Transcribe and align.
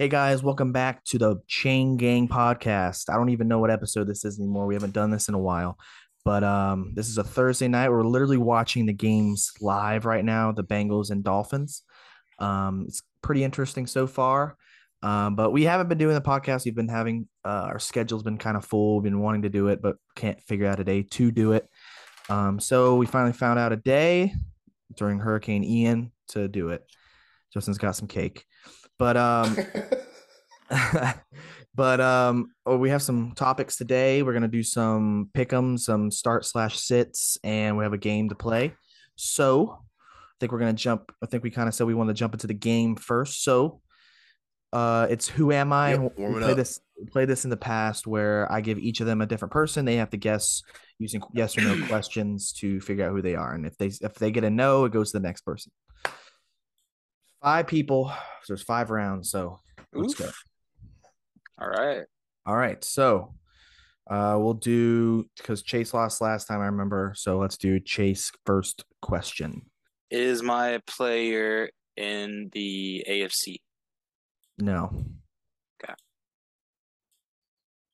Hey 0.00 0.08
guys, 0.08 0.42
welcome 0.42 0.72
back 0.72 1.04
to 1.04 1.18
the 1.18 1.42
Chain 1.46 1.98
Gang 1.98 2.26
podcast. 2.26 3.10
I 3.10 3.16
don't 3.18 3.28
even 3.28 3.48
know 3.48 3.58
what 3.58 3.70
episode 3.70 4.08
this 4.08 4.24
is 4.24 4.38
anymore. 4.38 4.64
We 4.64 4.72
haven't 4.72 4.94
done 4.94 5.10
this 5.10 5.28
in 5.28 5.34
a 5.34 5.38
while. 5.38 5.78
But 6.24 6.42
um, 6.42 6.92
this 6.94 7.10
is 7.10 7.18
a 7.18 7.22
Thursday 7.22 7.68
night. 7.68 7.90
We're 7.90 8.06
literally 8.06 8.38
watching 8.38 8.86
the 8.86 8.94
games 8.94 9.52
live 9.60 10.06
right 10.06 10.24
now, 10.24 10.52
the 10.52 10.64
Bengals 10.64 11.10
and 11.10 11.22
Dolphins. 11.22 11.82
Um, 12.38 12.86
it's 12.88 13.02
pretty 13.20 13.44
interesting 13.44 13.86
so 13.86 14.06
far. 14.06 14.56
Um, 15.02 15.36
but 15.36 15.50
we 15.50 15.64
haven't 15.64 15.90
been 15.90 15.98
doing 15.98 16.14
the 16.14 16.22
podcast. 16.22 16.64
We've 16.64 16.74
been 16.74 16.88
having 16.88 17.28
uh, 17.44 17.68
our 17.68 17.78
schedule's 17.78 18.22
been 18.22 18.38
kind 18.38 18.56
of 18.56 18.64
full. 18.64 18.96
We've 18.96 19.12
been 19.12 19.20
wanting 19.20 19.42
to 19.42 19.50
do 19.50 19.68
it, 19.68 19.82
but 19.82 19.96
can't 20.16 20.40
figure 20.40 20.66
out 20.66 20.80
a 20.80 20.84
day 20.84 21.02
to 21.02 21.30
do 21.30 21.52
it. 21.52 21.68
Um, 22.30 22.58
so 22.58 22.96
we 22.96 23.04
finally 23.04 23.34
found 23.34 23.58
out 23.58 23.74
a 23.74 23.76
day 23.76 24.32
during 24.96 25.18
Hurricane 25.18 25.62
Ian 25.62 26.10
to 26.28 26.48
do 26.48 26.70
it. 26.70 26.86
Justin's 27.52 27.76
got 27.76 27.96
some 27.96 28.08
cake, 28.08 28.46
but 29.00 29.16
um, 29.16 29.56
but 31.74 32.00
um, 32.02 32.52
oh, 32.66 32.76
we 32.76 32.90
have 32.90 33.00
some 33.00 33.32
topics 33.34 33.76
today. 33.76 34.22
We're 34.22 34.34
gonna 34.34 34.46
do 34.46 34.62
some 34.62 35.30
pick'em, 35.34 35.78
some 35.78 36.10
start 36.10 36.44
slash 36.44 36.78
sits, 36.78 37.38
and 37.42 37.78
we 37.78 37.84
have 37.84 37.94
a 37.94 37.98
game 37.98 38.28
to 38.28 38.34
play. 38.34 38.74
So 39.16 39.78
I 39.80 40.34
think 40.38 40.52
we're 40.52 40.58
gonna 40.58 40.74
jump. 40.74 41.12
I 41.22 41.26
think 41.26 41.42
we 41.42 41.50
kind 41.50 41.66
of 41.66 41.74
said 41.74 41.86
we 41.86 41.94
want 41.94 42.08
to 42.08 42.14
jump 42.14 42.34
into 42.34 42.46
the 42.46 42.54
game 42.54 42.94
first. 42.94 43.42
So 43.42 43.80
uh, 44.70 45.06
it's 45.08 45.26
who 45.26 45.50
am 45.50 45.72
I? 45.72 45.94
Yep, 45.94 46.18
we 46.18 46.32
play 46.34 46.50
up. 46.50 46.56
this 46.58 46.80
play 47.10 47.24
this 47.24 47.44
in 47.44 47.50
the 47.50 47.56
past 47.56 48.06
where 48.06 48.52
I 48.52 48.60
give 48.60 48.78
each 48.78 49.00
of 49.00 49.06
them 49.06 49.22
a 49.22 49.26
different 49.26 49.52
person. 49.52 49.86
They 49.86 49.96
have 49.96 50.10
to 50.10 50.18
guess 50.18 50.62
using 50.98 51.22
yes 51.32 51.56
or 51.56 51.62
no 51.62 51.86
questions 51.88 52.52
to 52.58 52.82
figure 52.82 53.06
out 53.06 53.12
who 53.12 53.22
they 53.22 53.34
are. 53.34 53.54
And 53.54 53.64
if 53.64 53.78
they 53.78 53.86
if 53.86 54.16
they 54.16 54.30
get 54.30 54.44
a 54.44 54.50
no, 54.50 54.84
it 54.84 54.92
goes 54.92 55.10
to 55.12 55.18
the 55.18 55.26
next 55.26 55.40
person. 55.40 55.72
Five 57.42 57.66
people. 57.66 58.12
So 58.42 58.52
there's 58.52 58.62
five 58.62 58.90
rounds. 58.90 59.30
So 59.30 59.58
let's 59.92 60.14
go. 60.14 60.30
All 61.60 61.68
right. 61.68 62.04
All 62.46 62.56
right. 62.56 62.82
So 62.84 63.34
uh 64.10 64.36
we'll 64.38 64.54
do 64.54 65.26
because 65.36 65.62
Chase 65.62 65.94
lost 65.94 66.20
last 66.20 66.46
time, 66.46 66.60
I 66.60 66.66
remember. 66.66 67.12
So 67.16 67.38
let's 67.38 67.56
do 67.56 67.80
Chase 67.80 68.30
first 68.44 68.84
question. 69.02 69.62
Is 70.10 70.42
my 70.42 70.80
player 70.86 71.70
in 71.96 72.50
the 72.52 73.04
AFC? 73.08 73.56
No. 74.58 74.90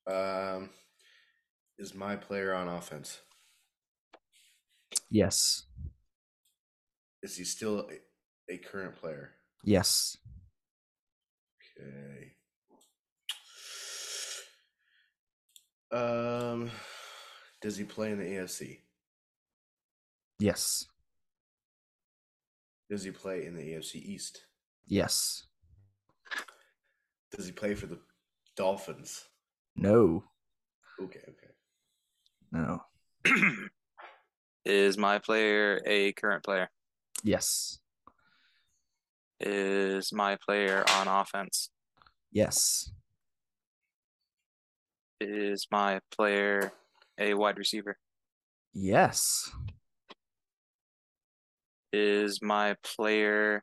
Um, 0.07 0.71
is 1.79 1.95
my 1.95 2.17
player 2.17 2.55
on 2.55 2.69
offense? 2.69 3.21
Yes. 5.11 5.65
Is 7.23 7.37
he 7.37 7.45
still 7.45 7.89
a, 7.91 8.53
a 8.53 8.59
current 8.59 8.95
player? 8.97 9.33
Yes. 9.67 10.17
Okay. 11.77 12.31
Um, 15.91 16.71
does 17.61 17.77
he 17.77 17.83
play 17.83 18.13
in 18.13 18.19
the 18.19 18.25
AFC? 18.25 18.79
Yes. 20.39 20.87
Does 22.89 23.03
he 23.03 23.11
play 23.11 23.45
in 23.45 23.57
the 23.57 23.63
AFC 23.63 23.97
East? 23.97 24.47
Yes. 24.87 25.43
Does 27.37 27.47
he 27.47 27.53
play 27.53 27.75
for 27.75 27.87
the 27.87 27.99
Dolphins? 28.57 29.25
No. 29.75 30.23
Okay, 31.03 31.23
okay. 31.29 31.51
No. 32.53 32.83
Is 34.65 34.97
my 34.97 35.19
player 35.19 35.83
a 35.85 36.13
current 36.13 36.45
player? 36.45 36.71
Yes. 37.25 37.81
Is 39.41 40.13
my 40.13 40.37
player 40.47 40.85
on 40.97 41.09
offense? 41.09 41.71
Yes. 42.33 42.91
Is 45.21 45.67
my 45.71 46.01
player 46.15 46.73
a 47.19 47.35
wide 47.35 47.59
receiver? 47.59 47.97
Yes. 48.73 49.51
Is 51.93 52.43
my 52.43 52.77
player 52.83 53.63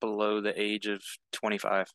below 0.00 0.40
the 0.40 0.60
age 0.60 0.86
of 0.86 1.02
25? 1.32 1.92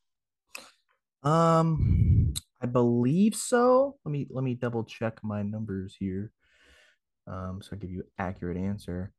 Um, 1.24 2.34
I 2.62 2.66
believe 2.66 3.36
so. 3.36 3.96
Let 4.06 4.12
me 4.12 4.28
let 4.30 4.44
me 4.44 4.56
double 4.56 4.84
check 4.84 5.24
my 5.24 5.44
numbers 5.44 5.96
here. 5.98 6.32
Um, 7.28 7.62
so 7.62 7.70
I 7.74 7.76
give 7.78 7.92
you 7.92 8.04
accurate 8.18 8.58
answer. 8.58 9.14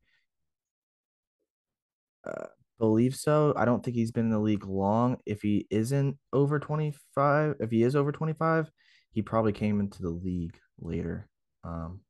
Uh, 2.26 2.46
believe 2.78 3.14
so. 3.14 3.52
I 3.56 3.64
don't 3.64 3.82
think 3.84 3.96
he's 3.96 4.10
been 4.10 4.26
in 4.26 4.30
the 4.30 4.38
league 4.38 4.66
long. 4.66 5.18
If 5.26 5.42
he 5.42 5.66
isn't 5.70 6.18
over 6.32 6.58
25, 6.58 7.56
if 7.60 7.70
he 7.70 7.82
is 7.82 7.96
over 7.96 8.12
25, 8.12 8.70
he 9.12 9.22
probably 9.22 9.52
came 9.52 9.80
into 9.80 10.02
the 10.02 10.10
league 10.10 10.58
later. 10.80 11.28
Um, 11.64 12.00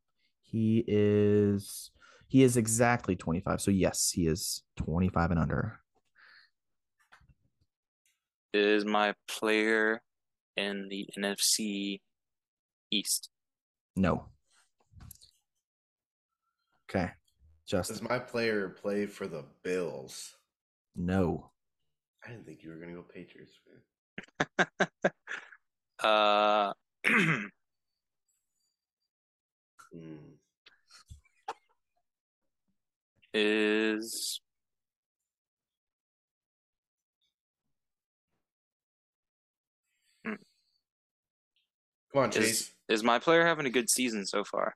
he 0.40 0.84
is 0.86 1.90
he 2.28 2.42
is 2.42 2.56
exactly 2.56 3.16
25. 3.16 3.60
So 3.60 3.70
yes, 3.70 4.10
he 4.10 4.26
is 4.26 4.62
25 4.76 5.32
and 5.32 5.40
under. 5.40 5.78
Is 8.54 8.84
my 8.84 9.14
player 9.28 10.00
in 10.56 10.88
the 10.88 11.08
NFC 11.18 12.00
East? 12.90 13.30
No. 13.96 14.28
Okay. 16.88 17.10
Does 17.68 17.88
Justin. 17.88 18.06
my 18.10 18.18
player 18.18 18.68
play 18.68 19.06
for 19.06 19.26
the 19.26 19.44
Bills? 19.62 20.34
No. 20.96 21.50
I 22.24 22.30
didn't 22.30 22.46
think 22.46 22.62
you 22.62 22.70
were 22.70 22.76
gonna 22.76 22.92
go 22.94 23.02
Patriots, 23.02 23.58
man. 24.58 24.66
Uh, 26.02 26.72
Hmm. 29.92 30.16
is 33.34 34.40
Come 42.12 42.24
on, 42.24 42.28
is 42.30 42.34
Chase. 42.34 42.70
is 42.88 43.02
my 43.02 43.18
player 43.18 43.44
having 43.46 43.66
a 43.66 43.70
good 43.70 43.88
season 43.88 44.26
so 44.26 44.44
far? 44.44 44.74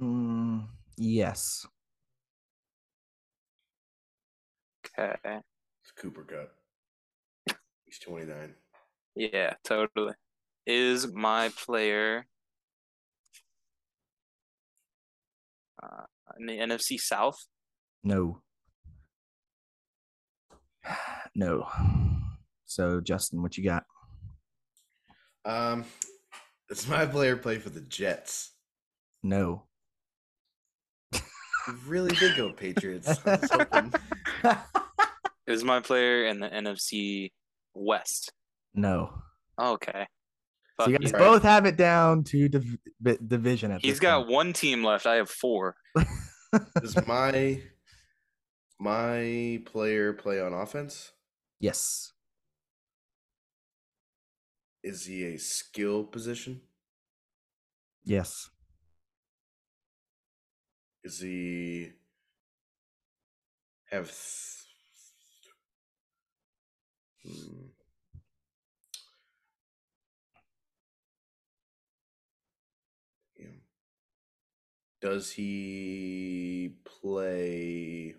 Mm, 0.00 0.66
yes. 0.96 1.66
Okay. 4.98 5.16
It's 5.24 5.92
Cooper 5.96 6.24
Kupp. 6.24 7.56
He's 7.84 7.98
29. 7.98 8.54
Yeah, 9.16 9.54
totally. 9.64 10.14
Is 10.66 11.12
my 11.12 11.50
player 11.50 12.26
uh, 15.82 16.04
in 16.38 16.46
the 16.46 16.58
NFC 16.58 16.98
South? 16.98 17.38
No. 18.02 18.40
No. 21.36 21.66
So 22.64 23.00
Justin, 23.00 23.42
what 23.42 23.58
you 23.58 23.64
got? 23.64 23.82
Um, 25.44 25.84
does 26.68 26.86
my 26.86 27.06
player 27.06 27.36
play 27.36 27.58
for 27.58 27.70
the 27.70 27.80
Jets? 27.80 28.52
No. 29.24 29.64
You 31.66 31.74
really 31.86 32.14
did 32.16 32.36
go 32.36 32.52
Patriots. 32.52 33.08
I 33.26 33.88
was. 34.44 34.56
Is 35.46 35.64
my 35.64 35.80
player 35.80 36.26
in 36.26 36.40
the 36.40 36.48
NFC 36.48 37.32
West? 37.74 38.32
no. 38.74 39.12
Okay. 39.60 40.06
So 40.80 40.88
you 40.88 40.98
guys. 40.98 41.12
Right. 41.12 41.18
both 41.20 41.42
have 41.44 41.64
it 41.64 41.76
down 41.76 42.24
to 42.24 42.48
div- 42.48 42.78
division 43.28 43.70
at 43.70 43.80
He's 43.82 43.92
this 43.94 44.00
got 44.00 44.22
point. 44.22 44.30
one 44.30 44.52
team 44.52 44.82
left. 44.82 45.06
I 45.06 45.14
have 45.14 45.30
four. 45.30 45.76
Does 46.80 46.96
my 47.06 47.62
my 48.80 49.62
player 49.66 50.12
play 50.12 50.40
on 50.40 50.52
offense? 50.52 51.12
Yes. 51.60 52.12
Is 54.82 55.06
he 55.06 55.24
a 55.34 55.38
skill 55.38 56.02
position? 56.04 56.60
Yes. 58.04 58.50
Is 61.04 61.20
he 61.20 61.90
have 63.90 64.06
th- 64.06 64.60
Hmm. 67.22 67.66
Yeah. 73.38 73.46
Does 75.00 75.30
he 75.32 76.76
play 76.84 78.14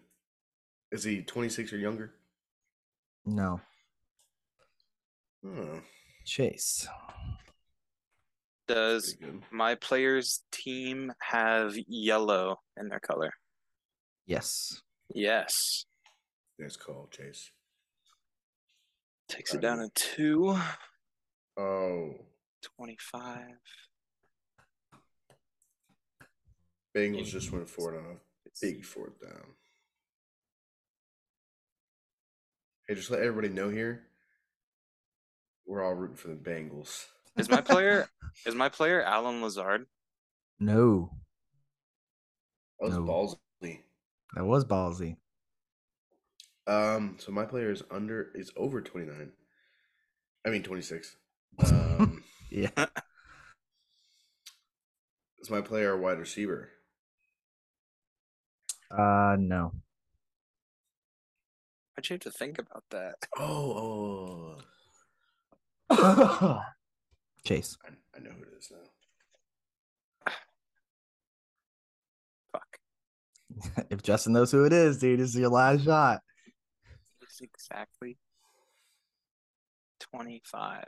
is 0.91 1.03
he 1.03 1.21
26 1.23 1.73
or 1.73 1.77
younger? 1.77 2.13
No. 3.25 3.59
Oh, 5.45 5.81
Chase. 6.25 6.87
Does 8.67 9.15
my 9.51 9.75
player's 9.75 10.43
team 10.51 11.13
have 11.19 11.75
yellow 11.87 12.59
in 12.79 12.89
their 12.89 12.99
color? 12.99 13.31
Yes. 14.25 14.81
Yes. 15.13 15.85
Nice 16.57 16.75
call, 16.75 17.07
Chase. 17.11 17.51
Takes 19.29 19.53
it 19.53 19.61
down 19.61 19.77
to 19.77 19.89
two. 19.93 20.57
Oh, 21.57 22.13
25. 22.77 23.39
Bengals 26.95 27.25
just 27.25 27.51
went 27.51 27.69
for 27.69 27.93
it 27.93 27.97
on 27.97 28.05
a 28.05 28.49
big 28.61 28.85
fourth 28.85 29.19
down. 29.19 29.53
Hey, 32.87 32.95
just 32.95 33.11
let 33.11 33.21
everybody 33.21 33.49
know 33.49 33.69
here. 33.69 34.03
We're 35.65 35.83
all 35.83 35.93
rooting 35.93 36.15
for 36.15 36.29
the 36.29 36.35
Bengals. 36.35 37.05
Is 37.37 37.49
my 37.49 37.61
player 37.61 38.07
is 38.45 38.55
my 38.55 38.69
player 38.69 39.01
Allen 39.01 39.41
Lazard? 39.41 39.87
No, 40.59 41.11
That 42.79 42.85
was 42.87 42.95
No. 42.95 43.03
ballsy. 43.05 43.83
that 44.35 44.45
was 44.45 44.65
ballsy. 44.65 45.17
Um, 46.67 47.17
so 47.19 47.31
my 47.31 47.45
player 47.45 47.71
is 47.71 47.83
under 47.91 48.31
is 48.33 48.51
over 48.55 48.81
twenty 48.81 49.07
nine. 49.07 49.31
I 50.45 50.49
mean 50.49 50.63
twenty 50.63 50.81
six. 50.81 51.15
Um, 51.59 52.23
Yeah. 52.49 52.69
is 55.39 55.49
my 55.49 55.61
player 55.61 55.93
a 55.93 55.97
wide 55.97 56.19
receiver? 56.19 56.69
Uh, 58.91 59.35
no. 59.39 59.73
Why'd 61.95 62.09
you 62.09 62.13
have 62.15 62.21
to 62.21 62.31
think 62.31 62.59
about 62.59 62.83
that? 62.91 63.15
Oh, 63.37 64.57
oh, 65.89 66.61
Chase. 67.45 67.77
I, 67.85 67.89
I 68.17 68.21
know 68.21 68.31
who 68.31 68.41
it 68.43 68.57
is 68.57 68.71
now. 68.71 70.33
Fuck. 72.51 73.85
if 73.91 74.01
Justin 74.01 74.33
knows 74.33 74.51
who 74.51 74.65
it 74.65 74.73
is, 74.73 74.97
dude, 74.97 75.19
this 75.19 75.29
is 75.29 75.35
your 75.35 75.49
last 75.49 75.85
shot. 75.85 76.21
It's 77.21 77.41
exactly 77.41 78.17
25. 79.99 80.85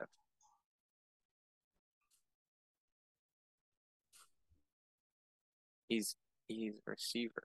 He's 5.89 6.15
he's 6.47 6.73
a 6.87 6.89
receiver. 6.89 7.43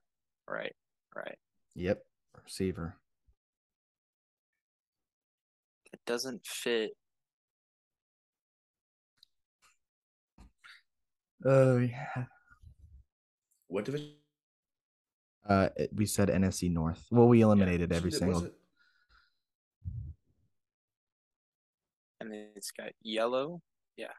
Right. 0.49 0.75
Right. 1.15 1.38
Yep. 1.75 2.03
Receiver. 2.44 2.97
It 5.93 6.00
doesn't 6.06 6.47
fit. 6.47 6.93
Oh 11.44 11.79
yeah. 11.79 12.25
What 13.69 13.85
division? 13.85 14.12
Uh, 15.49 15.69
it- 15.77 15.91
we 15.94 16.06
said 16.06 16.29
NFC 16.29 16.71
North. 16.71 17.05
Well, 17.11 17.27
we 17.29 17.41
eliminated 17.41 17.93
every 17.93 18.09
Was 18.09 18.15
it- 18.17 18.19
single. 18.19 18.44
it? 18.44 18.55
And 22.21 22.33
it's 22.56 22.71
got 22.71 22.93
yellow. 23.03 23.61
Yeah. 23.97 24.12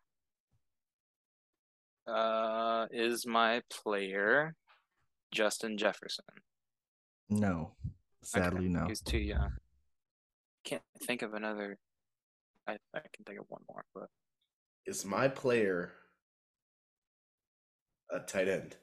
Uh 2.05 2.87
is 2.91 3.25
my 3.25 3.61
player 3.71 4.55
Justin 5.33 5.77
Jefferson. 5.77 6.25
No. 7.29 7.75
Okay, 7.85 7.93
Sadly, 8.43 8.67
no. 8.67 8.85
He's 8.87 9.01
too 9.01 9.17
young. 9.17 9.53
Can't 10.65 10.81
think 11.03 11.21
of 11.21 11.33
another. 11.33 11.77
I, 12.67 12.73
I 12.93 12.99
can 13.13 13.25
think 13.25 13.39
of 13.39 13.45
one 13.49 13.61
more, 13.69 13.83
but 13.93 14.07
Is 14.85 15.05
my 15.05 15.27
player 15.27 15.93
a 18.13 18.19
tight 18.19 18.47
end? 18.47 18.75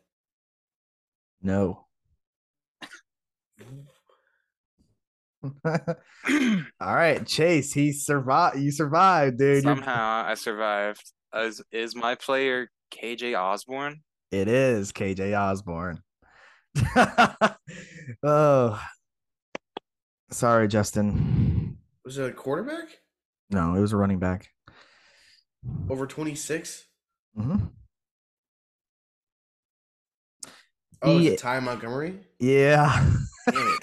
No. 1.40 1.86
All 5.64 5.84
right, 6.80 7.26
Chase. 7.26 7.72
He 7.72 7.92
survived. 7.92 8.58
You 8.58 8.70
survived, 8.70 9.38
dude. 9.38 9.62
Somehow 9.62 10.24
I 10.26 10.34
survived. 10.34 11.12
Is 11.34 11.62
is 11.72 11.94
my 11.94 12.14
player 12.14 12.70
KJ 12.92 13.38
Osborn? 13.38 14.02
It 14.30 14.48
is 14.48 14.92
KJ 14.92 15.38
Osborn. 15.38 16.02
oh, 18.22 18.80
sorry, 20.30 20.68
Justin. 20.68 21.78
Was 22.04 22.18
it 22.18 22.30
a 22.30 22.32
quarterback? 22.32 22.88
No, 23.50 23.74
it 23.74 23.80
was 23.80 23.92
a 23.92 23.96
running 23.96 24.18
back. 24.18 24.48
Over 25.88 26.06
26? 26.06 26.86
hmm 27.36 27.56
Oh, 31.02 31.16
is 31.16 31.22
He- 31.22 31.28
it 31.28 31.38
Ty 31.38 31.60
Montgomery? 31.60 32.18
Yeah, 32.38 33.10
Damn 33.50 33.78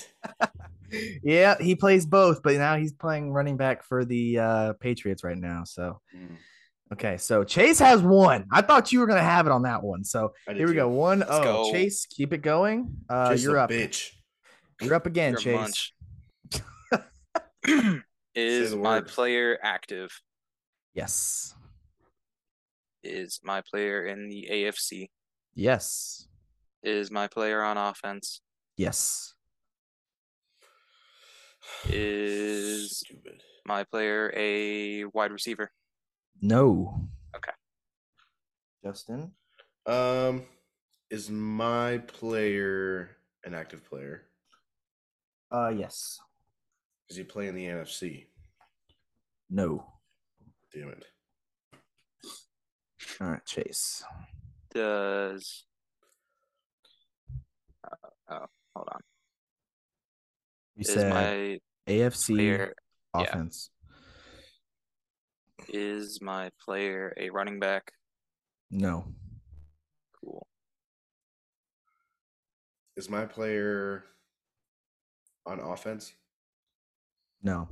it. 0.92 1.20
yeah. 1.24 1.56
He 1.60 1.76
plays 1.76 2.06
both, 2.06 2.42
but 2.44 2.56
now 2.56 2.78
he's 2.78 2.94
playing 2.94 3.32
running 3.32 3.58
back 3.58 3.84
for 3.84 4.06
the 4.06 4.40
uh, 4.40 4.74
Patriots 4.74 5.24
right 5.24 5.38
now. 5.38 5.64
So 5.64 6.00
Mm, 6.16 6.38
okay, 6.94 7.18
so 7.18 7.44
Chase 7.44 7.80
has 7.80 8.02
one. 8.02 8.46
I 8.52 8.62
thought 8.62 8.92
you 8.92 9.00
were 9.00 9.08
gonna 9.08 9.22
have 9.22 9.46
it 9.48 9.52
on 9.52 9.64
that 9.64 9.84
one. 9.84 10.04
So 10.04 10.34
here 10.52 10.68
we 10.68 10.74
go. 10.74 10.88
One 10.90 11.20
Let's 11.20 11.32
oh, 11.32 11.44
go. 11.44 11.72
Chase, 11.72 12.06
keep 12.06 12.34
it 12.34 12.42
going. 12.42 12.96
Uh, 13.10 13.32
Just 13.32 13.44
you're 13.44 13.58
up. 13.58 13.70
bitch. 13.70 14.12
You're 14.82 14.94
up 14.96 15.06
again, 15.08 15.32
You're 15.34 15.42
Chase. 15.42 15.92
is 18.36 18.76
my 18.76 19.00
word. 19.00 19.08
player 19.08 19.58
active? 19.62 20.10
Yes. 20.94 21.54
Is 23.04 23.40
my 23.44 23.62
player 23.70 24.06
in 24.06 24.30
the 24.30 24.48
AFC? 24.52 25.10
Yes. 25.56 26.27
Is 26.84 27.12
my 27.12 27.28
player 27.28 27.64
on 27.64 27.78
offense? 27.78 28.42
Yes. 28.78 29.34
Is 31.90 33.00
Stupid. 33.00 33.42
my 33.66 33.84
player 33.84 34.32
a 34.36 35.06
wide 35.06 35.32
receiver? 35.32 35.72
No. 36.42 37.02
Okay. 37.36 37.52
Justin. 38.84 39.32
Um, 39.86 40.44
is 41.10 41.30
my 41.30 41.98
player 42.00 43.18
an 43.44 43.54
active 43.54 43.84
player? 43.86 44.24
Uh 45.52 45.70
yes. 45.70 46.20
Is 47.10 47.16
he 47.16 47.24
playing 47.24 47.56
the 47.56 47.66
NFC? 47.66 48.26
No. 49.50 49.86
Damn 50.74 50.90
it. 50.90 51.06
All 53.22 53.28
right, 53.30 53.46
Chase. 53.46 54.04
Does 54.74 55.64
oh 58.30 58.46
hold 58.76 58.90
on? 58.92 59.02
You 60.76 60.82
Is 60.82 60.94
said 60.94 61.10
my 61.10 61.60
AFC 61.88 62.36
player 62.36 62.74
yeah. 63.16 63.22
offense. 63.22 63.70
is 65.70 66.22
my 66.22 66.52
player 66.64 67.14
a 67.18 67.30
running 67.30 67.60
back? 67.60 67.92
No. 68.70 69.06
Cool. 70.22 70.46
Is 72.96 73.10
my 73.10 73.26
player 73.26 74.04
on 75.46 75.60
offense? 75.60 76.14
No. 77.42 77.68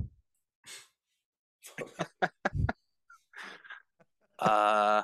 Uh, 4.38 5.02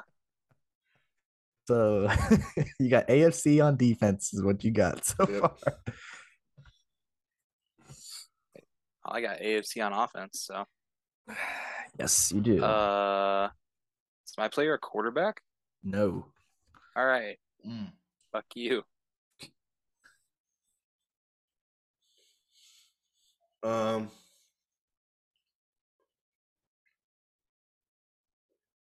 So 1.67 2.09
you 2.79 2.89
got 2.89 3.07
AFC 3.07 3.63
on 3.63 3.77
defense 3.77 4.33
is 4.33 4.43
what 4.43 4.63
you 4.63 4.71
got 4.71 5.05
so 5.05 5.25
Yep. 5.29 5.39
far. 5.41 5.77
I 9.05 9.21
got 9.21 9.39
AFC 9.39 9.83
on 9.85 9.93
offense. 9.93 10.41
So, 10.47 10.65
Yes, 11.99 12.31
you 12.31 12.41
do. 12.41 12.63
uh, 12.63 13.49
is 14.27 14.33
my 14.37 14.47
player 14.47 14.73
a 14.73 14.79
quarterback? 14.79 15.41
no. 15.83 16.25
All 16.95 17.05
right, 17.05 17.37
Mm. 17.67 17.91
fuck 18.31 18.45
you. 18.55 18.83
Um, 23.63 24.09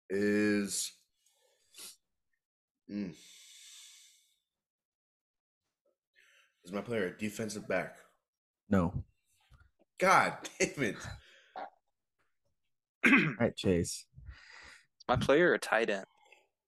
is 0.10 0.92
mm. 2.92 3.14
is 6.64 6.72
my 6.72 6.82
player 6.82 7.08
a 7.08 7.18
defensive 7.18 7.68
back? 7.68 7.96
No. 8.70 8.94
God 10.00 10.34
damn 10.60 10.84
it! 10.84 10.96
All 13.06 13.36
right, 13.40 13.56
Chase. 13.56 14.06
Is 14.98 15.06
my 15.08 15.16
player 15.16 15.54
a 15.54 15.60
tight 15.60 15.90
end? 15.90 16.06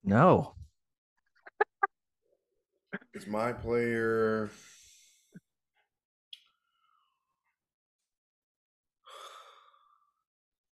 No. 0.04 0.56
Is 3.14 3.28
my 3.28 3.54
player? 3.54 4.50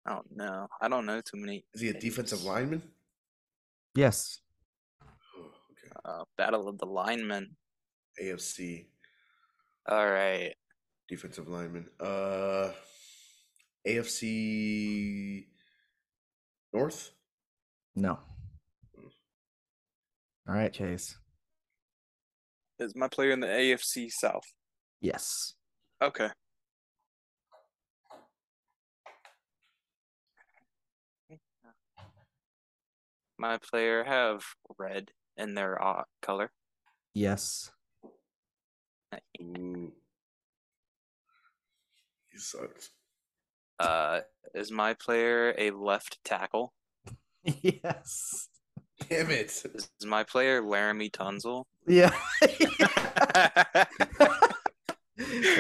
I 0.07 0.15
don't 0.15 0.37
know. 0.37 0.67
I 0.81 0.89
don't 0.89 1.07
know 1.07 1.21
too 1.21 1.37
many. 1.37 1.65
Is 1.75 1.81
he 1.81 1.89
a 1.89 1.95
defensive 1.95 2.43
lineman? 2.43 2.83
Yes. 3.95 4.42
Okay. 6.07 6.13
Uh, 6.21 6.25
Battle 6.37 6.69
of 6.69 6.79
the 6.79 6.87
Linemen. 6.87 7.47
AFC 8.23 8.87
All 9.89 10.11
right. 10.11 10.55
defensive 11.09 11.49
lineman. 11.49 11.89
Uh, 11.99 12.71
AFC 13.87 15.47
North. 16.73 17.11
No. 17.97 18.19
All 20.49 20.55
right, 20.55 20.73
Chase. 20.73 21.17
Is 22.79 22.95
my 22.97 23.09
player 23.09 23.31
in 23.31 23.41
the 23.41 23.47
AFC 23.47 24.11
South? 24.11 24.45
Yes. 25.01 25.55
Okay. 26.03 26.29
My 33.39 33.59
player 33.59 34.05
have 34.05 34.43
red 34.79 35.11
in 35.37 35.55
their 35.55 35.83
uh, 35.83 36.05
color. 36.21 36.51
Yes. 37.15 37.71
Ooh. 39.41 39.93
He 42.31 42.39
sucks. 42.39 42.91
Uh, 43.79 44.21
is 44.55 44.71
my 44.71 44.95
player 44.95 45.55
a 45.59 45.71
left 45.71 46.19
tackle? 46.25 46.73
yes. 47.45 48.49
Damn 49.09 49.31
it. 49.31 49.63
Is 49.75 49.91
my 50.07 50.23
player 50.23 50.63
Laremy 50.63 51.11
Tunsil? 51.11 51.65
Yeah. 51.87 52.13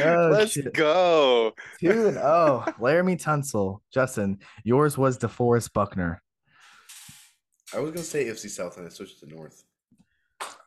Oh, 0.04 0.30
Let's 0.32 0.52
shit. 0.52 0.72
go. 0.74 1.52
Two 1.80 2.08
and 2.08 2.18
oh, 2.18 2.64
Laremy 2.80 3.22
Tunsil. 3.22 3.80
Justin, 3.92 4.38
yours 4.64 4.98
was 4.98 5.18
DeForest 5.18 5.72
Buckner. 5.72 6.22
I 7.74 7.80
was 7.80 7.90
gonna 7.90 8.04
say 8.04 8.26
AFC 8.26 8.50
South 8.50 8.76
and 8.76 8.86
I 8.86 8.90
switched 8.90 9.20
to 9.20 9.26
North. 9.26 9.64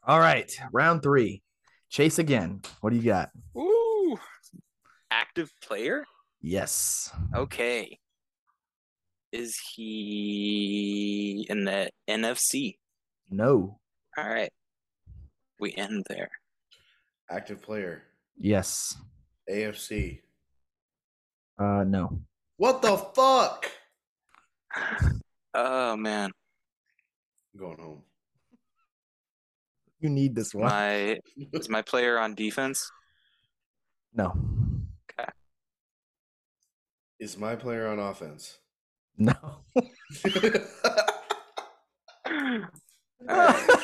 All 0.07 0.19
right, 0.19 0.51
round 0.71 1.03
three. 1.03 1.41
Chase 1.89 2.19
again. 2.19 2.61
What 2.81 2.91
do 2.91 2.95
you 2.97 3.03
got? 3.03 3.29
Ooh. 3.57 4.17
Active 5.11 5.51
player? 5.61 6.05
Yes. 6.41 7.11
Okay. 7.33 7.99
Is 9.31 9.57
he 9.75 11.45
in 11.49 11.65
the 11.65 11.89
NFC? 12.09 12.77
No. 13.29 13.79
All 14.17 14.27
right. 14.27 14.51
We 15.59 15.73
end 15.75 16.05
there. 16.09 16.29
Active 17.29 17.61
player. 17.61 18.03
Yes. 18.37 18.95
AFC. 19.49 20.21
Uh 21.57 21.83
no. 21.85 22.19
What 22.57 22.81
the 22.81 22.97
fuck? 22.97 23.69
Oh 25.57 25.95
man, 25.95 26.31
I'm 27.55 27.59
going 27.59 27.77
home. 27.77 28.01
You 30.01 30.09
need 30.09 30.35
this 30.35 30.53
one. 30.53 30.65
my 30.65 31.19
is 31.53 31.69
my 31.69 31.81
player 31.81 32.19
on 32.19 32.35
defense? 32.35 32.91
No. 34.13 34.33
Okay. 35.19 35.29
Is 37.19 37.37
my 37.37 37.55
player 37.55 37.87
on 37.87 37.99
offense? 37.99 38.57
No. 39.17 39.33
Alright. 40.27 40.61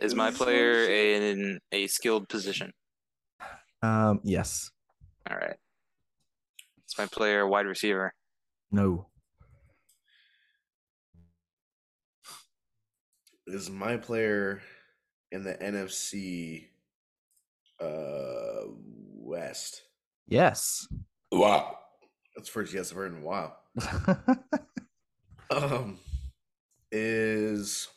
Is 0.00 0.14
my 0.16 0.30
player 0.32 0.86
in 0.86 1.60
a 1.70 1.86
skilled 1.86 2.28
position? 2.28 2.72
um 3.82 4.20
yes. 4.24 4.70
All 5.30 5.36
right. 5.36 5.56
Is 6.88 6.94
my 6.98 7.06
player 7.06 7.42
a 7.42 7.48
wide 7.48 7.66
receiver? 7.66 8.14
No. 8.70 9.11
Is 13.46 13.70
my 13.70 13.96
player 13.96 14.62
in 15.32 15.42
the 15.44 15.54
NFC 15.54 16.68
uh 17.80 18.68
West? 19.14 19.82
Yes. 20.28 20.86
Wow. 21.32 21.78
That's 22.36 22.48
the 22.48 22.52
first 22.52 22.72
yes 22.72 22.90
I've 22.90 22.96
heard 22.96 23.12
in 23.12 23.22
a 23.22 23.24
while. 23.24 23.58
Um 25.50 25.98
is 26.90 27.88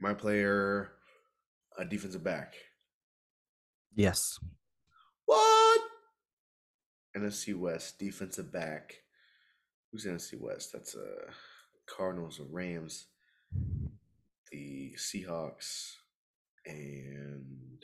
my 0.00 0.14
player 0.14 0.90
a 1.78 1.84
defensive 1.84 2.24
back? 2.24 2.54
yes. 3.94 4.36
What? 5.26 5.80
NFC 7.16 7.54
West 7.56 8.00
defensive 8.00 8.52
back. 8.52 8.94
Who's 9.92 10.06
NFC 10.06 10.40
West? 10.40 10.72
That's 10.72 10.96
uh 10.96 11.30
Cardinals 11.86 12.40
or 12.40 12.46
Rams, 12.50 13.06
the 14.50 14.94
Seahawks, 14.96 15.94
and 16.66 17.82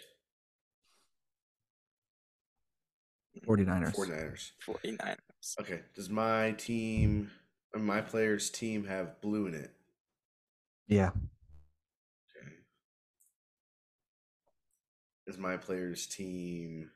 49ers. 3.46 3.94
49ers. 3.94 4.52
49ers. 4.66 5.16
Okay. 5.60 5.80
Does 5.94 6.10
my 6.10 6.52
team 6.52 7.30
or 7.74 7.80
my 7.80 8.00
player's 8.00 8.50
team 8.50 8.84
have 8.86 9.20
blue 9.20 9.46
in 9.46 9.54
it? 9.54 9.72
Yeah. 10.88 11.10
Okay. 12.36 12.52
Is 15.26 15.38
my 15.38 15.56
player's 15.56 16.06
team 16.06 16.90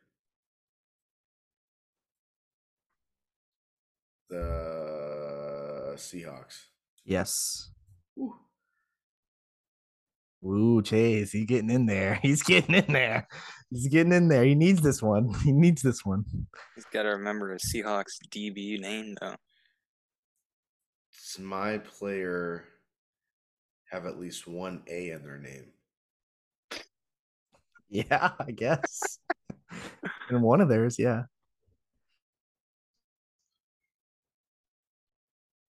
the 4.28 5.94
Seahawks? 5.96 6.66
Yes. 7.04 7.70
Whew. 8.14 8.34
Ooh, 10.44 10.82
Chase, 10.82 11.32
he's 11.32 11.46
getting 11.46 11.70
in 11.70 11.86
there. 11.86 12.16
He's 12.22 12.42
getting 12.42 12.74
in 12.74 12.92
there. 12.92 13.26
He's 13.70 13.88
getting 13.88 14.12
in 14.12 14.28
there. 14.28 14.44
He 14.44 14.54
needs 14.54 14.82
this 14.82 15.02
one. 15.02 15.32
He 15.44 15.52
needs 15.52 15.80
this 15.80 16.04
one. 16.04 16.24
He's 16.74 16.84
got 16.86 17.04
to 17.04 17.10
remember 17.10 17.52
a 17.52 17.58
Seahawks 17.58 18.18
DB 18.30 18.78
name 18.78 19.16
though. 19.20 19.36
Does 21.12 21.38
my 21.42 21.78
player 21.78 22.66
have 23.90 24.04
at 24.04 24.18
least 24.18 24.46
one 24.46 24.82
A 24.88 25.10
in 25.10 25.22
their 25.22 25.38
name? 25.38 25.66
Yeah, 27.90 28.30
I 28.40 28.50
guess. 28.50 29.20
and 30.28 30.42
one 30.42 30.60
of 30.60 30.68
theirs, 30.68 30.98
yeah. 30.98 31.24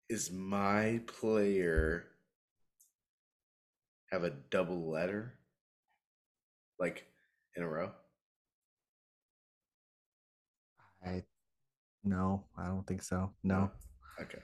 Is 0.08 0.30
my 0.30 1.00
player 1.06 2.11
have 4.12 4.24
a 4.24 4.30
double 4.50 4.90
letter? 4.90 5.32
Like 6.78 7.06
in 7.56 7.62
a 7.62 7.68
row? 7.68 7.90
I 11.04 11.22
no, 12.04 12.44
I 12.58 12.66
don't 12.66 12.86
think 12.86 13.02
so. 13.02 13.32
No. 13.42 13.70
Okay. 14.20 14.38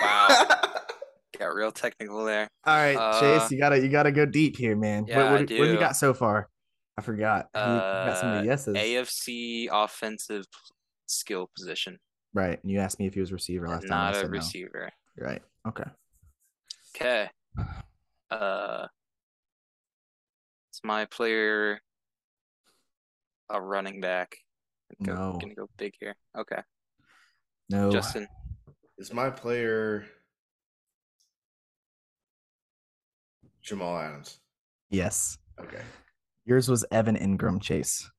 Wow. 0.00 0.46
Got 1.38 1.54
real 1.54 1.72
technical 1.72 2.24
there. 2.24 2.48
All 2.66 2.76
right, 2.76 2.94
Uh, 2.96 3.20
Chase, 3.20 3.50
you 3.50 3.58
gotta 3.58 3.80
you 3.80 3.88
gotta 3.88 4.12
go 4.12 4.26
deep 4.26 4.56
here, 4.56 4.76
man. 4.76 5.06
Yeah, 5.08 5.16
what, 5.18 5.26
I 5.26 5.30
what, 5.32 5.40
what 5.40 5.48
do 5.48 5.72
you 5.72 5.78
got 5.78 5.96
so 5.96 6.12
far? 6.14 6.48
I 6.98 7.02
forgot. 7.02 7.48
You- 7.54 7.60
you 7.62 7.66
got 7.66 8.18
some 8.18 8.28
of 8.30 8.34
Uh, 8.36 8.40
the 8.42 8.46
yeses. 8.46 8.76
AFC 8.76 9.68
offensive 9.72 10.44
skill 11.06 11.50
position, 11.56 11.98
right. 12.34 12.60
And 12.62 12.70
you 12.70 12.78
asked 12.80 12.98
me 13.00 13.06
if 13.06 13.14
he 13.14 13.20
was 13.20 13.32
receiver 13.32 13.66
last 13.66 13.82
time. 13.82 13.90
not 13.90 14.14
I 14.14 14.18
a 14.18 14.20
said 14.20 14.30
no. 14.30 14.36
receiver. 14.38 14.90
Right. 15.16 15.42
Okay. 15.66 15.84
Okay. 16.94 17.28
Uh, 18.30 18.86
is 20.72 20.80
my 20.84 21.04
player 21.06 21.80
a 23.50 23.60
running 23.60 24.00
back? 24.00 24.36
Go, 25.02 25.14
No. 25.14 25.38
Gonna 25.40 25.54
go 25.54 25.68
big 25.78 25.94
here. 25.98 26.14
Okay, 26.38 26.60
No. 27.70 27.90
Justin. 27.90 28.26
Is 28.98 29.12
my 29.12 29.30
player 29.30 30.04
Jamal 33.62 33.96
Adams? 33.98 34.38
Yes. 34.90 35.38
Okay. 35.60 35.82
Yours 36.44 36.68
was 36.68 36.84
Evan 36.90 37.16
Engram, 37.16 37.60
Chase. 37.60 38.10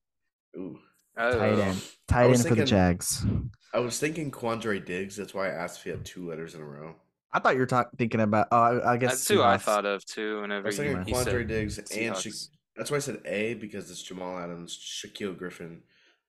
Ooh. 0.56 0.78
Oh, 1.16 1.38
Tight 1.38 1.58
end. 1.58 1.84
Tight 2.08 2.26
was 2.26 2.40
end 2.40 2.48
for 2.48 2.54
the 2.56 2.64
Jags. 2.64 3.24
I 3.72 3.78
was 3.78 3.98
thinking 4.00 4.30
Quandre 4.30 4.84
Diggs. 4.84 5.16
That's 5.16 5.32
why 5.34 5.46
I 5.48 5.52
asked 5.52 5.78
if 5.78 5.84
he 5.84 5.90
had 5.90 6.04
two 6.04 6.28
letters 6.28 6.54
in 6.54 6.60
a 6.60 6.64
row. 6.64 6.96
I 7.34 7.40
thought 7.40 7.54
you 7.54 7.60
were 7.60 7.66
talk- 7.66 7.90
thinking 7.98 8.20
about. 8.20 8.46
Oh, 8.52 8.56
I, 8.56 8.92
I 8.92 8.96
guess 8.96 9.10
That's 9.12 9.28
who 9.28 9.42
I 9.42 9.58
thought 9.58 9.84
of 9.84 10.04
too. 10.04 10.36
I 10.38 10.40
Whenever 10.42 10.66
was 10.66 10.78
you, 10.78 10.84
thinking 10.84 11.08
you 11.08 11.14
Quandre 11.14 11.24
said 11.24 11.48
Diggs 11.48 11.78
and 11.78 12.16
Sha- 12.16 12.30
that's 12.76 12.90
why 12.90 12.96
I 12.96 13.00
said 13.00 13.20
A 13.24 13.54
because 13.54 13.90
it's 13.90 14.02
Jamal 14.02 14.38
Adams, 14.38 14.76
Shaquill 14.76 15.36
Griffin, 15.36 15.82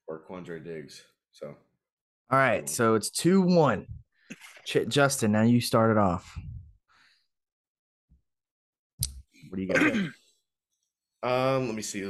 or 0.08 0.22
Quandre 0.28 0.64
Diggs. 0.64 1.04
So 1.32 1.56
All 2.32 2.40
right, 2.40 2.68
so 2.68 2.96
it's 2.96 3.10
two 3.10 3.42
one. 3.42 3.86
Ch- 4.66 4.88
Justin, 4.88 5.32
now 5.32 5.44
you 5.44 5.62
started 5.62 6.00
off. 6.00 6.38
What 9.50 9.58
do 9.58 9.62
you 9.62 9.68
got? 9.68 10.12
Um, 11.24 11.66
let 11.66 11.74
me 11.76 11.82
see. 11.82 12.08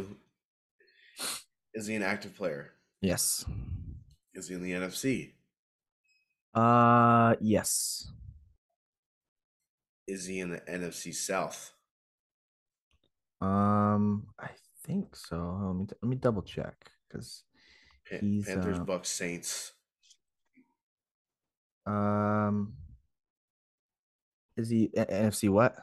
Is 1.74 1.88
he 1.88 1.96
an 1.96 2.04
active 2.04 2.36
player? 2.36 2.72
yes. 3.00 3.46
Is 4.34 4.50
he 4.50 4.56
in 4.56 4.62
the 4.62 4.74
NFC? 4.74 5.32
Uh, 6.54 7.36
yes. 7.40 8.12
Is 10.08 10.26
he 10.26 10.40
in 10.40 10.52
the 10.52 10.60
NFC 10.62 11.14
South? 11.14 11.72
Um, 13.42 14.28
I 14.40 14.50
think 14.86 15.16
so. 15.16 15.38
Let 15.62 15.76
me 15.76 15.86
let 16.02 16.10
me 16.10 16.16
double 16.16 16.42
check 16.42 16.76
because 17.08 17.44
Pan- 18.10 18.20
He's, 18.22 18.46
Panthers, 18.46 18.80
uh, 18.80 18.84
Bucks, 18.84 19.10
Saints. 19.10 19.74
um, 21.86 22.74
is 24.58 24.70
he 24.70 24.90
NFC 24.96 25.50
what? 25.50 25.76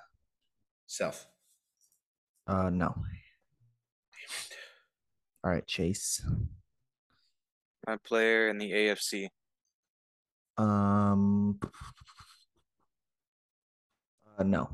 South. 0.87 1.27
Uh, 2.47 2.71
no. 2.71 2.95
All 5.45 5.51
right, 5.51 5.67
Chase. 5.67 6.25
My 7.87 7.97
player 7.97 8.49
in 8.49 8.59
the 8.59 8.71
AFC. 8.71 9.29
Um, 10.57 11.59
uh, 14.39 14.43
no. 14.45 14.71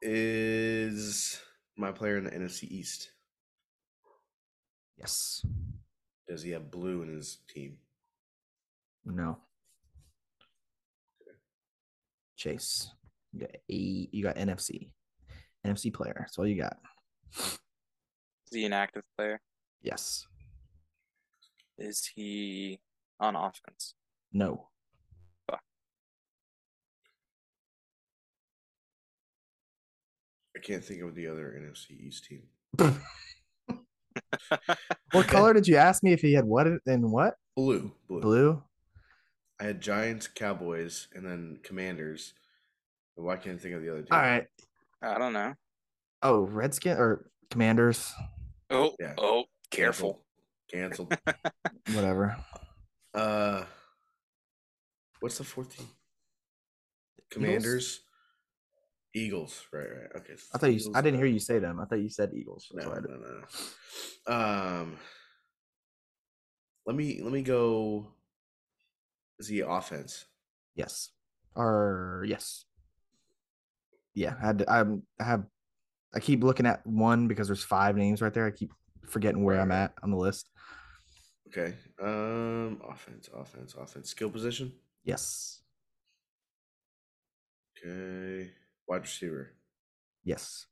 Is 0.00 1.40
my 1.76 1.90
player 1.90 2.18
in 2.18 2.24
the 2.24 2.30
NFC 2.30 2.64
East? 2.64 3.10
Yes. 4.98 5.44
Does 6.28 6.42
he 6.42 6.50
have 6.50 6.70
blue 6.70 7.02
in 7.02 7.08
his 7.08 7.38
team? 7.48 7.78
No. 9.04 9.38
Chase. 12.36 12.90
You 13.32 13.40
got 13.40 13.50
a 13.54 14.08
you 14.12 14.22
got 14.22 14.36
NFC. 14.36 14.90
NFC 15.66 15.92
player. 15.92 16.16
That's 16.18 16.38
all 16.38 16.46
you 16.46 16.60
got. 16.60 16.76
Is 17.36 17.58
he 18.50 18.64
an 18.64 18.72
active 18.72 19.02
player? 19.16 19.40
Yes. 19.82 20.26
Is 21.78 22.10
he 22.14 22.78
on 23.20 23.36
offense? 23.36 23.94
No. 24.32 24.68
I 30.56 30.60
can't 30.60 30.84
think 30.84 31.02
of 31.02 31.14
the 31.14 31.26
other 31.26 31.54
NFC 31.58 32.00
East 32.00 32.24
team. 32.26 32.42
What 35.12 35.28
color 35.28 35.52
did 35.54 35.68
you 35.68 35.76
ask 35.76 36.02
me 36.02 36.12
if 36.12 36.20
he 36.20 36.32
had 36.34 36.44
what 36.44 36.66
and 36.86 37.10
what? 37.12 37.34
Blue. 37.56 37.92
Blue. 38.08 38.20
Blue? 38.20 38.62
I 39.60 39.64
had 39.64 39.80
Giants, 39.80 40.26
Cowboys, 40.26 41.06
and 41.14 41.24
then 41.24 41.58
Commanders. 41.62 42.34
But 43.16 43.22
Why 43.24 43.36
can't 43.36 43.58
I 43.58 43.62
think 43.62 43.74
of 43.76 43.82
the 43.82 43.90
other 43.90 44.02
team? 44.02 44.08
All 44.12 44.18
right. 44.18 44.46
I 45.02 45.18
don't 45.18 45.32
know. 45.32 45.54
Oh, 46.22 46.40
Redskin 46.40 46.96
or 46.96 47.26
Commanders? 47.50 48.12
Oh, 48.70 48.94
Yeah. 48.98 49.14
oh, 49.18 49.44
careful. 49.70 50.24
Canceled. 50.72 51.16
Whatever. 51.92 52.36
uh, 53.14 53.64
what's 55.20 55.38
the 55.38 55.44
fourth 55.44 55.76
team? 55.76 55.86
Commanders. 57.30 58.00
Eagles. 59.14 59.64
Right. 59.72 59.86
Right. 59.88 60.10
Okay. 60.16 60.34
I 60.52 60.58
thought 60.58 60.66
you. 60.70 60.78
Eagles, 60.78 60.96
I 60.96 61.00
didn't 61.00 61.18
hear 61.18 61.26
you 61.26 61.38
say 61.38 61.58
them. 61.58 61.80
I 61.80 61.84
thought 61.84 62.00
you 62.00 62.10
said 62.10 62.32
Eagles. 62.34 62.66
That's 62.74 62.86
No, 62.86 62.92
I 62.92 62.98
no, 63.00 63.16
no. 64.28 64.80
Um, 64.82 64.96
let 66.86 66.96
me 66.96 67.20
let 67.22 67.32
me 67.32 67.42
go. 67.42 68.08
Is 69.38 69.48
he 69.48 69.60
offense? 69.60 70.26
Yes. 70.74 71.10
Or 71.54 72.24
yes. 72.26 72.64
Yeah, 74.14 74.34
I 74.40 74.46
had 74.46 74.58
to, 74.58 74.70
I'm 74.70 75.02
I 75.20 75.24
have 75.24 75.44
I 76.14 76.20
keep 76.20 76.42
looking 76.44 76.66
at 76.66 76.86
one 76.86 77.26
because 77.26 77.48
there's 77.48 77.64
five 77.64 77.96
names 77.96 78.22
right 78.22 78.32
there. 78.32 78.46
I 78.46 78.50
keep 78.50 78.70
forgetting 79.06 79.42
where 79.42 79.60
I'm 79.60 79.72
at 79.72 79.92
on 80.02 80.10
the 80.10 80.16
list. 80.16 80.48
Okay. 81.48 81.74
Um, 82.00 82.80
offense, 82.88 83.28
offense, 83.34 83.74
offense. 83.74 84.10
Skill 84.10 84.30
position. 84.30 84.72
Yes. 85.04 85.60
Okay. 87.76 88.50
Wide 88.88 89.02
receiver. 89.02 89.52
Yes. 90.24 90.66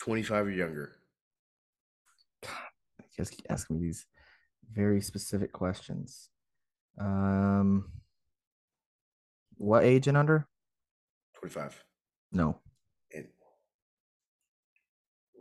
Twenty-five 0.00 0.46
or 0.46 0.50
younger. 0.50 0.92
You 2.98 3.18
guys 3.22 3.30
keep 3.30 3.46
asking 3.48 3.78
me 3.80 3.86
these 3.86 4.06
very 4.72 5.00
specific 5.00 5.52
questions. 5.52 6.30
Um 6.98 7.92
what 9.56 9.84
age 9.84 10.08
and 10.08 10.16
under? 10.16 10.48
Twenty-five. 11.38 11.84
No. 12.32 12.58
And, 13.14 13.28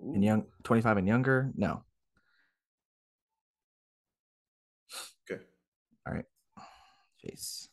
And 0.03 0.23
young 0.23 0.45
25 0.63 0.97
and 0.97 1.07
younger? 1.07 1.51
No. 1.55 1.83
Okay. 5.31 5.41
All 6.05 6.13
right. 6.13 6.25
Chase. 7.21 7.69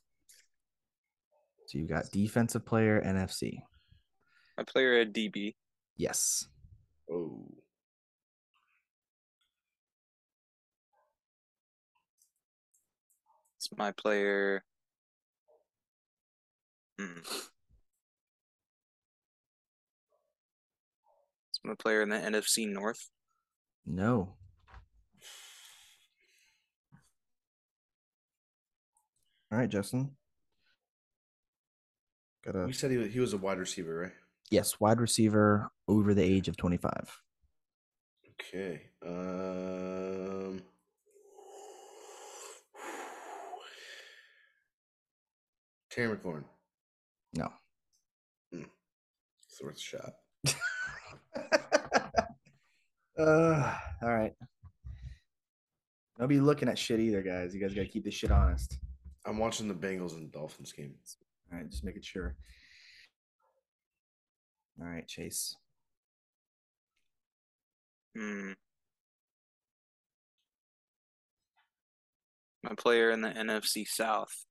So 1.70 1.78
you've 1.78 1.88
got 1.88 2.10
defensive 2.10 2.66
player 2.66 3.00
NFC. 3.00 3.62
My 4.58 4.64
player 4.64 4.98
at 4.98 5.12
DB. 5.12 5.54
Yes. 5.96 6.48
Oh. 7.08 7.46
It's 13.56 13.68
my 13.76 13.92
player. 13.92 14.64
Hmm. 16.98 17.20
It's 21.50 21.60
my 21.62 21.74
player 21.78 22.02
in 22.02 22.08
the 22.08 22.16
NFC 22.16 22.66
North. 22.66 23.10
No. 23.86 24.34
All 29.52 29.58
right, 29.58 29.70
Justin. 29.70 30.16
Got 32.44 32.56
a 32.56 32.66
We 32.66 32.72
said 32.72 32.90
he 32.90 32.96
was, 32.96 33.12
he 33.12 33.20
was 33.20 33.32
a 33.32 33.38
wide 33.38 33.58
receiver, 33.58 33.94
right? 34.00 34.12
yes, 34.50 34.80
wide 34.80 35.00
receiver 35.00 35.70
over 35.88 36.14
the 36.14 36.22
age 36.22 36.48
of 36.48 36.56
25. 36.56 37.20
Okay. 38.40 38.82
Um. 39.06 40.62
Terry 45.90 46.16
McLaurin. 46.16 46.44
No. 47.34 47.48
It's 48.52 49.62
worth 49.62 49.76
a 49.76 49.80
shot. 49.80 50.12
uh, 53.18 53.74
all 54.02 54.08
right. 54.08 54.32
Don't 56.18 56.28
be 56.28 56.40
looking 56.40 56.68
at 56.68 56.78
shit 56.78 57.00
either, 57.00 57.22
guys. 57.22 57.54
You 57.54 57.60
guys 57.60 57.74
got 57.74 57.82
to 57.82 57.88
keep 57.88 58.04
this 58.04 58.14
shit 58.14 58.30
honest. 58.30 58.78
I'm 59.26 59.38
watching 59.38 59.68
the 59.68 59.74
Bengals 59.74 60.14
and 60.16 60.30
Dolphins 60.30 60.72
game. 60.72 60.94
All 61.52 61.58
right, 61.58 61.68
just 61.70 61.84
making 61.84 62.02
sure. 62.02 62.36
All 64.80 64.86
right, 64.86 65.06
Chase. 65.06 65.56
Hmm. 68.16 68.52
My 72.62 72.74
player 72.76 73.10
in 73.10 73.20
the 73.20 73.30
NFC 73.30 73.86
South. 73.86 74.44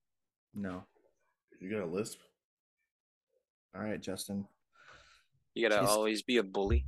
No. 0.54 0.84
You 1.60 1.70
got 1.70 1.82
a 1.82 1.86
lisp? 1.86 2.18
All 3.74 3.82
right, 3.82 4.00
Justin. 4.00 4.46
You 5.54 5.68
gotta 5.68 5.82
Jeez. 5.82 5.88
always 5.88 6.22
be 6.22 6.38
a 6.38 6.42
bully. 6.42 6.86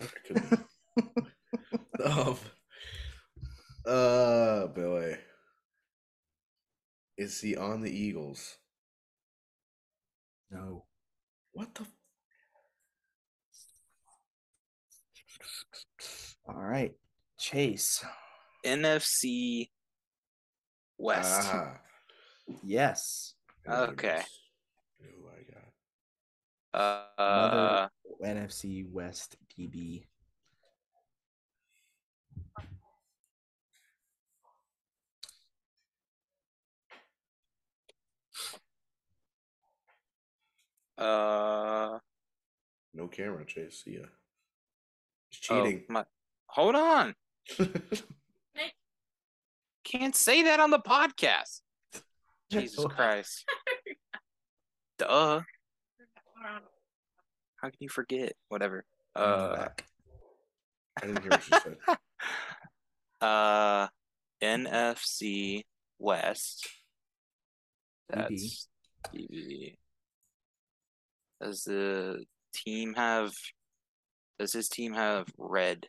I 0.00 0.06
could 0.26 0.42
be. 0.50 2.04
um, 2.04 2.36
uh, 3.86 4.66
Billy. 4.68 5.16
Is 7.18 7.40
he 7.40 7.56
on 7.56 7.80
the 7.80 7.90
Eagles? 7.90 8.56
No. 10.50 10.84
What 11.52 11.74
the? 11.74 11.86
All 16.48 16.54
right, 16.62 16.92
Chase. 17.38 18.04
NFC 18.64 19.70
West. 20.98 21.48
Ah, 21.52 21.78
Yes. 22.64 23.34
Okay. 23.68 24.22
Who 25.00 25.28
I 25.28 25.42
got? 26.74 26.80
Uh, 26.80 27.06
Another 27.18 27.90
NFC 28.24 28.84
West 28.90 29.36
DB. 29.56 30.06
Uh, 41.00 41.98
No 42.94 43.08
camera, 43.08 43.44
Chase. 43.46 43.82
See 43.84 43.94
ya. 43.94 44.06
He's 45.30 45.40
oh, 45.50 45.64
cheating. 45.64 45.84
my, 45.88 46.04
hold 46.46 46.74
on. 46.74 47.14
Can't 49.84 50.14
say 50.14 50.42
that 50.42 50.60
on 50.60 50.70
the 50.70 50.78
podcast. 50.78 51.60
Jesus 52.50 52.84
Christ. 52.84 53.44
Duh. 54.98 55.40
How 57.56 57.68
can 57.68 57.78
you 57.80 57.88
forget? 57.88 58.34
Whatever. 58.48 58.84
Uh. 59.14 59.68
I 61.00 61.06
didn't 61.06 61.22
hear 61.22 61.30
what 61.30 61.42
she 61.42 61.50
said. 61.50 61.76
uh, 63.20 63.88
NFC 64.42 65.62
West. 65.98 66.68
DB. 68.12 68.16
That's 68.16 68.68
DB. 69.14 69.76
Does 71.40 71.64
the 71.64 72.24
team 72.54 72.94
have? 72.94 73.32
Does 74.38 74.52
his 74.52 74.68
team 74.68 74.92
have 74.94 75.28
red 75.38 75.86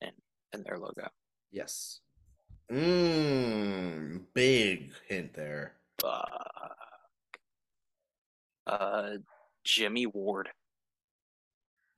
in 0.00 0.10
in 0.52 0.62
their 0.64 0.78
logo? 0.78 1.08
Yes. 1.50 2.00
Mmm, 2.70 4.22
big 4.34 4.92
hint 5.08 5.34
there. 5.34 5.74
Fuck. 6.00 7.38
Uh, 8.66 9.10
Jimmy 9.64 10.06
Ward. 10.06 10.48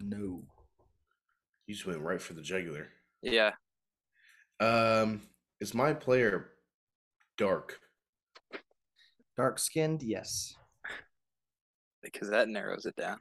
No. 0.01 0.43
You 1.67 1.75
just 1.75 1.87
went 1.87 2.01
right 2.01 2.21
for 2.21 2.35
the 2.35 2.43
jugular. 2.43 2.89
Yeah. 3.23 3.53
Um, 4.61 5.23
is 5.61 5.75
my 5.75 5.95
player 5.95 6.51
dark? 7.39 7.79
Dark 9.37 9.59
skinned, 9.59 10.03
yes. 10.03 10.55
Because 12.05 12.31
that 12.31 12.49
narrows 12.49 12.87
it 12.87 12.95
down. 12.97 13.19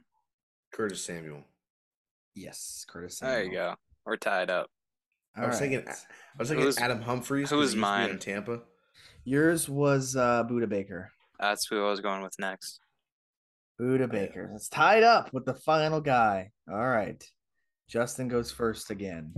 Curtis 0.72 1.04
Samuel. 1.04 1.42
Yes. 2.34 2.84
Curtis. 2.88 3.18
There 3.20 3.44
you 3.44 3.52
go. 3.52 3.74
We're 4.04 4.16
tied 4.16 4.50
up. 4.50 4.68
I 5.36 5.46
was 5.46 5.58
thinking, 5.58 5.84
I 5.88 5.92
was 6.38 6.48
thinking 6.48 6.64
Who's- 6.66 6.78
Adam 6.78 7.00
Humphries. 7.02 7.48
'cause 7.48 7.58
who's 7.58 7.72
he 7.72 7.76
used 7.76 7.76
to 7.76 7.80
mine? 7.80 8.10
on 8.10 8.18
Tampa? 8.18 8.62
Yours 9.24 9.68
was 9.68 10.14
uh 10.16 10.44
Budda 10.44 10.68
Baker. 10.68 11.10
That's 11.40 11.66
who 11.66 11.84
I 11.84 11.90
was 11.90 12.00
going 12.00 12.22
with 12.22 12.38
next. 12.38 12.80
Budda 13.80 14.08
Baker. 14.10 14.52
It's 14.54 14.68
tied 14.68 15.02
up 15.02 15.32
with 15.32 15.44
the 15.44 15.54
final 15.54 16.00
guy. 16.00 16.52
All 16.70 16.86
right. 16.88 17.22
Justin 17.88 18.28
goes 18.28 18.52
first 18.52 18.90
again. 18.90 19.32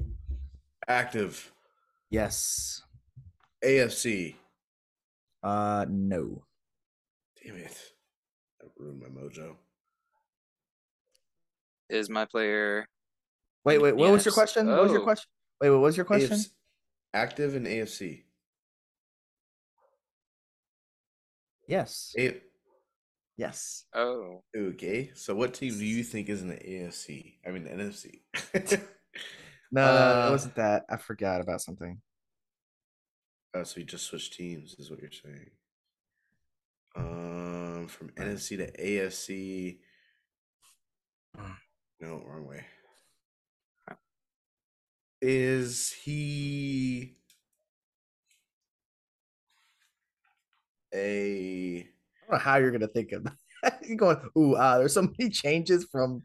Active 0.88 1.52
Yes. 2.10 2.82
AFC. 3.64 4.36
Uh 5.42 5.86
no. 5.88 6.44
Damn 7.42 7.56
it! 7.56 7.92
That 8.66 8.82
ruined 8.82 9.00
my 9.00 9.08
mojo. 9.08 9.56
Is 11.88 12.10
my 12.10 12.24
player 12.24 12.88
Wait, 13.64 13.78
wait, 13.78 13.96
what 13.96 14.12
was 14.12 14.24
your 14.24 14.30
Yes. 14.30 14.34
question? 14.34 14.66
What 14.68 14.82
was 14.82 14.92
your 14.92 15.00
Oh. 15.00 15.04
question? 15.04 15.28
Wait, 15.60 15.70
what 15.70 15.80
was 15.80 15.96
your 15.96 16.06
question? 16.06 16.36
AFC 16.36 16.50
active 17.14 17.54
in 17.56 17.64
AFC. 17.66 18.24
Yes. 21.66 22.14
A- 22.18 22.42
Yes. 23.36 23.84
Oh, 23.92 24.44
okay, 24.56 25.12
so 25.14 25.34
what 25.34 25.52
team 25.52 25.76
do 25.76 25.84
you 25.84 26.02
think 26.02 26.28
is 26.30 26.40
in 26.42 26.48
the 26.48 26.56
AFC? 26.56 27.38
I 27.46 27.50
mean 27.50 27.64
the 27.64 27.70
NFC. 27.70 28.22
No, 29.72 29.82
no, 29.82 30.22
Uh, 30.22 30.28
it 30.28 30.30
wasn't 30.30 30.54
that. 30.54 30.84
I 30.88 30.96
forgot 30.96 31.40
about 31.40 31.60
something. 31.60 32.00
oh, 33.54 33.64
so 33.64 33.80
you 33.80 33.84
just 33.86 34.04
switched 34.06 34.32
teams, 34.34 34.74
is 34.78 34.90
what 34.90 35.00
you're 35.00 35.10
saying. 35.10 35.50
Um, 36.96 37.88
from 37.88 38.08
NFC 38.10 38.56
to 38.56 38.72
AFC. 38.72 39.78
Mm. 41.38 41.56
No, 42.00 42.22
wrong 42.26 42.46
way. 42.46 42.64
Is 45.22 45.92
he 46.04 47.16
a 50.94 51.80
I 51.80 52.30
don't 52.30 52.32
know 52.32 52.38
how 52.38 52.56
you're 52.56 52.70
gonna 52.70 52.86
think 52.88 53.12
of 53.12 53.24
that. 53.24 53.80
You're 53.86 53.96
going, 53.96 54.18
ooh, 54.36 54.54
uh, 54.54 54.78
there's 54.78 54.92
so 54.92 55.02
many 55.02 55.30
changes 55.30 55.86
from 55.90 56.22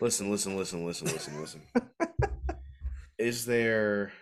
listen, 0.00 0.30
listen, 0.30 0.56
listen, 0.56 0.84
listen, 0.84 1.08
listen, 1.08 1.40
listen. 1.40 1.62
Is 3.18 3.44
there 3.44 4.12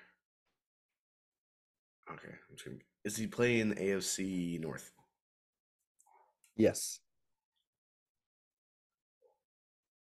okay? 2.10 2.28
I'm 2.28 2.56
just 2.56 2.64
gonna, 2.64 2.78
is 3.04 3.16
he 3.16 3.26
playing 3.26 3.74
AFC 3.74 4.58
North? 4.58 4.90
Yes. 6.56 7.00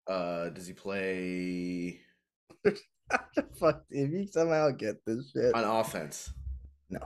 Uh, 0.07 0.49
does 0.51 0.67
he 0.67 0.73
play 0.73 2.01
Fuck 3.61 3.85
if 3.91 4.11
you 4.11 4.27
somehow 4.27 4.71
get 4.71 4.97
this 5.05 5.31
shit. 5.33 5.55
on 5.55 5.65
offense? 5.65 6.33
No. 6.91 7.01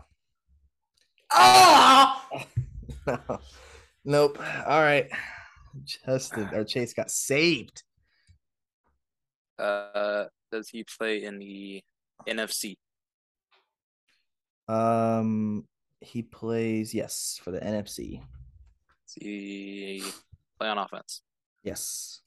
Ah! 1.33 2.27
nope. 4.05 4.39
All 4.67 4.81
right. 4.81 5.09
Justin 5.85 6.49
or 6.53 6.65
Chase 6.65 6.93
got 6.93 7.11
saved. 7.11 7.83
uh, 9.59 10.25
does 10.51 10.69
he 10.69 10.85
play 10.85 11.25
in 11.25 11.39
the 11.39 11.83
NFC? 12.29 12.77
Um 14.69 15.67
he 16.01 16.23
plays 16.23 16.95
yes 16.95 17.41
for 17.43 17.51
the 17.53 17.61
NFC. 17.61 18.23
Does 19.15 19.27
he 19.27 20.03
play 20.59 20.69
on 20.69 20.79
offense? 20.79 21.23
Yes. 21.63 22.21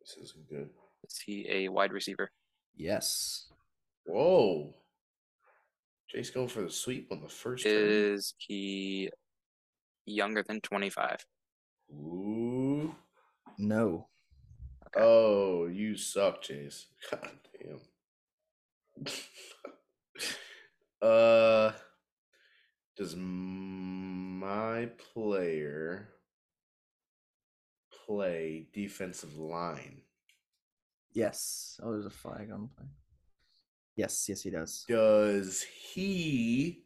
This 0.00 0.16
isn't 0.30 0.48
good. 0.48 0.70
Is 1.06 1.18
he 1.24 1.46
a 1.48 1.68
wide 1.68 1.92
receiver? 1.92 2.30
Yes. 2.76 3.48
Whoa. 4.04 4.74
Jace 6.14 6.32
going 6.32 6.48
for 6.48 6.62
the 6.62 6.70
sweep 6.70 7.08
on 7.10 7.20
the 7.22 7.28
first 7.28 7.64
turn. 7.64 7.74
Is 7.74 8.34
he 8.38 9.10
younger 10.06 10.42
than 10.42 10.60
25? 10.60 11.24
Ooh. 11.92 12.94
No. 13.58 14.08
Oh, 14.96 15.66
you 15.66 15.96
suck, 15.96 16.42
Chase. 16.42 16.86
God 17.10 17.30
damn. 17.60 19.06
uh, 21.02 21.72
does 22.96 23.14
my 23.16 24.88
player 25.12 26.08
play 28.06 28.66
defensive 28.72 29.38
line? 29.38 30.02
Yes. 31.12 31.78
Oh, 31.82 31.92
there's 31.92 32.06
a 32.06 32.10
flag 32.10 32.50
on 32.52 32.62
the 32.62 32.68
play. 32.68 32.86
Yes, 33.96 34.26
yes, 34.28 34.42
he 34.42 34.50
does. 34.50 34.84
Does 34.88 35.62
he 35.62 36.84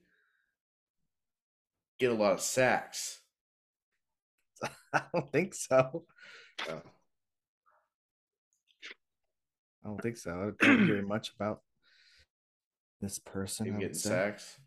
get 1.98 2.10
a 2.10 2.14
lot 2.14 2.32
of 2.32 2.40
sacks? 2.40 3.20
I 4.92 5.02
don't 5.12 5.30
think 5.30 5.54
so. 5.54 6.04
Oh, 6.68 6.82
I 9.84 9.88
don't 9.88 10.02
think 10.02 10.16
so. 10.16 10.54
I 10.60 10.66
don't 10.66 10.86
hear 10.86 11.02
much 11.06 11.32
about 11.38 11.60
this 13.00 13.18
person. 13.20 13.66
him 13.66 13.78
getting 13.78 13.94
sacks? 13.94 14.58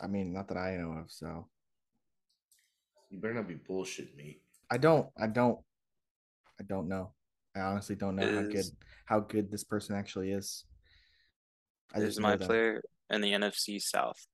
I 0.00 0.06
mean, 0.06 0.32
not 0.32 0.48
that 0.48 0.56
I 0.56 0.76
know 0.76 0.92
of. 0.92 1.10
So 1.10 1.48
You 3.10 3.18
better 3.18 3.34
not 3.34 3.48
be 3.48 3.54
bullshit 3.54 4.16
me. 4.16 4.40
I 4.70 4.78
don't. 4.78 5.08
I 5.18 5.26
don't. 5.26 5.58
I 6.60 6.64
don't 6.64 6.88
know. 6.88 7.12
I 7.54 7.60
honestly 7.60 7.96
don't 7.96 8.16
know 8.16 8.26
how 8.26 8.42
good 8.42 8.66
how 9.06 9.20
good 9.20 9.50
this 9.50 9.64
person 9.64 9.96
actually 9.96 10.32
is. 10.32 10.64
I 11.94 12.00
Is 12.00 12.16
just 12.16 12.20
my 12.20 12.36
player 12.36 12.82
in 13.10 13.20
the 13.20 13.32
NFC 13.32 13.80
South? 13.80 14.26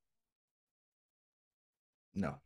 No. 2.15 2.37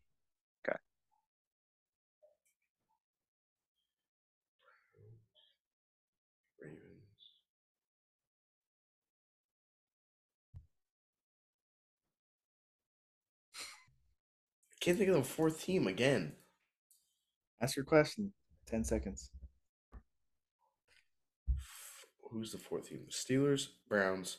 Can't 14.86 14.98
think 14.98 15.10
of 15.10 15.16
the 15.16 15.24
fourth 15.24 15.60
team 15.64 15.88
again. 15.88 16.30
Ask 17.60 17.74
your 17.74 17.84
question. 17.84 18.32
Ten 18.68 18.84
seconds. 18.84 19.30
Who's 22.30 22.52
the 22.52 22.58
fourth 22.58 22.88
team? 22.88 23.00
Steelers, 23.10 23.66
Browns, 23.88 24.38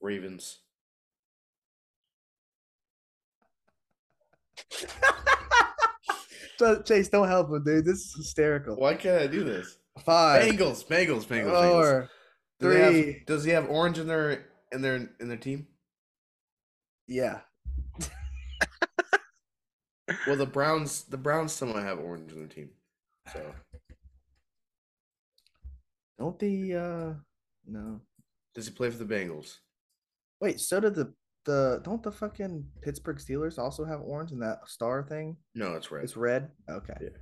Ravens. 0.00 0.58
So, 6.58 6.82
Chase, 6.82 7.08
don't 7.08 7.28
help 7.28 7.50
him, 7.52 7.62
dude. 7.62 7.84
This 7.84 7.98
is 7.98 8.14
hysterical. 8.16 8.74
Why 8.74 8.94
can't 8.94 9.22
I 9.22 9.28
do 9.28 9.44
this? 9.44 9.78
Five, 10.04 10.42
Bengals, 10.42 10.84
Bengals, 10.84 11.24
Bengals, 11.24 11.52
Bengals. 11.52 12.08
Do 12.58 12.68
they 12.70 12.80
have- 12.80 12.92
three. 12.92 13.22
does 13.28 13.44
he 13.44 13.52
have 13.52 13.68
orange 13.70 14.00
in 14.00 14.08
their 14.08 14.44
in 14.72 14.82
their 14.82 15.08
in 15.20 15.28
their 15.28 15.36
team? 15.36 15.68
Yeah. 17.06 17.42
Well, 20.26 20.36
the 20.36 20.46
Browns, 20.46 21.02
the 21.04 21.16
Browns 21.18 21.52
somewhat 21.52 21.82
have 21.82 21.98
orange 21.98 22.32
in 22.32 22.38
their 22.38 22.48
team. 22.48 22.70
So 23.32 23.54
Don't 26.18 26.38
the 26.38 26.74
uh 26.74 27.14
no. 27.66 28.00
does 28.54 28.66
he 28.66 28.72
play 28.72 28.90
for 28.90 29.02
the 29.02 29.14
Bengals? 29.14 29.58
Wait, 30.40 30.60
so 30.60 30.80
did 30.80 30.94
the 30.94 31.12
the 31.44 31.80
don't 31.84 32.02
the 32.02 32.12
fucking 32.12 32.64
Pittsburgh 32.82 33.18
Steelers 33.18 33.58
also 33.58 33.84
have 33.84 34.00
orange 34.00 34.32
in 34.32 34.40
that 34.40 34.60
star 34.66 35.02
thing? 35.02 35.36
No, 35.54 35.74
it's 35.74 35.90
red. 35.90 36.04
It's 36.04 36.16
red. 36.16 36.50
Okay. 36.68 36.94
Yeah. 37.00 37.08
All 37.08 37.16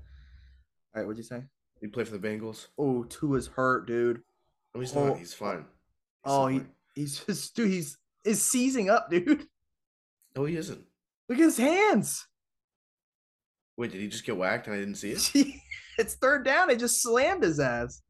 right. 1.03 1.07
What'd 1.07 1.19
you 1.19 1.25
say? 1.25 1.43
He 1.81 1.89
play 1.89 2.05
for 2.05 2.17
the 2.17 2.27
Bengals. 2.27 2.69
Oh, 2.79 3.05
two 3.05 3.35
is 3.35 3.49
hurt, 3.49 3.87
dude. 3.87 4.23
No, 4.75 4.81
he's 4.81 4.97
Oh, 4.97 5.09
not. 5.09 5.19
He's 5.19 5.35
fine. 5.35 5.59
He's 5.59 5.65
Oh, 6.25 6.47
he 6.47 6.59
fine. 6.61 6.69
he's 6.95 7.25
just 7.25 7.55
dude. 7.57 7.71
He's 7.71 7.99
is 8.25 8.43
seizing 8.43 8.89
up, 8.91 9.11
dude. 9.11 9.47
No, 10.37 10.45
he 10.45 10.57
isn't. 10.57 10.85
Look 11.29 11.39
at 11.39 11.45
his 11.45 11.57
hands. 11.57 12.27
Wait, 13.77 13.93
did 13.93 14.01
he 14.01 14.09
just 14.09 14.25
get 14.25 14.37
whacked 14.37 14.67
and 14.67 14.77
I 14.77 14.79
didn't 14.79 14.95
see 14.97 15.13
it? 15.13 15.31
it's 15.99 16.15
third 16.15 16.45
down. 16.45 16.69
They 16.69 16.77
just 16.77 17.03
slammed 17.03 17.43
his 17.43 17.61
ass. 17.61 18.03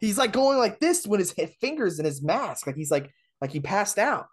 He's 0.00 0.18
like 0.18 0.32
going 0.32 0.58
like 0.58 0.80
this 0.80 1.06
with 1.06 1.20
his 1.20 1.32
fingers 1.60 1.98
in 1.98 2.04
his 2.04 2.22
mask, 2.22 2.66
like 2.66 2.76
he's 2.76 2.90
like 2.90 3.10
like 3.40 3.52
he 3.52 3.60
passed 3.60 3.98
out. 3.98 4.26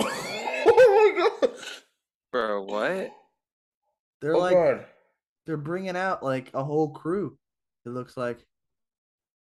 oh 0.00 1.12
my 1.12 1.48
god! 1.48 1.54
Bro, 2.32 2.64
what? 2.64 3.12
They're 4.20 4.34
oh 4.34 4.40
like 4.40 4.54
god! 4.54 4.86
they're 5.46 5.56
bringing 5.56 5.96
out 5.96 6.22
like 6.22 6.50
a 6.54 6.64
whole 6.64 6.90
crew. 6.90 7.36
It 7.84 7.90
looks 7.90 8.16
like 8.16 8.44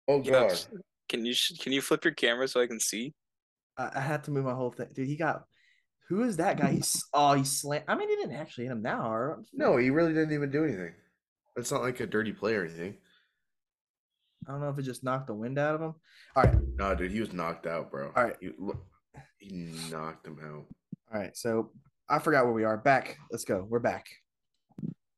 Oh 0.09 0.21
Yeah, 0.23 0.47
god! 0.47 0.65
Can 1.07 1.25
you 1.25 1.33
can 1.59 1.71
you 1.71 1.81
flip 1.81 2.03
your 2.03 2.13
camera 2.13 2.47
so 2.47 2.61
I 2.61 2.67
can 2.67 2.79
see? 2.79 3.13
I, 3.77 3.91
I 3.95 3.99
had 4.01 4.23
to 4.25 4.31
move 4.31 4.45
my 4.45 4.53
whole 4.53 4.71
thing, 4.71 4.87
dude. 4.93 5.07
He 5.07 5.15
got 5.15 5.43
who 6.09 6.23
is 6.23 6.37
that 6.37 6.57
guy? 6.59 6.71
He's 6.71 7.03
oh 7.13 7.33
he 7.33 7.43
slammed. 7.45 7.85
I 7.87 7.95
mean, 7.95 8.09
he 8.09 8.15
didn't 8.15 8.35
actually 8.35 8.65
hit 8.65 8.71
him 8.71 8.81
now. 8.81 9.11
Or, 9.11 9.43
No, 9.53 9.77
he 9.77 9.89
really 9.91 10.13
didn't 10.13 10.33
even 10.33 10.49
do 10.51 10.63
anything. 10.65 10.93
It's 11.55 11.71
not 11.71 11.81
like 11.83 11.99
a 11.99 12.07
dirty 12.07 12.31
play 12.33 12.55
or 12.55 12.65
anything. 12.65 12.97
I 14.47 14.51
don't 14.51 14.61
know 14.61 14.69
if 14.69 14.79
it 14.79 14.83
just 14.83 15.03
knocked 15.03 15.27
the 15.27 15.33
wind 15.35 15.59
out 15.59 15.75
of 15.75 15.81
him. 15.81 15.93
All 16.35 16.43
right, 16.43 16.55
No, 16.75 16.95
dude, 16.95 17.11
he 17.11 17.19
was 17.19 17.33
knocked 17.33 17.67
out, 17.67 17.91
bro. 17.91 18.11
All 18.15 18.23
right. 18.23 18.35
he, 18.41 18.49
he 19.37 19.71
knocked 19.91 20.25
him 20.25 20.39
out. 20.43 20.65
all 21.13 21.19
right. 21.19 21.35
So 21.37 21.71
I 22.09 22.19
forgot 22.19 22.45
where 22.45 22.53
we 22.53 22.63
are. 22.63 22.77
Back. 22.77 23.17
Let's 23.31 23.45
go. 23.45 23.65
We're 23.69 23.79
back. 23.79 24.07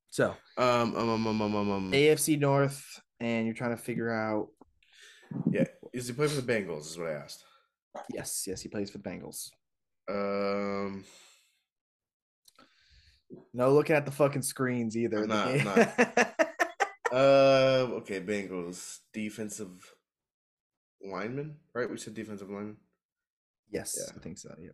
So 0.10 0.36
Um, 0.58 0.96
um, 0.96 1.10
um, 1.10 1.28
um, 1.28 1.42
um, 1.42 1.56
um, 1.56 1.70
um. 1.72 1.92
AFC 1.94 2.38
North, 2.38 2.84
and 3.22 3.46
you're 3.46 3.56
trying 3.56 3.76
to 3.76 3.82
figure 3.82 4.12
out. 4.12 4.50
yeah, 5.50 5.64
is 5.94 6.08
he 6.08 6.14
playing 6.14 6.32
for 6.32 6.42
the 6.42 6.52
Bengals? 6.54 6.88
Is 6.88 6.98
what 6.98 7.08
I 7.08 7.14
asked. 7.14 7.46
Yes, 8.14 8.46
yes, 8.48 8.62
he 8.62 8.68
plays 8.68 8.90
for 8.90 8.98
the 8.98 9.10
Bengals. 9.10 9.50
Um, 10.10 11.06
No 13.54 13.72
looking 13.74 13.96
at 13.96 14.06
the 14.06 14.12
fucking 14.12 14.42
screens 14.42 14.96
either. 14.98 15.18
I'm 15.24 15.28
The 15.30 15.36
not, 15.36 15.48
game- 15.48 15.68
I'm 15.68 16.28
uh, 17.12 17.96
okay, 18.00 18.20
Bengals 18.22 19.00
defensive 19.14 19.94
lineman, 21.04 21.58
right? 21.74 21.90
We 21.90 21.98
said 21.98 22.14
defensive 22.14 22.50
lineman. 22.50 22.78
yes, 23.72 23.98
Yeah. 23.98 24.14
I 24.16 24.20
think 24.24 24.38
so. 24.38 24.54
Yeah. 24.60 24.72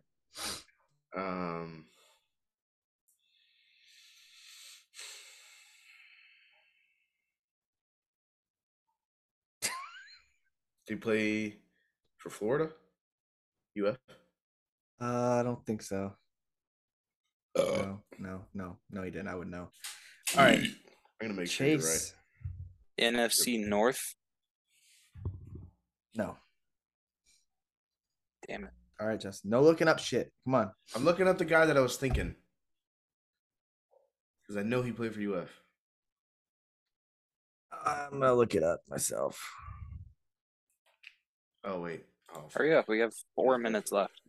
Um, 1.16 1.86
do 9.62 10.94
you 10.94 11.00
play 11.00 11.56
for 12.16 12.30
Florida? 12.30 12.70
UF? 13.76 13.96
Uh, 15.00 15.38
I 15.40 15.42
don't 15.42 15.64
think 15.64 15.82
so. 15.82 16.12
Uh, 17.56 17.62
No, 17.62 18.02
no, 18.18 18.40
no, 18.54 18.76
no, 18.90 19.02
he 19.02 19.10
didn't. 19.10 19.28
I 19.28 19.34
would 19.34 19.48
know. 19.48 19.68
All 20.36 20.44
right, 20.44 20.58
I'm 21.20 21.28
gonna 21.28 21.34
make 21.34 21.48
sure 21.50 21.66
you're 21.66 21.78
right. 21.78 22.12
NFC 23.00 23.64
North. 23.66 24.14
No. 26.16 26.36
Damn 28.46 28.64
it. 28.64 28.70
All 29.00 29.06
right, 29.06 29.20
Justin. 29.20 29.50
No 29.50 29.62
looking 29.62 29.86
up 29.86 30.00
shit. 30.00 30.32
Come 30.44 30.54
on. 30.56 30.72
I'm 30.96 31.04
looking 31.04 31.28
up 31.28 31.38
the 31.38 31.44
guy 31.44 31.66
that 31.66 31.76
I 31.76 31.80
was 31.80 31.96
thinking 31.96 32.34
because 34.42 34.56
I 34.56 34.62
know 34.66 34.82
he 34.82 34.90
played 34.90 35.14
for 35.14 35.20
UF. 35.20 35.48
I'm 37.84 38.18
gonna 38.18 38.34
look 38.34 38.54
it 38.54 38.62
up 38.64 38.80
myself. 38.88 39.40
Oh 41.64 41.80
wait, 41.80 42.04
oh, 42.34 42.44
Hurry 42.52 42.74
up. 42.74 42.88
We 42.88 43.00
have 43.00 43.12
four 43.36 43.58
minutes 43.58 43.92
left. 43.92 44.20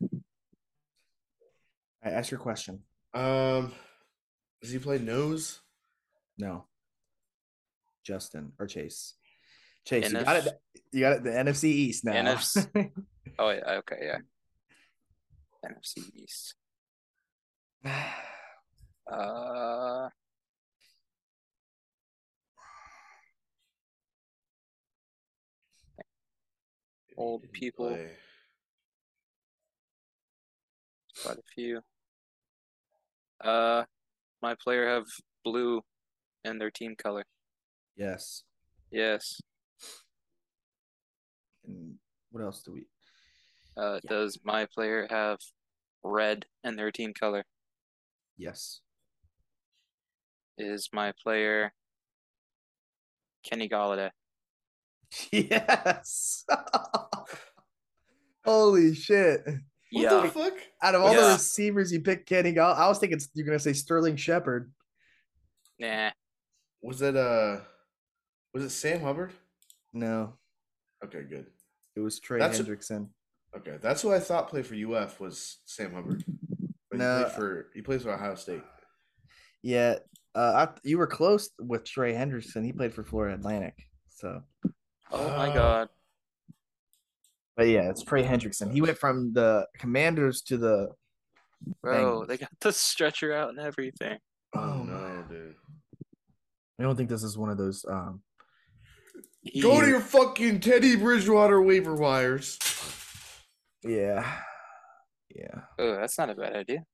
All 2.03 2.11
right, 2.11 2.17
ask 2.17 2.31
your 2.31 2.39
question. 2.39 2.81
Um, 3.13 3.73
does 4.61 4.71
he 4.71 4.79
play 4.79 4.97
nose? 4.99 5.59
No. 6.37 6.65
Justin 8.05 8.53
or 8.59 8.67
Chase. 8.67 9.15
Chase, 9.85 10.11
you 10.11 10.19
got 10.23 10.35
it. 10.45 10.47
You 10.91 10.99
got 11.01 11.13
it. 11.13 11.23
The 11.23 11.31
NFC 11.31 11.65
East 11.65 12.05
now. 12.05 12.13
NFC. 12.13 12.91
Oh, 13.37 13.51
yeah. 13.51 13.75
Okay. 13.79 13.99
Yeah. 14.01 14.17
NFC 15.65 15.99
East. 16.15 16.55
Uh, 19.11 20.07
Old 27.17 27.51
people. 27.51 27.89
play- 27.89 28.15
quite 31.23 31.37
a 31.37 31.43
few. 31.55 31.81
Uh, 33.43 33.83
my 34.41 34.55
player 34.55 34.87
have 34.87 35.05
blue 35.43 35.81
in 36.43 36.57
their 36.57 36.71
team 36.71 36.95
color. 36.95 37.25
yes. 37.95 38.43
Yes. 38.91 39.39
And 41.67 41.95
what 42.31 42.43
else 42.43 42.63
do 42.63 42.71
we? 42.73 42.87
Uh, 43.77 43.99
Yeah. 44.03 44.09
does 44.09 44.39
my 44.43 44.65
player 44.65 45.05
have 45.11 45.37
red 46.03 46.45
in 46.63 46.75
their 46.75 46.91
team 46.91 47.13
color? 47.13 47.45
Yes. 48.35 48.81
Is 50.57 50.89
my 50.91 51.13
player 51.23 51.73
Kenny 53.43 53.69
Golladay? 53.69 54.11
Yes. 55.31 56.45
Holy 58.45 58.95
shit. 58.95 59.41
What 59.91 60.01
Yeah. 60.03 60.21
the 60.21 60.29
fuck? 60.29 60.53
Out 60.83 60.95
of 60.95 61.01
all 61.01 61.13
the 61.13 61.33
receivers 61.33 61.91
you 61.91 62.01
picked 62.01 62.27
Kenny 62.29 62.57
I 62.57 62.87
was 62.87 62.99
thinking 62.99 63.19
you're 63.33 63.45
gonna 63.45 63.59
say 63.59 63.73
Sterling 63.73 64.15
Shepard. 64.17 64.71
Nah. 65.79 66.11
Was 66.81 67.01
it 67.01 67.15
uh? 67.15 67.61
Was 68.53 68.63
it 68.63 68.69
Sam 68.69 69.01
Hubbard? 69.01 69.33
No, 69.93 70.37
Okay, 71.03 71.23
good. 71.23 71.47
it 71.95 71.99
was 71.99 72.19
Trey 72.19 72.39
That's- 72.39 72.59
Hendrickson. 72.59 73.09
Okay, 73.57 73.77
that's 73.81 74.01
who 74.03 74.13
I 74.13 74.19
thought 74.19 74.49
played 74.49 74.67
for 74.67 74.75
UF 74.75 75.19
was 75.19 75.59
Sam 75.65 75.93
Hubbard. 75.93 76.23
But 76.91 76.99
No. 76.99 77.17
he 77.17 77.23
played 77.23 77.33
for 77.35 77.71
he 77.73 77.81
plays 77.81 78.03
for 78.03 78.11
Ohio 78.13 78.35
State. 78.35 78.63
Yeah, 79.63 79.95
uh, 80.35 80.67
I, 80.67 80.79
you 80.83 80.97
were 80.99 81.07
close 81.07 81.49
with 81.59 81.83
Trey 81.83 82.13
Hendrickson. 82.13 82.63
He 82.63 82.71
played 82.73 82.93
for 82.93 83.03
Florida 83.03 83.35
Atlantic. 83.35 83.75
So, 84.09 84.43
Oh 85.11 85.27
my 85.29 85.49
Oh. 85.49 85.53
God. 85.53 85.89
But 87.59 87.67
yeah, 87.67 87.89
it's 87.89 88.03
Trey 88.03 88.23
Hendrickson. 88.23 88.71
He 88.71 88.79
went 88.79 88.97
from 88.97 89.33
the 89.33 89.67
Commanders 89.77 90.41
to 90.43 90.57
the. 90.57 90.87
Bro, 91.81 92.21
Bengals. 92.21 92.27
they 92.29 92.37
got 92.37 92.49
the 92.61 92.71
stretcher 92.71 93.33
out 93.33 93.49
and 93.49 93.59
everything. 93.59 94.17
Oh, 94.55 94.61
Oh, 94.61 94.83
no, 94.83 95.25
dude. 95.29 95.55
I 96.79 96.83
don't 96.83 96.95
think 96.95 97.09
this 97.09 97.21
is 97.21 97.37
one 97.37 97.49
of 97.49 97.57
those. 97.57 97.83
Um, 97.85 98.21
Go 99.61 99.81
to 99.81 99.87
your 99.87 99.99
fucking 99.99 100.61
Teddy 100.61 100.95
Bridgewater 100.95 101.61
waiver 101.61 101.95
wires. 101.95 102.57
yeah, 103.83 104.25
yeah. 105.35 105.59
Oh, 105.77 105.95
that's 105.97 106.17
not 106.17 106.29
a 106.29 106.35
bad 106.35 106.55
idea. 106.55 106.85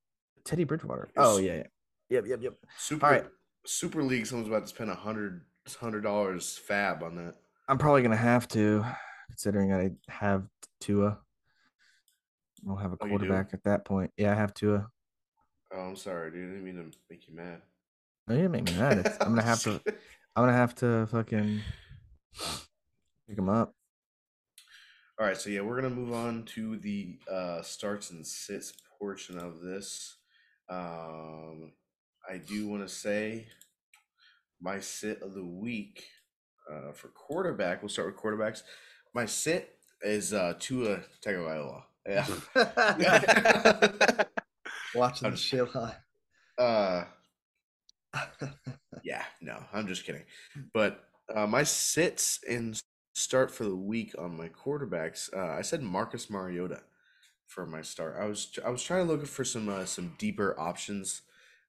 Teddy 0.45 0.63
Bridgewater. 0.63 1.09
Oh 1.15 1.37
yeah, 1.37 1.57
yeah. 1.57 1.63
Yep, 2.09 2.25
yep, 2.27 2.39
yep. 2.41 2.53
Super 2.79 3.05
All 3.05 3.11
right. 3.11 3.25
Super 3.67 4.01
League, 4.01 4.25
someone's 4.25 4.47
about 4.47 4.63
to 4.63 4.67
spend 4.67 4.89
a 4.89 4.95
hundred 4.95 5.41
hundred 5.79 6.01
dollars 6.01 6.57
fab 6.57 7.03
on 7.03 7.17
that. 7.17 7.35
I'm 7.67 7.77
probably 7.77 8.01
gonna 8.01 8.15
have 8.15 8.47
to, 8.49 8.83
considering 9.27 9.73
I 9.73 9.91
have 10.11 10.43
Tua. 10.79 11.19
I'll 12.67 12.75
have 12.75 12.93
a 12.93 12.97
Oh, 13.01 13.07
quarterback 13.07 13.53
at 13.53 13.63
that 13.63 13.85
point. 13.85 14.11
Yeah, 14.17 14.31
I 14.31 14.35
have 14.35 14.53
Tua. 14.53 14.87
Oh, 15.73 15.79
I'm 15.79 15.95
sorry, 15.95 16.31
dude. 16.31 16.43
I 16.49 16.53
didn't 16.53 16.63
mean 16.63 16.75
to 16.91 16.97
make 17.09 17.27
you 17.27 17.35
mad. 17.35 17.61
No, 18.27 18.35
you 18.35 18.41
didn't 18.41 18.51
make 18.53 18.65
me 18.65 18.73
mad. 18.77 18.99
It's, 18.99 19.17
I'm 19.21 19.29
gonna 19.29 19.43
have 19.43 19.61
to. 19.63 19.81
I'm 20.35 20.43
gonna 20.43 20.53
have 20.53 20.75
to 20.75 21.05
fucking 21.07 21.61
pick 23.27 23.37
him 23.37 23.49
up. 23.49 23.73
All 25.19 25.25
right, 25.25 25.37
so 25.37 25.49
yeah, 25.49 25.61
we're 25.61 25.75
gonna 25.79 25.93
move 25.93 26.13
on 26.13 26.43
to 26.55 26.77
the 26.77 27.17
uh, 27.31 27.61
starts 27.61 28.11
and 28.11 28.25
sits 28.25 28.73
portion 28.99 29.37
of 29.37 29.61
this. 29.61 30.17
Um, 30.69 31.73
I 32.29 32.37
do 32.37 32.67
want 32.67 32.81
to 32.81 32.89
say 32.93 33.47
my 34.59 34.79
sit 34.79 35.21
of 35.21 35.33
the 35.35 35.45
week 35.45 36.03
uh, 36.71 36.91
for 36.93 37.09
quarterback. 37.09 37.81
We'll 37.81 37.89
start 37.89 38.07
with 38.07 38.17
quarterbacks. 38.17 38.63
My 39.15 39.25
sit 39.25 39.77
is 40.01 40.33
uh, 40.33 40.55
Tua 40.59 40.99
Tagovailoa. 41.25 41.83
Yeah. 42.05 42.27
Watching 44.95 45.25
I'm 45.27 45.31
the 45.31 45.37
just 45.37 45.47
shit 45.47 45.73
line. 45.73 45.93
uh, 46.57 47.05
yeah, 49.05 49.23
no, 49.41 49.57
I'm 49.73 49.87
just 49.87 50.05
kidding. 50.05 50.23
But 50.73 51.05
uh, 51.33 51.47
my 51.47 51.63
sits 51.63 52.41
and 52.47 52.77
start 53.13 53.51
for 53.51 53.63
the 53.63 53.75
week 53.75 54.13
on 54.19 54.35
my 54.35 54.49
quarterbacks, 54.49 55.33
uh, 55.33 55.57
I 55.57 55.61
said 55.61 55.81
Marcus 55.81 56.29
Mariota 56.29 56.81
for 57.47 57.65
my 57.65 57.81
start. 57.81 58.17
I 58.19 58.25
was 58.25 58.59
I 58.65 58.69
was 58.69 58.83
trying 58.83 59.07
to 59.07 59.13
look 59.13 59.25
for 59.25 59.45
some 59.45 59.69
uh, 59.69 59.85
some 59.85 60.15
deeper 60.17 60.59
options 60.59 61.21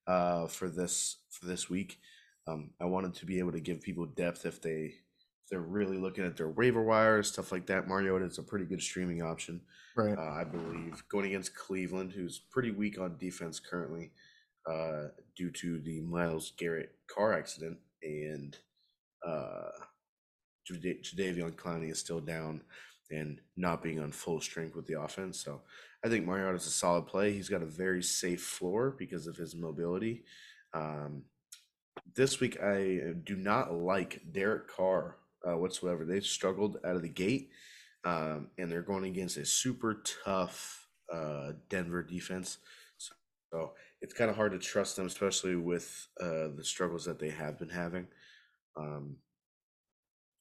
uh, 0.09 0.49
for 0.49 0.69
this 0.69 1.19
for 1.31 1.47
this 1.47 1.71
week. 1.71 2.01
Um, 2.49 2.71
I 2.81 2.87
wanted 2.87 3.15
to 3.15 3.27
be 3.27 3.39
able 3.39 3.53
to 3.53 3.61
give 3.61 3.83
people 3.83 4.05
depth 4.05 4.45
if 4.47 4.61
they 4.61 4.71
if 4.71 5.06
they're 5.51 5.61
really 5.61 5.99
looking 5.99 6.25
at 6.25 6.37
their 6.37 6.49
waiver 6.51 6.83
wires 6.83 7.29
stuff 7.29 7.53
like 7.53 7.67
that. 7.67 7.89
Mariota 7.89 8.25
is 8.25 8.39
a 8.39 8.43
pretty 8.43 8.65
good 8.65 8.83
streaming 8.83 9.23
option 9.23 9.61
right. 9.97 10.17
uh, 10.19 10.33
I 10.41 10.45
believe, 10.45 11.03
going 11.09 11.27
against 11.27 11.55
Cleveland, 11.55 12.13
who's 12.13 12.39
pretty 12.39 12.71
weak 12.73 12.99
on 12.99 13.17
defense 13.19 13.61
currently. 13.61 14.13
uh, 14.67 15.09
due 15.37 15.51
to 15.51 15.79
the 15.81 16.01
Myles 16.01 16.53
Garrett 16.59 16.93
car 17.07 17.33
accident, 17.33 17.79
and 18.03 18.57
uh, 19.27 19.71
Jadeveon 20.71 21.53
Clowney 21.53 21.91
is 21.91 22.01
still 22.01 22.21
down 22.21 22.63
and 23.11 23.41
not 23.57 23.83
being 23.83 24.01
on 24.01 24.11
full 24.11 24.41
strength 24.41 24.75
with 24.75 24.87
the 24.87 25.01
offense. 25.01 25.39
So 25.43 25.63
I 26.05 26.09
think 26.09 26.27
Mariota 26.27 26.57
is 26.57 26.67
a 26.67 26.71
solid 26.71 27.07
play. 27.07 27.33
He's 27.33 27.49
got 27.49 27.63
a 27.63 27.67
very 27.67 28.03
safe 28.03 28.43
floor 28.43 28.95
because 28.99 29.27
of 29.27 29.37
his 29.37 29.55
mobility. 29.55 30.25
Um, 30.75 31.23
this 32.15 32.41
week, 32.41 32.61
I 32.61 33.15
do 33.25 33.37
not 33.37 33.73
like 33.73 34.23
Derek 34.33 34.69
Carr 34.69 35.17
uh, 35.49 35.57
whatsoever. 35.57 36.05
They've 36.05 36.25
struggled 36.25 36.79
out 36.85 36.97
of 36.97 37.03
the 37.03 37.09
gate, 37.09 37.51
um, 38.05 38.49
and 38.59 38.71
they're 38.71 38.83
going 38.83 39.05
against 39.05 39.37
a 39.37 39.47
super 39.47 40.03
tough 40.25 40.89
uh, 41.13 41.53
Denver 41.69 42.03
defense. 42.03 42.59
So 42.99 43.73
it's 44.01 44.15
kind 44.15 44.31
of 44.31 44.37
hard 44.37 44.53
to 44.53 44.59
trust 44.59 44.97
them, 44.97 45.07
especially 45.07 45.57
with 45.57 46.09
uh, 46.21 46.49
the 46.57 46.65
struggles 46.65 47.05
that 47.05 47.19
they 47.19 47.31
have 47.31 47.59
been 47.59 47.69
having. 47.69 48.07
Um, 48.77 49.17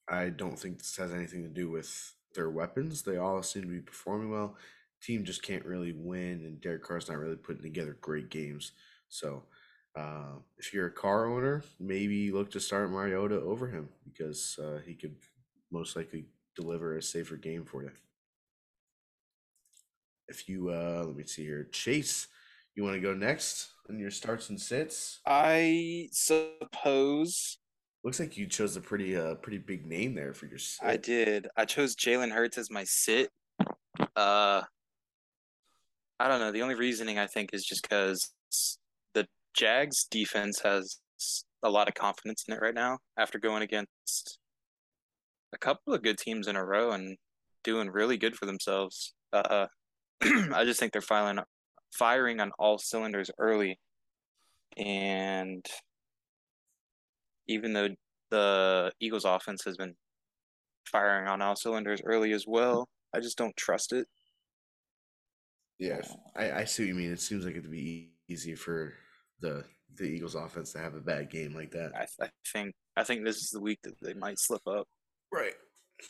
I 0.09 0.29
don't 0.29 0.59
think 0.59 0.79
this 0.79 0.97
has 0.97 1.13
anything 1.13 1.43
to 1.43 1.49
do 1.49 1.69
with 1.69 2.13
their 2.33 2.49
weapons. 2.49 3.01
They 3.01 3.17
all 3.17 3.41
seem 3.41 3.63
to 3.63 3.67
be 3.67 3.79
performing 3.79 4.31
well. 4.31 4.57
Team 5.01 5.23
just 5.23 5.43
can't 5.43 5.65
really 5.65 5.93
win, 5.93 6.43
and 6.45 6.61
Derek 6.61 6.83
Carr's 6.83 7.09
not 7.09 7.17
really 7.17 7.35
putting 7.35 7.61
together 7.61 7.97
great 8.01 8.29
games. 8.29 8.71
So 9.07 9.43
uh, 9.95 10.39
if 10.57 10.73
you're 10.73 10.87
a 10.87 10.91
Carr 10.91 11.25
owner, 11.25 11.63
maybe 11.79 12.31
look 12.31 12.51
to 12.51 12.59
start 12.59 12.91
Mariota 12.91 13.41
over 13.41 13.67
him 13.67 13.89
because 14.05 14.59
uh, 14.61 14.79
he 14.85 14.93
could 14.93 15.15
most 15.71 15.95
likely 15.95 16.25
deliver 16.55 16.97
a 16.97 17.01
safer 17.01 17.37
game 17.37 17.65
for 17.65 17.83
you. 17.83 17.91
If 20.27 20.49
you 20.49 20.69
uh, 20.69 21.03
let 21.05 21.15
me 21.15 21.25
see 21.25 21.45
here, 21.45 21.67
Chase, 21.71 22.27
you 22.75 22.83
want 22.83 22.95
to 22.95 23.01
go 23.01 23.13
next 23.13 23.69
on 23.89 23.99
your 23.99 24.11
starts 24.11 24.49
and 24.49 24.59
sits? 24.59 25.19
I 25.25 26.09
suppose 26.11 27.59
Looks 28.05 28.19
like 28.19 28.37
you 28.37 28.45
chose 28.45 28.77
a 28.77 28.81
pretty 28.81 29.17
uh 29.17 29.33
pretty 29.33 29.57
big 29.57 29.87
name 29.87 30.13
there 30.13 30.35
for 30.35 30.45
your 30.45 30.59
sit. 30.59 30.85
I 30.85 30.95
did. 30.95 31.47
I 31.57 31.65
chose 31.65 31.95
Jalen 31.95 32.31
Hurts 32.31 32.59
as 32.59 32.69
my 32.69 32.83
sit. 32.83 33.31
Uh, 34.15 34.61
I 36.19 36.27
don't 36.27 36.39
know. 36.39 36.51
The 36.51 36.61
only 36.61 36.75
reasoning 36.75 37.17
I 37.17 37.25
think 37.25 37.49
is 37.51 37.65
just 37.65 37.81
because 37.81 38.31
Jags 39.55 40.05
defense 40.09 40.59
has 40.61 40.99
a 41.63 41.69
lot 41.69 41.87
of 41.87 41.93
confidence 41.93 42.43
in 42.47 42.53
it 42.53 42.61
right 42.61 42.73
now 42.73 42.99
after 43.17 43.39
going 43.39 43.63
against 43.63 44.37
a 45.53 45.57
couple 45.57 45.93
of 45.93 46.03
good 46.03 46.17
teams 46.17 46.47
in 46.47 46.55
a 46.55 46.65
row 46.65 46.91
and 46.91 47.17
doing 47.63 47.89
really 47.89 48.17
good 48.17 48.35
for 48.35 48.45
themselves. 48.45 49.13
Uh, 49.33 49.67
I 50.21 50.63
just 50.65 50.79
think 50.79 50.91
they're 50.91 51.01
firing 51.01 51.39
firing 51.97 52.39
on 52.41 52.51
all 52.59 52.77
cylinders 52.77 53.31
early, 53.39 53.79
and 54.77 55.65
even 57.47 57.73
though 57.73 57.89
the 58.31 58.91
Eagles 58.99 59.25
offense 59.25 59.63
has 59.65 59.77
been 59.77 59.95
firing 60.91 61.27
on 61.27 61.41
all 61.41 61.55
cylinders 61.55 62.01
early 62.03 62.33
as 62.33 62.45
well, 62.47 62.87
I 63.13 63.19
just 63.19 63.37
don't 63.37 63.55
trust 63.55 63.93
it. 63.93 64.07
Yeah, 65.79 66.01
I, 66.35 66.51
I 66.51 66.63
see 66.65 66.83
what 66.83 66.87
you 66.89 66.95
mean. 66.95 67.11
It 67.11 67.19
seems 67.19 67.45
like 67.45 67.55
it'd 67.55 67.71
be 67.71 68.11
easy 68.27 68.55
for 68.55 68.93
the 69.39 69.63
the 69.95 70.03
Eagles 70.05 70.35
offense 70.35 70.73
to 70.73 70.79
have 70.79 70.93
a 70.95 70.99
bad 70.99 71.29
game 71.29 71.53
like 71.55 71.71
that. 71.71 71.91
I, 71.95 72.05
I 72.23 72.29
think 72.51 72.73
I 72.97 73.03
think 73.03 73.23
this 73.23 73.37
is 73.37 73.49
the 73.49 73.61
week 73.61 73.79
that 73.83 73.95
they 74.01 74.13
might 74.13 74.39
slip 74.39 74.65
up. 74.67 74.87
Right. 75.31 75.53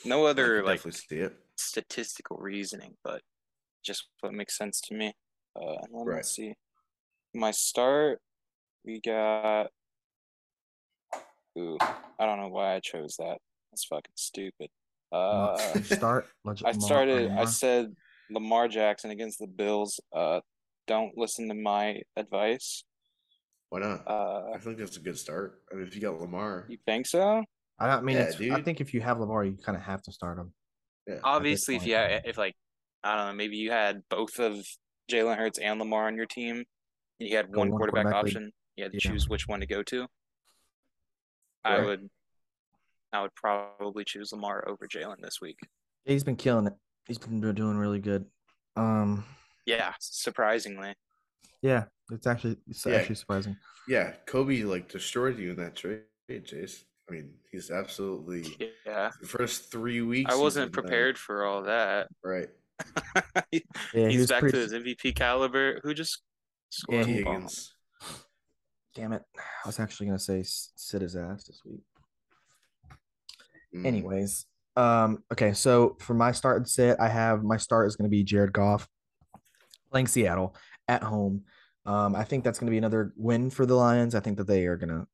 No 0.03 0.25
other 0.25 0.63
like 0.63 0.81
see 0.81 1.17
it. 1.17 1.35
statistical 1.57 2.37
reasoning, 2.37 2.95
but 3.03 3.21
just 3.83 4.07
what 4.21 4.33
makes 4.33 4.57
sense 4.57 4.81
to 4.81 4.95
me. 4.95 5.13
Uh, 5.55 5.75
and 5.83 5.93
then 5.93 6.05
Right. 6.05 6.15
let's 6.17 6.31
see. 6.31 6.53
My 7.33 7.51
start, 7.51 8.19
we 8.83 8.99
got. 9.01 9.67
Ooh, 11.57 11.77
I 12.19 12.25
don't 12.25 12.39
know 12.39 12.49
why 12.49 12.75
I 12.75 12.79
chose 12.81 13.15
that. 13.17 13.37
That's 13.71 13.85
fucking 13.85 14.11
stupid. 14.15 14.69
Uh, 15.11 15.57
start. 15.83 16.27
Lamar- 16.43 16.57
I 16.65 16.71
started. 16.73 17.31
I 17.31 17.45
said 17.45 17.93
Lamar 18.29 18.67
Jackson 18.67 19.11
against 19.11 19.39
the 19.39 19.47
Bills. 19.47 19.99
Uh, 20.13 20.41
don't 20.87 21.17
listen 21.17 21.47
to 21.47 21.53
my 21.55 22.01
advice. 22.17 22.83
Why 23.69 23.79
not? 23.79 24.07
Uh, 24.07 24.51
I 24.53 24.57
think 24.59 24.77
that's 24.77 24.97
a 24.97 25.01
good 25.01 25.17
start. 25.17 25.61
I 25.71 25.75
mean, 25.75 25.87
if 25.87 25.95
you 25.95 26.01
got 26.01 26.19
Lamar, 26.19 26.65
you 26.69 26.77
think 26.85 27.07
so? 27.07 27.43
I 27.79 27.99
mean, 28.01 28.15
Yeah, 28.15 28.23
it's, 28.23 28.39
I 28.39 28.61
think 28.61 28.79
if 28.79 28.93
you 28.93 29.01
have 29.01 29.19
Lamar, 29.19 29.43
you 29.43 29.57
kind 29.57 29.75
of 29.77 29.83
have 29.83 30.01
to 30.03 30.11
start 30.11 30.37
him. 30.37 30.53
yeah, 31.07 31.19
Obviously, 31.23 31.75
if 31.75 31.81
point. 31.81 31.89
you 31.89 31.95
had, 31.95 32.21
if 32.25 32.37
like 32.37 32.55
I 33.03 33.15
don't 33.17 33.27
know, 33.27 33.33
maybe 33.33 33.57
you 33.57 33.71
had 33.71 34.01
both 34.09 34.39
of 34.39 34.65
Jalen 35.11 35.37
Hurts 35.37 35.59
and 35.59 35.79
Lamar 35.79 36.07
on 36.07 36.15
your 36.15 36.25
team, 36.25 36.63
and 37.19 37.29
you 37.29 37.35
had 37.35 37.47
one 37.49 37.69
one 37.69 37.71
quarterback, 37.71 38.03
quarterback 38.05 38.23
league. 38.23 38.35
option. 38.37 38.51
You 38.77 38.83
had 38.85 38.91
to 38.93 38.99
Yeah. 39.03 39.11
choose 39.11 39.27
which 39.29 39.47
one 39.47 39.59
to 39.59 39.65
go 39.67 39.83
to. 39.83 40.07
I 41.63 41.79
would, 41.79 42.09
I 43.11 43.21
would 43.23 43.33
probably 43.35 44.03
choose 44.05 44.31
Lamar 44.31 44.67
over 44.67 44.87
Jalen 44.87 45.19
this 45.21 45.41
week. 45.41 45.57
He's 46.05 46.23
been 46.23 46.35
killing 46.35 46.67
it. 46.67 46.73
He's 47.07 47.17
been 47.17 47.41
doing 47.41 47.77
really 47.77 47.99
good. 47.99 48.25
Um, 48.75 49.25
Yeah, 49.65 49.93
surprisingly. 49.99 50.93
Yeah, 51.61 51.85
it's 52.11 52.27
actually 52.27 52.57
it's 52.67 52.85
Yeah. 52.85 52.95
actually 52.95 53.15
surprising. 53.15 53.57
yeah. 53.87 54.13
Kobe 54.25 54.63
like 54.63 54.89
destroyed 54.89 55.37
you 55.39 55.51
in 55.51 55.57
that 55.57 55.75
trade, 55.75 56.03
Chase. 56.45 56.85
I 57.09 57.13
mean, 57.13 57.33
he's 57.51 57.69
absolutely 57.71 58.43
Yeah, 58.85 59.11
the 59.21 59.27
first 59.27 59.71
three 59.71 60.01
weeks. 60.01 60.33
I 60.33 60.37
wasn't 60.37 60.71
been, 60.71 60.79
uh, 60.79 60.81
prepared 60.81 61.17
for 61.19 61.45
all 61.45 61.63
that. 61.63 62.07
right. 62.23 62.49
He- 63.51 63.63
Yeah, 63.93 64.09
He's 64.09 64.21
was 64.21 64.29
back 64.29 64.39
pretty- 64.41 64.57
to 64.57 64.61
his 64.63 64.73
MVP 64.73 65.15
caliber. 65.15 65.79
Who 65.83 65.93
just 65.93 66.21
Yeah, 66.89 67.01
scored 67.01 67.05
T. 67.05 67.21
a 67.21 67.23
bomb? 67.23 67.33
Higgins. 67.35 67.75
Damn 68.95 69.13
it! 69.13 69.23
I 69.37 69.67
was 69.67 69.79
actually 69.79 70.07
gonna 70.07 70.19
say 70.19 70.39
s- 70.39 70.71
sit 70.75 71.01
his 71.01 71.15
ass 71.15 71.43
this 71.45 71.61
week. 71.65 71.81
Mm, 73.75 73.85
Anyways, 73.85 74.45
um, 74.77 75.23
okay, 75.31 75.53
so 75.53 75.97
for 75.99 76.13
my 76.13 76.31
start 76.31 76.57
and 76.57 76.67
sit, 76.67 76.97
I 76.99 77.09
have 77.09 77.43
my 77.43 77.57
start 77.57 77.87
is 77.87 77.95
going 77.97 78.09
to 78.09 78.09
be 78.09 78.23
Jared 78.23 78.53
Goff 78.53 78.87
playing 79.91 80.07
Seattle 80.07 80.55
at 80.87 81.03
home. 81.03 81.43
Um, 81.85 82.15
I 82.15 82.23
think 82.23 82.43
that's 82.43 82.57
going 82.59 82.67
to 82.67 82.71
be 82.71 82.77
another 82.77 83.13
win 83.15 83.49
for 83.49 83.65
the 83.65 83.75
Lions. 83.75 84.15
I 84.15 84.19
think 84.19 84.37
that 84.37 84.47
they 84.47 84.65
are 84.65 84.77
going 84.77 84.89
to 84.89 85.07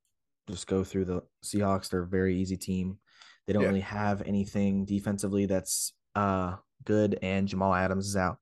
just 0.49 0.67
go 0.67 0.83
through 0.83 1.05
the 1.05 1.21
Seahawks. 1.43 1.89
They're 1.89 2.03
a 2.03 2.07
very 2.07 2.37
easy 2.37 2.57
team. 2.57 2.97
They 3.45 3.53
don't 3.53 3.63
Yeah. 3.63 3.69
really 3.69 3.81
have 3.81 4.21
anything 4.23 4.85
defensively 4.85 5.45
that's 5.45 5.93
uh 6.15 6.55
good, 6.83 7.17
and 7.21 7.47
Jamal 7.47 7.73
Adams 7.73 8.07
is 8.07 8.15
out. 8.17 8.37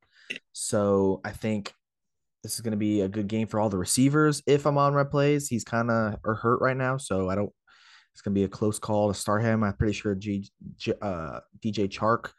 So 0.54 1.22
I 1.24 1.32
think 1.32 1.74
this 2.44 2.54
is 2.56 2.62
going 2.62 2.72
to 2.72 2.78
be 2.78 3.02
a 3.02 3.10
good 3.10 3.28
game 3.28 3.48
for 3.48 3.60
all 3.60 3.70
the 3.70 3.78
receivers. 3.78 4.42
If 4.48 4.65
Amon 4.65 4.94
Ra 4.94 5.04
plays, 5.04 5.48
he's 5.48 5.63
kind 5.63 5.92
of 5.92 6.20
hurt 6.24 6.62
right 6.62 6.78
now, 6.78 6.98
so 6.98 7.30
I 7.30 7.36
don't. 7.36 7.52
It's 8.13 8.22
going 8.22 8.34
to 8.34 8.39
be 8.39 8.44
a 8.46 8.50
close 8.50 8.80
call 8.80 9.08
to 9.08 9.13
start 9.13 9.44
him. 9.44 9.63
I'm 9.63 9.74
pretty 9.74 9.94
sure 9.94 10.15
G, 10.15 10.50
G, 10.78 10.94
uh, 11.02 11.39
DJ 11.60 11.88
Chark, 11.88 12.32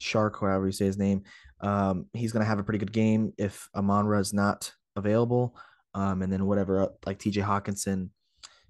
Shark, 0.00 0.40
however 0.40 0.66
you 0.66 0.72
say 0.72 0.86
his 0.86 0.98
name, 0.98 1.22
um, 1.60 2.06
he's 2.12 2.32
going 2.32 2.42
to 2.42 2.48
have 2.48 2.58
a 2.58 2.64
pretty 2.64 2.78
good 2.78 2.92
game 2.92 3.32
if 3.38 3.68
Amon 3.74 4.06
Ra 4.06 4.18
is 4.18 4.32
not 4.32 4.72
available. 4.96 5.56
Um, 5.94 6.22
and 6.22 6.32
then 6.32 6.46
whatever, 6.46 6.82
uh, 6.82 6.88
like 7.06 7.18
TJ 7.18 7.44
Hockenson 7.44 8.08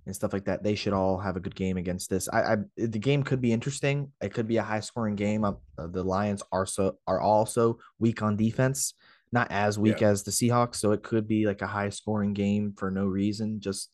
and 0.06 0.16
stuff 0.16 0.32
like 0.32 0.46
that, 0.46 0.62
they 0.62 0.74
should 0.74 0.92
all 0.92 1.18
have 1.18 1.36
a 1.36 1.40
good 1.40 1.54
game 1.54 1.76
against 1.76 2.10
this. 2.10 2.28
I, 2.32 2.40
I 2.40 2.56
the 2.76 2.98
game 2.98 3.22
could 3.22 3.40
be 3.40 3.52
interesting. 3.52 4.10
It 4.20 4.32
could 4.34 4.48
be 4.48 4.56
a 4.56 4.62
high 4.62 4.80
scoring 4.80 5.16
game. 5.16 5.44
Uh, 5.44 5.52
the 5.78 6.02
Lions 6.02 6.42
are 6.50 6.66
so 6.66 6.96
are 7.06 7.20
also 7.20 7.78
weak 7.98 8.22
on 8.22 8.36
defense, 8.36 8.94
not 9.32 9.48
as 9.50 9.78
weak 9.78 10.00
Yeah. 10.00 10.08
as 10.08 10.22
the 10.22 10.30
Seahawks. 10.30 10.76
So 10.76 10.92
it 10.92 11.02
could 11.02 11.28
be 11.28 11.46
like 11.46 11.62
a 11.62 11.66
high 11.66 11.90
scoring 11.90 12.32
game 12.32 12.74
for 12.76 12.90
no 12.90 13.06
reason, 13.06 13.60
just 13.60 13.90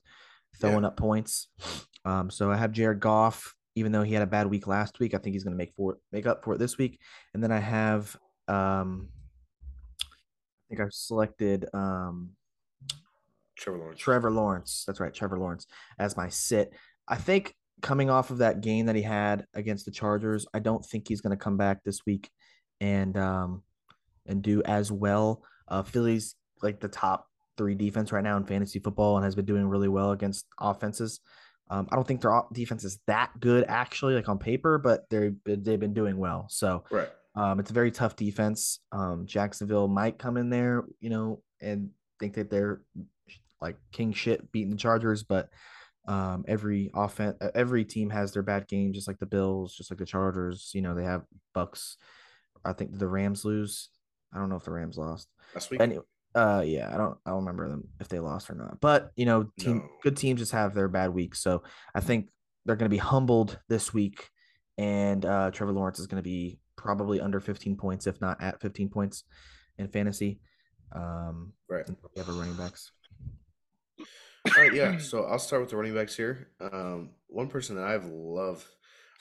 throwing 0.61 0.85
up 0.85 0.97
points. 0.97 1.49
Um, 2.05 2.31
so 2.31 2.51
I 2.53 2.57
have 2.57 2.71
Jared 2.73 3.01
Goff, 3.01 3.55
even 3.77 3.93
though 3.93 4.03
he 4.03 4.15
had 4.15 4.23
a 4.23 4.27
bad 4.27 4.49
week 4.49 4.67
last 4.67 4.99
week, 4.99 5.15
I 5.15 5.19
think 5.19 5.35
he's 5.35 5.45
going 5.45 5.53
to 5.53 5.59
make 5.59 5.75
for 5.77 5.99
make 6.11 6.27
up 6.27 6.43
for 6.43 6.55
it 6.55 6.59
this 6.59 6.79
week. 6.79 6.99
And 7.35 7.43
then 7.43 7.53
I 7.53 7.61
have, 7.61 8.17
um, 8.49 9.09
I 10.03 10.65
think 10.69 10.81
I've 10.81 10.93
selected 10.93 11.67
um, 11.73 12.31
Trevor 13.57 13.79
Lawrence. 13.79 14.01
Trevor 14.01 14.31
Lawrence. 14.31 14.85
That's 14.87 14.99
right, 14.99 15.15
Trevor 15.15 15.39
Lawrence 15.39 15.67
as 15.99 16.17
my 16.17 16.29
sit. 16.29 16.73
I 17.07 17.17
think 17.17 17.55
coming 17.83 18.11
off 18.11 18.31
of 18.31 18.39
that 18.39 18.63
game 18.63 18.87
that 18.87 18.97
he 18.97 19.03
had 19.03 19.47
against 19.55 19.85
the 19.85 19.93
Chargers, 19.93 20.47
I 20.55 20.59
don't 20.59 20.85
think 20.85 21.07
he's 21.07 21.21
going 21.21 21.37
to 21.37 21.43
come 21.43 21.57
back 21.57 21.85
this 21.85 22.01
week 22.07 22.31
and 22.81 23.17
um 23.17 23.63
and 24.27 24.43
do 24.43 24.63
as 24.65 24.91
well. 24.91 25.43
Uh, 25.69 25.83
Philly's 25.83 26.35
like 26.63 26.81
the 26.81 26.89
top 26.89 27.27
three 27.57 27.75
defense 27.75 28.13
right 28.13 28.25
now 28.25 28.37
in 28.37 28.45
fantasy 28.45 28.79
football 28.79 29.17
and 29.17 29.25
has 29.25 29.35
been 29.35 29.45
doing 29.45 29.67
really 29.67 29.89
well 29.89 30.13
against 30.13 30.47
offenses. 30.61 31.21
Um, 31.69 31.89
I 31.91 31.97
don't 31.97 32.07
think 32.07 32.21
their 32.21 32.43
defense 32.53 32.85
is 32.85 32.99
that 33.07 33.33
good 33.41 33.65
actually, 33.67 34.15
like 34.15 34.29
on 34.29 34.39
paper, 34.39 34.79
but 34.79 35.05
they're 35.11 35.33
they've 35.45 35.81
been 35.81 35.95
doing 35.95 36.17
well. 36.17 36.47
So 36.49 36.85
Right. 36.91 37.09
um, 37.35 37.59
it's 37.61 37.71
a 37.71 37.75
very 37.75 37.91
tough 37.91 38.15
defense. 38.17 38.81
Um, 38.93 39.27
Jacksonville 39.27 39.89
might 39.89 40.19
come 40.19 40.37
in 40.37 40.49
there, 40.51 40.85
you 41.01 41.11
know, 41.11 41.43
and 41.61 41.91
think 42.21 42.35
that 42.35 42.51
they're 42.51 42.83
like 43.61 43.77
king 43.93 44.13
shit 44.13 44.53
beating 44.53 44.71
the 44.71 44.77
Chargers, 44.77 45.23
but 45.25 45.49
um, 46.07 46.45
every 46.47 46.91
offense, 46.95 47.37
every 47.55 47.85
team 47.85 48.11
has 48.11 48.33
their 48.33 48.43
bad 48.43 48.69
game, 48.69 48.93
just 48.93 49.09
like 49.09 49.19
the 49.19 49.27
Bills, 49.27 49.75
just 49.75 49.91
like 49.91 49.99
the 49.99 50.07
Chargers. 50.07 50.71
You 50.73 50.83
know, 50.83 50.95
they 50.95 51.03
have 51.05 51.23
Bucks. 51.53 51.97
I 52.65 52.75
think 52.75 52.97
the 52.97 53.09
Rams 53.09 53.45
lose. 53.45 53.89
I 54.33 54.39
don't 54.39 54.49
know 54.49 54.57
if 54.57 54.65
the 54.65 54.71
Rams 54.73 54.99
lost. 54.99 55.29
Last 55.55 55.71
week. 55.71 55.81
Anyway, 55.81 56.05
Uh, 56.37 56.63
yeah, 56.67 56.93
I 56.93 56.99
don't, 56.99 57.17
I 57.25 57.31
don't 57.31 57.39
remember 57.41 57.69
them 57.69 57.89
if 57.99 58.09
they 58.09 58.19
lost 58.21 58.51
or 58.51 58.55
not. 58.55 58.79
But 58.81 59.11
you 59.17 59.25
know, 59.25 59.49
team, 59.59 59.79
No. 59.79 59.89
good 60.03 60.17
teams 60.19 60.41
just 60.41 60.53
have 60.53 60.75
their 60.75 60.87
bad 60.89 61.15
weeks. 61.15 61.41
So 61.41 61.63
I 61.95 62.01
think 62.01 62.29
they're 62.67 62.77
going 62.77 62.91
to 62.91 62.95
be 62.95 62.99
humbled 62.99 63.59
this 63.69 63.95
week, 63.95 64.29
and 64.77 65.25
uh, 65.25 65.51
Trevor 65.51 65.73
Lawrence 65.73 65.99
is 65.99 66.07
going 66.07 66.23
to 66.23 66.29
be 66.29 66.59
probably 66.77 67.21
under 67.21 67.41
15 67.41 67.77
points, 67.77 68.07
if 68.07 68.21
not 68.21 68.43
at 68.43 68.61
15 68.61 68.91
points 68.91 69.25
in 69.79 69.89
fantasy. 69.89 70.41
Um, 70.93 71.53
Right. 71.69 71.89
we 71.89 72.19
have 72.19 72.29
a 72.29 72.33
running 72.33 72.57
backs. 72.57 72.93
All 73.99 74.63
right, 74.63 74.75
yeah. 74.75 74.99
So 74.99 75.25
I'll 75.25 75.39
start 75.39 75.63
with 75.63 75.71
the 75.71 75.77
running 75.77 75.95
backs 75.95 76.15
here. 76.17 76.49
Um, 76.61 77.11
one 77.29 77.49
person 77.49 77.77
that 77.77 77.85
I've 77.87 78.05
loved, 78.05 78.65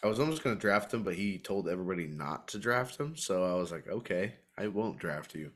I 0.03 0.07
was 0.07 0.20
almost 0.20 0.43
going 0.43 0.55
to 0.55 0.59
draft 0.59 0.93
him, 0.93 1.03
but 1.03 1.16
he 1.16 1.39
told 1.39 1.68
everybody 1.70 2.07
not 2.07 2.49
to 2.49 2.59
draft 2.59 2.99
him. 2.99 3.16
So 3.16 3.43
I 3.43 3.53
was 3.55 3.72
like, 3.72 3.88
okay, 3.88 4.36
I 4.57 4.68
won't 4.68 4.99
draft 4.99 5.34
you. 5.34 5.51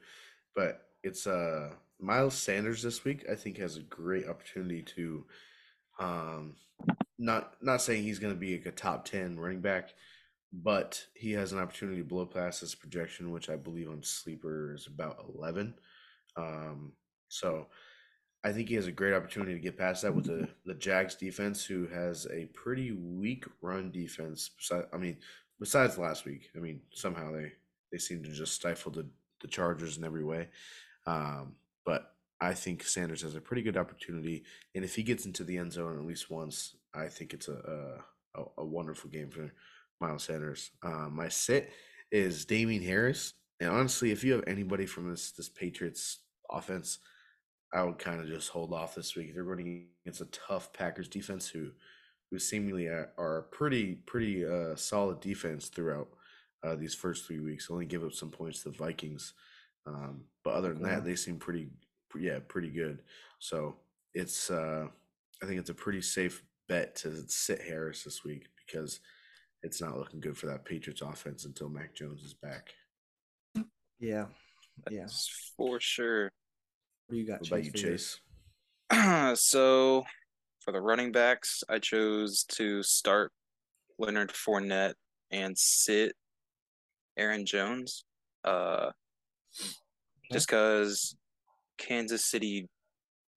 But 0.55 0.81
it's 1.03 1.27
uh 1.27 1.71
Miles 1.99 2.35
Sanders 2.35 2.81
this 2.81 3.03
week. 3.03 3.25
I 3.31 3.35
think 3.35 3.57
has 3.57 3.77
a 3.77 3.81
great 3.81 4.27
opportunity 4.27 4.81
to, 4.95 5.25
um, 5.99 6.55
not 7.17 7.53
not 7.61 7.81
saying 7.81 8.03
he's 8.03 8.19
going 8.19 8.33
to 8.33 8.39
be 8.39 8.57
like 8.57 8.65
a 8.65 8.71
top 8.71 9.05
ten 9.05 9.39
running 9.39 9.61
back, 9.61 9.89
but 10.51 11.05
he 11.13 11.31
has 11.33 11.51
an 11.51 11.59
opportunity 11.59 11.99
to 11.99 12.07
blow 12.07 12.25
past 12.25 12.61
his 12.61 12.75
projection, 12.75 13.31
which 13.31 13.49
I 13.49 13.55
believe 13.55 13.89
on 13.89 14.03
sleeper 14.03 14.73
is 14.73 14.87
about 14.87 15.25
eleven. 15.33 15.75
Um, 16.35 16.93
so. 17.27 17.67
I 18.41 18.53
think 18.53 18.69
he 18.69 18.75
has 18.75 18.87
a 18.87 18.91
great 18.93 19.13
opportunity 19.13 19.51
to 19.51 19.59
get 19.59 19.77
past 19.77 20.03
that 20.03 20.15
with 20.15 20.27
the, 20.27 20.47
the 20.63 20.73
Jags 20.73 21.13
defense, 21.13 21.65
who 21.65 21.87
has 21.87 22.25
a 22.31 22.45
pretty 22.53 22.93
weak 22.93 23.43
run 23.61 23.91
defense. 23.91 24.51
I 24.93 24.95
mean, 24.95 25.17
besides 25.59 25.97
last 25.97 26.23
week, 26.23 26.49
I 26.55 26.59
mean, 26.59 26.79
somehow 26.93 27.33
they 27.33 27.51
they 27.91 27.97
seem 27.97 28.23
to 28.23 28.31
just 28.31 28.53
stifle 28.53 28.93
the 28.93 29.05
the 29.41 29.49
Chargers 29.49 29.97
in 29.97 30.05
every 30.05 30.23
way. 30.23 30.47
Um, 31.05 31.55
but 31.85 32.13
I 32.41 32.53
think 32.53 32.83
Sanders 32.83 33.21
has 33.21 33.35
a 33.35 33.41
pretty 33.41 33.61
good 33.61 33.77
opportunity, 33.77 34.43
and 34.75 34.83
if 34.85 34.95
he 34.95 35.03
gets 35.03 35.25
into 35.25 35.43
the 35.43 35.57
end 35.57 35.73
zone 35.73 35.97
at 35.97 36.05
least 36.05 36.29
once, 36.29 36.75
I 36.93 37.07
think 37.07 37.33
it's 37.33 37.47
a 37.47 38.01
a, 38.35 38.43
a 38.59 38.65
wonderful 38.65 39.09
game 39.09 39.29
for 39.29 39.51
Miles 39.99 40.23
Sanders. 40.23 40.71
Uh, 40.83 41.09
my 41.09 41.29
sit 41.29 41.71
is 42.11 42.45
Damien 42.45 42.83
Harris, 42.83 43.33
and 43.59 43.69
honestly, 43.69 44.11
if 44.11 44.23
you 44.23 44.33
have 44.33 44.43
anybody 44.47 44.85
from 44.85 45.09
this 45.09 45.31
this 45.31 45.49
Patriots 45.49 46.19
offense. 46.51 46.99
I 47.71 47.83
would 47.83 47.99
kind 47.99 48.19
of 48.19 48.27
just 48.27 48.49
hold 48.49 48.73
off 48.73 48.95
this 48.95 49.15
week. 49.15 49.33
They're 49.33 49.43
running 49.43 49.89
against 50.03 50.21
a 50.21 50.25
tough 50.25 50.73
Packers 50.73 51.07
defense 51.07 51.47
who 51.47 51.69
who 52.31 52.39
seemingly 52.39 52.87
are, 52.87 53.11
are 53.17 53.43
pretty 53.51 53.95
pretty 54.05 54.45
uh, 54.45 54.75
solid 54.75 55.19
defense 55.19 55.67
throughout 55.67 56.09
uh, 56.63 56.75
these 56.75 56.95
first 56.95 57.25
three 57.25 57.39
weeks. 57.39 57.69
Only 57.69 57.85
give 57.85 58.03
up 58.03 58.13
some 58.13 58.31
points 58.31 58.63
to 58.63 58.69
the 58.69 58.77
Vikings, 58.77 59.33
um, 59.85 60.23
but 60.49 60.57
other 60.57 60.73
than 60.73 60.81
that, 60.83 61.05
they 61.05 61.15
seem 61.15 61.37
pretty 61.37 61.69
yeah 62.17 62.39
pretty 62.47 62.69
good. 62.69 62.99
So 63.37 63.75
it's 64.15 64.49
uh, 64.49 64.87
I 65.43 65.45
think 65.45 65.59
it's 65.59 65.69
a 65.69 65.75
pretty 65.75 66.01
safe 66.01 66.43
bet 66.67 66.95
to 66.97 67.23
sit 67.27 67.61
Harris 67.61 68.03
this 68.03 68.23
week 68.23 68.47
because 68.65 68.99
it's 69.61 69.79
not 69.79 69.97
looking 69.97 70.19
good 70.19 70.37
for 70.37 70.47
that 70.47 70.65
Patriots 70.65 71.01
offense 71.01 71.45
until 71.45 71.69
Mac 71.69 71.93
Jones 71.93 72.23
is 72.23 72.33
back. 72.33 72.73
Yeah, 73.99 74.25
yeah. 74.89 75.01
That's 75.01 75.53
for 75.55 75.79
sure. 75.79 76.31
What 77.05 77.13
do 77.13 77.17
you 77.17 77.27
got? 77.27 77.41
What 77.41 77.47
about 77.49 77.65
you, 77.65 77.71
for 77.71 77.77
yours? 77.77 78.19
Chase? 78.91 79.39
so 79.39 80.03
for 80.61 80.71
the 80.71 80.81
running 80.81 81.11
backs, 81.11 81.63
I 81.69 81.77
chose 81.77 82.43
to 82.53 82.81
start 82.81 83.31
Leonard 83.99 84.31
Fournette 84.31 84.95
and 85.29 85.55
sit 85.55 86.13
Aaron 87.17 87.45
Jones. 87.45 88.03
Uh, 88.43 88.89
just 90.31 90.47
because 90.47 91.15
Kansas 91.77 92.25
City, 92.25 92.67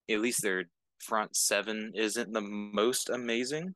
at 0.09 0.19
least 0.19 0.41
their 0.41 0.65
front 0.99 1.35
seven, 1.35 1.91
isn't 1.95 2.33
the 2.33 2.41
most 2.41 3.09
amazing, 3.09 3.73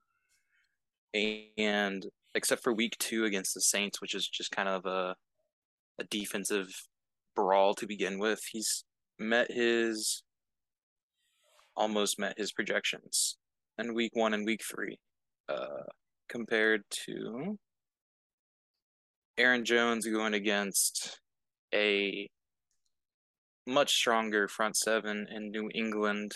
and 1.14 2.06
except 2.36 2.64
for 2.64 2.74
week 2.74 2.96
two 3.00 3.26
against 3.26 3.54
the 3.54 3.62
Saints, 3.62 4.02
which 4.02 4.14
is 4.14 4.28
just 4.28 4.52
kind 4.52 4.70
of 4.70 4.86
a 4.86 5.16
a 6.00 6.04
defensive 6.06 6.70
brawl 7.36 7.74
to 7.74 7.88
begin 7.88 8.20
with, 8.20 8.40
he's 8.52 8.84
met 9.18 9.52
his 9.52 10.24
almost 11.76 12.20
met 12.20 12.38
his 12.38 12.52
projections 12.52 13.38
in 13.78 13.94
week 13.94 14.16
one 14.16 14.34
and 14.34 14.46
week 14.46 14.62
three, 14.64 14.98
uh, 15.50 15.84
compared 16.30 16.84
to 16.90 17.58
Aaron 19.38 19.64
Jones 19.64 20.08
going 20.08 20.34
against 20.34 21.20
a 21.74 22.28
much 23.68 23.94
stronger 23.94 24.48
front 24.48 24.76
seven 24.78 25.28
in 25.30 25.52
New 25.52 25.70
England. 25.76 26.34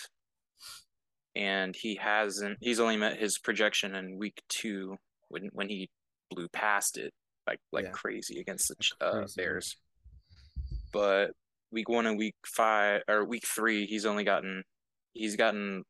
And 1.35 1.75
he 1.75 1.95
hasn't, 1.95 2.57
he's 2.59 2.79
only 2.79 2.97
met 2.97 3.17
his 3.17 3.39
projection 3.39 3.95
in 3.95 4.17
week 4.17 4.41
two 4.49 4.97
when, 5.29 5.49
when 5.53 5.69
he 5.69 5.89
blew 6.29 6.49
past 6.49 6.97
it 6.97 7.13
like, 7.47 7.59
like 7.71 7.85
Yeah. 7.85 7.91
crazy 7.91 8.39
against 8.39 8.67
the 8.67 8.75
Like 8.99 9.07
uh, 9.09 9.17
crazy. 9.19 9.41
Bears. 9.41 9.77
But 10.91 11.31
week 11.71 11.87
one 11.87 12.05
and 12.05 12.17
week 12.17 12.35
five 12.45 13.03
or 13.07 13.23
week 13.23 13.47
three, 13.47 13.85
he's 13.85 14.05
only 14.05 14.25
gotten 14.25 14.63
he's 15.13 15.37
gotten 15.37 15.83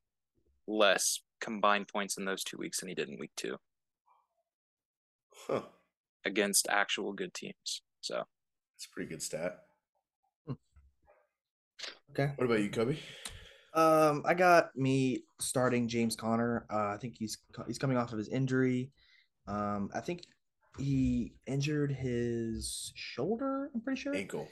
less 0.68 1.22
combined 1.40 1.88
points 1.88 2.18
in 2.18 2.26
those 2.26 2.44
two 2.44 2.58
weeks 2.58 2.80
than 2.80 2.90
he 2.90 2.96
did 2.96 3.10
in 3.10 3.18
week 3.20 3.32
two 3.36 3.58
Huh, 5.48 5.64
against 6.24 6.68
actual 6.70 7.14
good 7.14 7.34
teams. 7.34 7.82
So 8.02 8.24
that's 8.76 8.86
a 8.86 8.90
pretty 8.90 9.10
good 9.10 9.24
stat. 9.24 9.64
Okay. 12.12 12.32
What 12.36 12.46
about 12.46 12.60
you, 12.62 12.70
Cubby? 12.70 13.00
Um, 13.74 14.24
I 14.26 14.34
got 14.34 14.76
me 14.76 15.24
starting 15.40 15.88
James 15.88 16.16
Conner. 16.16 16.66
Uh, 16.72 16.90
I 16.90 16.98
think 17.00 17.16
he's 17.18 17.38
he's 17.68 17.78
coming 17.78 17.98
off 17.98 18.12
of 18.12 18.18
his 18.18 18.28
injury. 18.28 18.92
Um, 19.48 19.90
I 19.96 20.02
think 20.02 20.26
he 20.78 21.34
injured 21.48 21.92
his 21.92 22.92
shoulder. 22.96 23.70
I'm 23.74 23.82
pretty 23.82 24.00
sure 24.02 24.16
Ankle. 24.16 24.48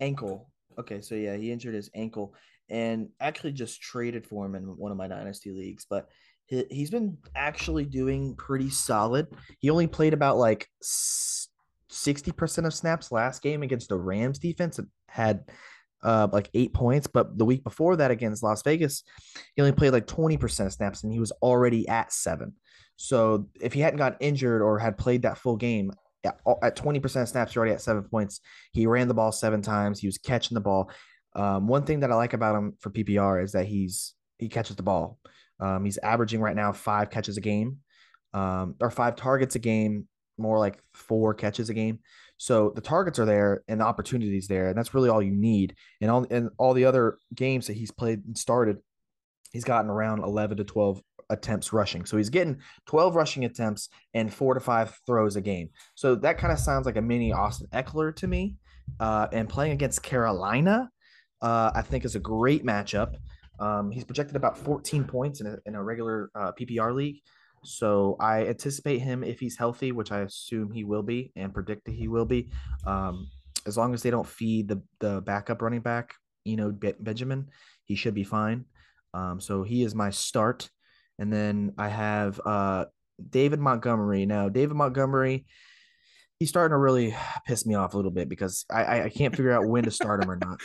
ankle. 0.00 0.50
Okay, 0.78 1.02
so 1.02 1.14
yeah, 1.14 1.36
he 1.36 1.52
injured 1.52 1.74
his 1.74 1.90
ankle, 1.94 2.34
and 2.70 3.10
actually 3.20 3.52
just 3.52 3.82
traded 3.82 4.26
for 4.26 4.46
him 4.46 4.54
in 4.54 4.62
one 4.64 4.90
of 4.90 4.96
my 4.96 5.06
dynasty 5.06 5.50
leagues. 5.50 5.86
But 5.88 6.08
he, 6.46 6.64
he's 6.70 6.90
been 6.90 7.18
actually 7.36 7.84
doing 7.84 8.34
pretty 8.36 8.70
solid. 8.70 9.26
He 9.58 9.68
only 9.68 9.86
played 9.86 10.14
about 10.14 10.38
like 10.38 10.66
sixty 10.80 12.32
percent 12.32 12.66
of 12.66 12.72
snaps 12.72 13.12
last 13.12 13.42
game 13.42 13.62
against 13.62 13.90
the 13.90 13.98
Rams 13.98 14.38
defense. 14.38 14.78
It 14.78 14.86
had 15.08 15.44
uh 16.02 16.28
like 16.32 16.50
eight 16.54 16.72
points, 16.74 17.06
but 17.06 17.38
the 17.38 17.44
week 17.44 17.64
before 17.64 17.96
that 17.96 18.10
against 18.10 18.42
Las 18.42 18.62
Vegas, 18.62 19.04
he 19.54 19.62
only 19.62 19.72
played 19.72 19.92
like 19.92 20.06
twenty 20.06 20.36
percent 20.36 20.66
of 20.68 20.72
snaps, 20.72 21.04
and 21.04 21.12
he 21.12 21.20
was 21.20 21.32
already 21.42 21.86
at 21.88 22.12
seven. 22.12 22.54
So 22.96 23.48
if 23.60 23.72
he 23.72 23.80
hadn't 23.80 23.98
got 23.98 24.16
injured 24.20 24.62
or 24.62 24.78
had 24.78 24.98
played 24.98 25.22
that 25.22 25.38
full 25.38 25.56
game, 25.56 25.92
at- 26.24 26.40
at 26.62 26.76
20% 26.76 27.22
of 27.22 27.28
snaps, 27.28 27.54
you're 27.54 27.60
already 27.62 27.74
at 27.74 27.80
seven 27.80 28.04
points. 28.04 28.40
He 28.72 28.86
ran 28.86 29.08
the 29.08 29.14
ball 29.14 29.32
seven 29.32 29.62
times. 29.62 29.98
He 29.98 30.06
was 30.06 30.18
catching 30.18 30.54
the 30.54 30.60
ball. 30.60 30.90
Um, 31.34 31.66
one 31.66 31.84
thing 31.84 32.00
that 32.00 32.12
I 32.12 32.14
like 32.14 32.32
about 32.32 32.56
him 32.56 32.74
for 32.78 32.90
PPR 32.90 33.42
is 33.42 33.52
that 33.52 33.66
he's 33.66 34.14
he 34.38 34.48
catches 34.48 34.76
the 34.76 34.82
ball. 34.82 35.18
Um, 35.60 35.84
he's 35.84 35.98
averaging 35.98 36.40
right 36.40 36.56
now 36.56 36.72
five 36.72 37.10
catches 37.10 37.36
a 37.36 37.40
game, 37.40 37.78
um, 38.34 38.74
or 38.80 38.90
five 38.90 39.16
targets 39.16 39.54
a 39.54 39.58
game, 39.58 40.06
more 40.36 40.58
like 40.58 40.78
four 40.92 41.32
catches 41.34 41.70
a 41.70 41.74
game. 41.74 42.00
So 42.42 42.72
the 42.74 42.80
targets 42.80 43.20
are 43.20 43.24
there 43.24 43.62
and 43.68 43.80
the 43.80 43.84
opportunities 43.84 44.48
there, 44.48 44.66
and 44.66 44.76
that's 44.76 44.94
really 44.94 45.08
all 45.08 45.22
you 45.22 45.30
need. 45.30 45.76
And 46.00 46.10
all 46.10 46.26
and 46.28 46.50
all 46.58 46.74
the 46.74 46.86
other 46.86 47.18
games 47.32 47.68
that 47.68 47.74
he's 47.74 47.92
played 47.92 48.24
and 48.26 48.36
started, 48.36 48.78
he's 49.52 49.62
gotten 49.62 49.88
around 49.88 50.24
11 50.24 50.56
to 50.56 50.64
12 50.64 51.00
attempts 51.30 51.72
rushing. 51.72 52.04
So 52.04 52.16
he's 52.16 52.30
getting 52.30 52.58
12 52.86 53.14
rushing 53.14 53.44
attempts 53.44 53.90
and 54.12 54.34
four 54.34 54.54
to 54.54 54.60
five 54.60 54.98
throws 55.06 55.36
a 55.36 55.40
game. 55.40 55.68
So 55.94 56.16
that 56.16 56.36
kind 56.36 56.52
of 56.52 56.58
sounds 56.58 56.84
like 56.84 56.96
a 56.96 57.00
mini 57.00 57.32
Austin 57.32 57.68
Ekeler 57.72 58.12
to 58.16 58.26
me. 58.26 58.56
Uh, 58.98 59.28
and 59.30 59.48
playing 59.48 59.70
against 59.70 60.02
Carolina, 60.02 60.90
uh, 61.42 61.70
I 61.72 61.82
think 61.82 62.04
is 62.04 62.16
a 62.16 62.20
great 62.20 62.66
matchup. 62.66 63.14
Um, 63.60 63.92
he's 63.92 64.02
projected 64.02 64.34
about 64.34 64.58
14 64.58 65.04
points 65.04 65.40
in 65.40 65.46
a, 65.46 65.58
in 65.64 65.76
a 65.76 65.82
regular 65.82 66.28
uh, 66.34 66.50
PPR 66.60 66.92
league. 66.92 67.20
So 67.64 68.16
I 68.18 68.46
anticipate 68.46 68.98
him 68.98 69.22
if 69.22 69.38
he's 69.38 69.56
healthy, 69.56 69.92
which 69.92 70.10
I 70.10 70.20
assume 70.20 70.70
he 70.72 70.84
will 70.84 71.02
be 71.02 71.32
and 71.36 71.54
predict 71.54 71.84
that 71.84 71.94
he 71.94 72.08
will 72.08 72.24
be. 72.24 72.50
Um, 72.86 73.28
as 73.66 73.76
long 73.76 73.94
as 73.94 74.02
they 74.02 74.10
don't 74.10 74.26
feed 74.26 74.68
the 74.68 74.82
the 74.98 75.20
backup 75.20 75.62
running 75.62 75.80
back, 75.80 76.14
you 76.44 76.56
know, 76.56 76.70
Be- 76.70 76.94
Benjamin, 76.98 77.48
he 77.84 77.94
should 77.94 78.14
be 78.14 78.24
fine. 78.24 78.64
Um, 79.14 79.40
so 79.40 79.62
he 79.62 79.82
is 79.82 79.94
my 79.94 80.10
start. 80.10 80.68
And 81.18 81.32
then 81.32 81.74
I 81.78 81.88
have 81.88 82.40
uh, 82.44 82.86
David 83.30 83.60
Montgomery. 83.60 84.26
Now, 84.26 84.48
David 84.48 84.74
Montgomery, 84.74 85.46
he's 86.40 86.48
starting 86.48 86.74
to 86.74 86.78
really 86.78 87.14
piss 87.46 87.64
me 87.64 87.74
off 87.74 87.94
a 87.94 87.96
little 87.96 88.10
bit 88.10 88.28
because 88.28 88.64
I, 88.70 88.84
I, 88.84 89.04
I 89.04 89.08
can't 89.08 89.36
figure 89.36 89.52
out 89.52 89.68
when 89.68 89.84
to 89.84 89.90
start 89.90 90.22
him 90.22 90.30
or 90.30 90.36
not. 90.36 90.60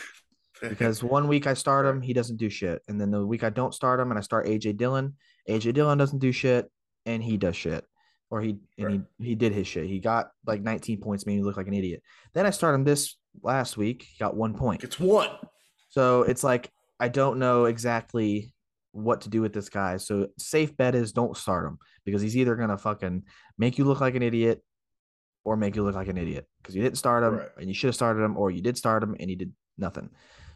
Because 0.60 1.04
one 1.04 1.28
week 1.28 1.46
I 1.46 1.54
start 1.54 1.86
him, 1.86 2.00
he 2.00 2.12
doesn't 2.12 2.38
do 2.38 2.50
shit. 2.50 2.82
And 2.88 3.00
then 3.00 3.12
the 3.12 3.24
week 3.24 3.44
I 3.44 3.50
don't 3.50 3.74
start 3.74 4.00
him 4.00 4.10
and 4.10 4.18
I 4.18 4.22
start 4.22 4.46
AJ 4.46 4.76
Dillon, 4.76 5.14
AJ 5.48 5.74
Dillon 5.74 5.98
doesn't 5.98 6.18
do 6.18 6.32
shit 6.32 6.68
and 7.08 7.22
he 7.22 7.36
does 7.36 7.56
shit. 7.56 7.84
Or 8.30 8.40
he 8.42 8.58
and 8.76 9.06
he 9.18 9.28
he 9.30 9.34
did 9.34 9.52
his 9.52 9.66
shit. 9.66 9.86
He 9.86 10.00
got 10.00 10.30
like 10.46 10.60
19 10.60 11.00
points, 11.00 11.24
made 11.24 11.36
me 11.38 11.42
look 11.42 11.56
like 11.56 11.66
an 11.68 11.72
idiot. 11.74 12.02
Then 12.34 12.44
I 12.44 12.50
start 12.50 12.74
him 12.74 12.84
this 12.84 13.16
last 13.42 13.76
week, 13.78 14.02
he 14.02 14.18
got 14.18 14.36
one 14.36 14.52
point. 14.54 14.84
It's 14.84 15.00
one. 15.00 15.30
So 15.88 16.22
it's 16.24 16.44
like 16.44 16.70
I 17.00 17.08
don't 17.08 17.38
know 17.38 17.64
exactly 17.64 18.52
what 18.92 19.22
to 19.22 19.30
do 19.30 19.40
with 19.40 19.52
this 19.54 19.68
guy. 19.70 19.96
So 19.96 20.28
safe 20.38 20.76
bet 20.76 20.94
is 20.94 21.12
don't 21.12 21.36
start 21.36 21.66
him 21.66 21.78
because 22.04 22.20
he's 22.20 22.36
either 22.36 22.54
gonna 22.54 22.76
fucking 22.76 23.22
make 23.56 23.78
you 23.78 23.84
look 23.84 24.00
like 24.02 24.14
an 24.14 24.22
idiot 24.22 24.62
or 25.44 25.56
make 25.56 25.74
you 25.76 25.82
look 25.82 25.94
like 25.94 26.08
an 26.08 26.18
idiot 26.18 26.46
because 26.60 26.74
you 26.76 26.82
didn't 26.82 26.98
start 26.98 27.24
him 27.24 27.36
Right. 27.38 27.48
and 27.58 27.68
you 27.68 27.74
should 27.74 27.88
have 27.88 27.94
started 27.94 28.22
him, 28.22 28.36
or 28.36 28.50
you 28.50 28.60
did 28.60 28.76
start 28.76 29.02
him 29.02 29.16
and 29.18 29.30
you 29.30 29.36
did 29.36 29.52
nothing. 29.78 30.10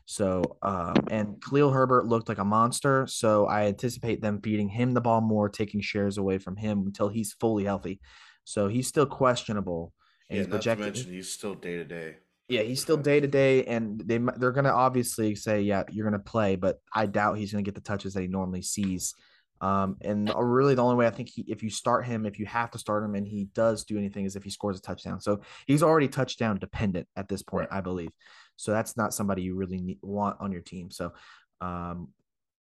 So, 0.06 0.58
um, 0.62 0.94
and 1.10 1.42
Khalil 1.42 1.70
Herbert 1.70 2.06
looked 2.06 2.28
like 2.28 2.38
a 2.38 2.44
monster. 2.44 3.06
So 3.06 3.46
I 3.46 3.66
anticipate 3.66 4.20
them 4.20 4.40
feeding 4.42 4.68
him 4.68 4.94
the 4.94 5.00
ball 5.00 5.20
more, 5.20 5.48
taking 5.48 5.80
shares 5.80 6.18
away 6.18 6.38
from 6.38 6.56
him 6.56 6.84
until 6.86 7.08
he's 7.08 7.32
fully 7.34 7.64
healthy. 7.64 8.00
So 8.44 8.68
he's 8.68 8.88
still 8.88 9.06
questionable. 9.06 9.92
And 10.28 10.38
Yeah, 10.38 10.44
he's 10.44 10.52
not 10.52 10.62
to 10.62 10.76
mention 10.76 11.12
he's 11.12 11.30
still 11.30 11.54
day 11.54 11.76
to 11.76 11.84
day. 11.84 12.16
Yeah, 12.48 12.62
he's 12.62 12.82
still 12.82 12.96
day 12.96 13.20
to 13.20 13.26
day, 13.26 13.64
and 13.64 14.00
they 14.04 14.18
they're 14.36 14.52
gonna 14.52 14.72
obviously 14.72 15.34
say, 15.34 15.62
yeah, 15.62 15.84
you're 15.90 16.04
gonna 16.04 16.18
play, 16.18 16.56
but 16.56 16.80
I 16.94 17.06
doubt 17.06 17.38
he's 17.38 17.52
gonna 17.52 17.62
get 17.62 17.74
the 17.74 17.80
touches 17.80 18.14
that 18.14 18.20
he 18.20 18.28
normally 18.28 18.62
sees. 18.62 19.14
Um, 19.62 19.96
and 20.02 20.30
really, 20.36 20.74
the 20.74 20.82
only 20.82 20.96
way 20.96 21.06
I 21.06 21.10
think 21.10 21.30
he, 21.30 21.44
if 21.48 21.62
you 21.62 21.70
start 21.70 22.04
him, 22.04 22.26
if 22.26 22.38
you 22.40 22.46
have 22.46 22.72
to 22.72 22.78
start 22.78 23.04
him, 23.04 23.14
and 23.14 23.26
he 23.26 23.44
does 23.54 23.84
do 23.84 23.96
anything, 23.96 24.24
is 24.24 24.34
if 24.34 24.42
he 24.42 24.50
scores 24.50 24.76
a 24.76 24.82
touchdown. 24.82 25.20
So 25.20 25.40
he's 25.66 25.84
already 25.84 26.08
touchdown 26.08 26.58
dependent 26.58 27.06
at 27.16 27.28
this 27.28 27.42
point, 27.42 27.70
Right. 27.70 27.78
I 27.78 27.80
believe. 27.80 28.10
So 28.56 28.72
that's 28.72 28.96
not 28.96 29.14
somebody 29.14 29.42
you 29.42 29.54
really 29.54 29.78
need, 29.78 29.98
want 30.02 30.36
on 30.40 30.52
your 30.52 30.60
team. 30.60 30.90
So, 30.90 31.12
um, 31.60 32.08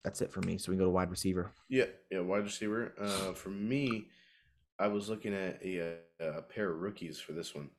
that's 0.04 0.22
it 0.22 0.32
for 0.32 0.42
me. 0.42 0.58
So 0.60 0.72
we 0.72 0.78
go 0.78 0.86
to 0.86 0.90
wide 0.92 1.10
receiver. 1.10 1.52
Yeah, 1.68 1.86
yeah, 2.12 2.20
wide 2.20 2.44
receiver. 2.44 2.94
Uh, 3.00 3.34
for 3.34 3.50
me, 3.50 4.08
I 4.78 4.88
was 4.88 5.10
looking 5.10 5.34
at 5.34 5.60
a, 5.64 5.98
a 6.20 6.42
pair 6.44 6.70
of 6.70 6.80
rookies 6.80 7.20
for 7.20 7.32
this 7.34 7.56
one. 7.56 7.70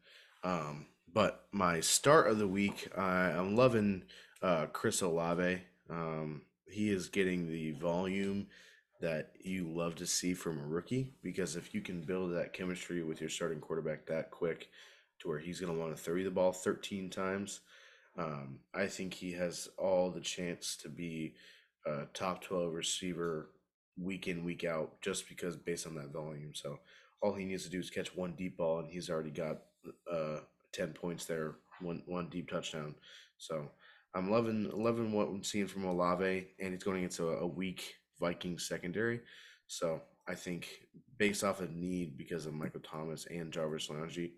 Um, 0.42 0.86
but 1.12 1.46
my 1.52 1.80
start 1.80 2.28
of 2.28 2.38
the 2.38 2.48
week, 2.48 2.88
I, 2.96 3.30
I'm 3.30 3.54
loving 3.54 4.02
uh, 4.42 4.66
Chris 4.66 5.02
Olave. 5.02 5.62
Um, 5.88 6.42
he 6.68 6.90
is 6.90 7.08
getting 7.08 7.46
the 7.48 7.72
volume 7.72 8.48
that 9.00 9.32
you 9.40 9.68
love 9.68 9.94
to 9.96 10.06
see 10.06 10.34
from 10.34 10.58
a 10.58 10.66
rookie 10.66 11.12
because 11.22 11.54
if 11.54 11.74
you 11.74 11.80
can 11.80 12.02
build 12.02 12.34
that 12.34 12.52
chemistry 12.52 13.02
with 13.02 13.20
your 13.20 13.30
starting 13.30 13.60
quarterback 13.60 14.06
that 14.06 14.30
quick 14.30 14.68
to 15.20 15.28
where 15.28 15.38
he's 15.38 15.60
going 15.60 15.72
to 15.72 15.78
want 15.78 15.94
to 15.94 16.02
throw 16.02 16.16
you 16.16 16.24
the 16.24 16.30
ball 16.30 16.52
13 16.52 17.10
times, 17.10 17.60
um, 18.18 18.60
I 18.74 18.86
think 18.86 19.14
he 19.14 19.32
has 19.32 19.68
all 19.78 20.10
the 20.10 20.20
chance 20.20 20.76
to 20.82 20.88
be 20.88 21.34
a 21.86 22.06
top 22.14 22.42
12 22.42 22.72
receiver 22.72 23.50
week 23.98 24.28
in, 24.28 24.44
week 24.44 24.64
out, 24.64 25.00
just 25.00 25.28
because 25.28 25.56
based 25.56 25.86
on 25.86 25.94
that 25.96 26.12
volume. 26.12 26.52
So 26.54 26.80
all 27.22 27.34
he 27.34 27.44
needs 27.44 27.64
to 27.64 27.70
do 27.70 27.78
is 27.78 27.90
catch 27.90 28.14
one 28.14 28.34
deep 28.36 28.56
ball, 28.56 28.80
and 28.80 28.90
he's 28.90 29.10
already 29.10 29.30
got 29.30 29.58
uh, 30.10 30.40
10 30.72 30.92
points 30.92 31.24
there, 31.26 31.56
one 31.80 32.02
one 32.06 32.28
deep 32.28 32.50
touchdown. 32.50 32.94
So 33.38 33.70
I'm 34.14 34.30
loving 34.30 34.70
loving 34.72 35.12
what 35.12 35.28
I'm 35.28 35.44
seeing 35.44 35.66
from 35.66 35.84
Olave, 35.84 36.48
and 36.58 36.72
he's 36.72 36.82
going 36.82 37.04
into 37.04 37.28
a, 37.28 37.38
a 37.38 37.46
weak 37.46 37.96
Vikings 38.20 38.66
secondary. 38.66 39.20
So 39.66 40.00
I 40.28 40.34
think 40.34 40.68
based 41.18 41.44
off 41.44 41.60
of 41.60 41.70
need 41.74 42.16
because 42.16 42.46
of 42.46 42.54
Michael 42.54 42.80
Thomas 42.80 43.26
and 43.26 43.52
Jarvis 43.52 43.90
Landry, 43.90 44.32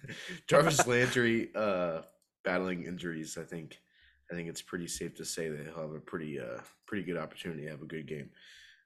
Jarvis 0.48 0.86
Landry 0.86 1.50
uh, 1.54 2.02
battling 2.46 2.84
injuries, 2.84 3.36
I 3.36 3.42
think 3.42 3.82
I 4.30 4.34
think 4.34 4.48
it's 4.48 4.62
pretty 4.62 4.86
safe 4.86 5.14
to 5.16 5.24
say 5.26 5.50
that 5.50 5.66
he'll 5.66 5.82
have 5.82 5.92
a 5.92 6.00
pretty 6.00 6.40
uh 6.40 6.60
pretty 6.86 7.04
good 7.04 7.18
opportunity 7.18 7.64
to 7.64 7.70
have 7.70 7.82
a 7.82 7.86
good 7.86 8.06
game. 8.06 8.30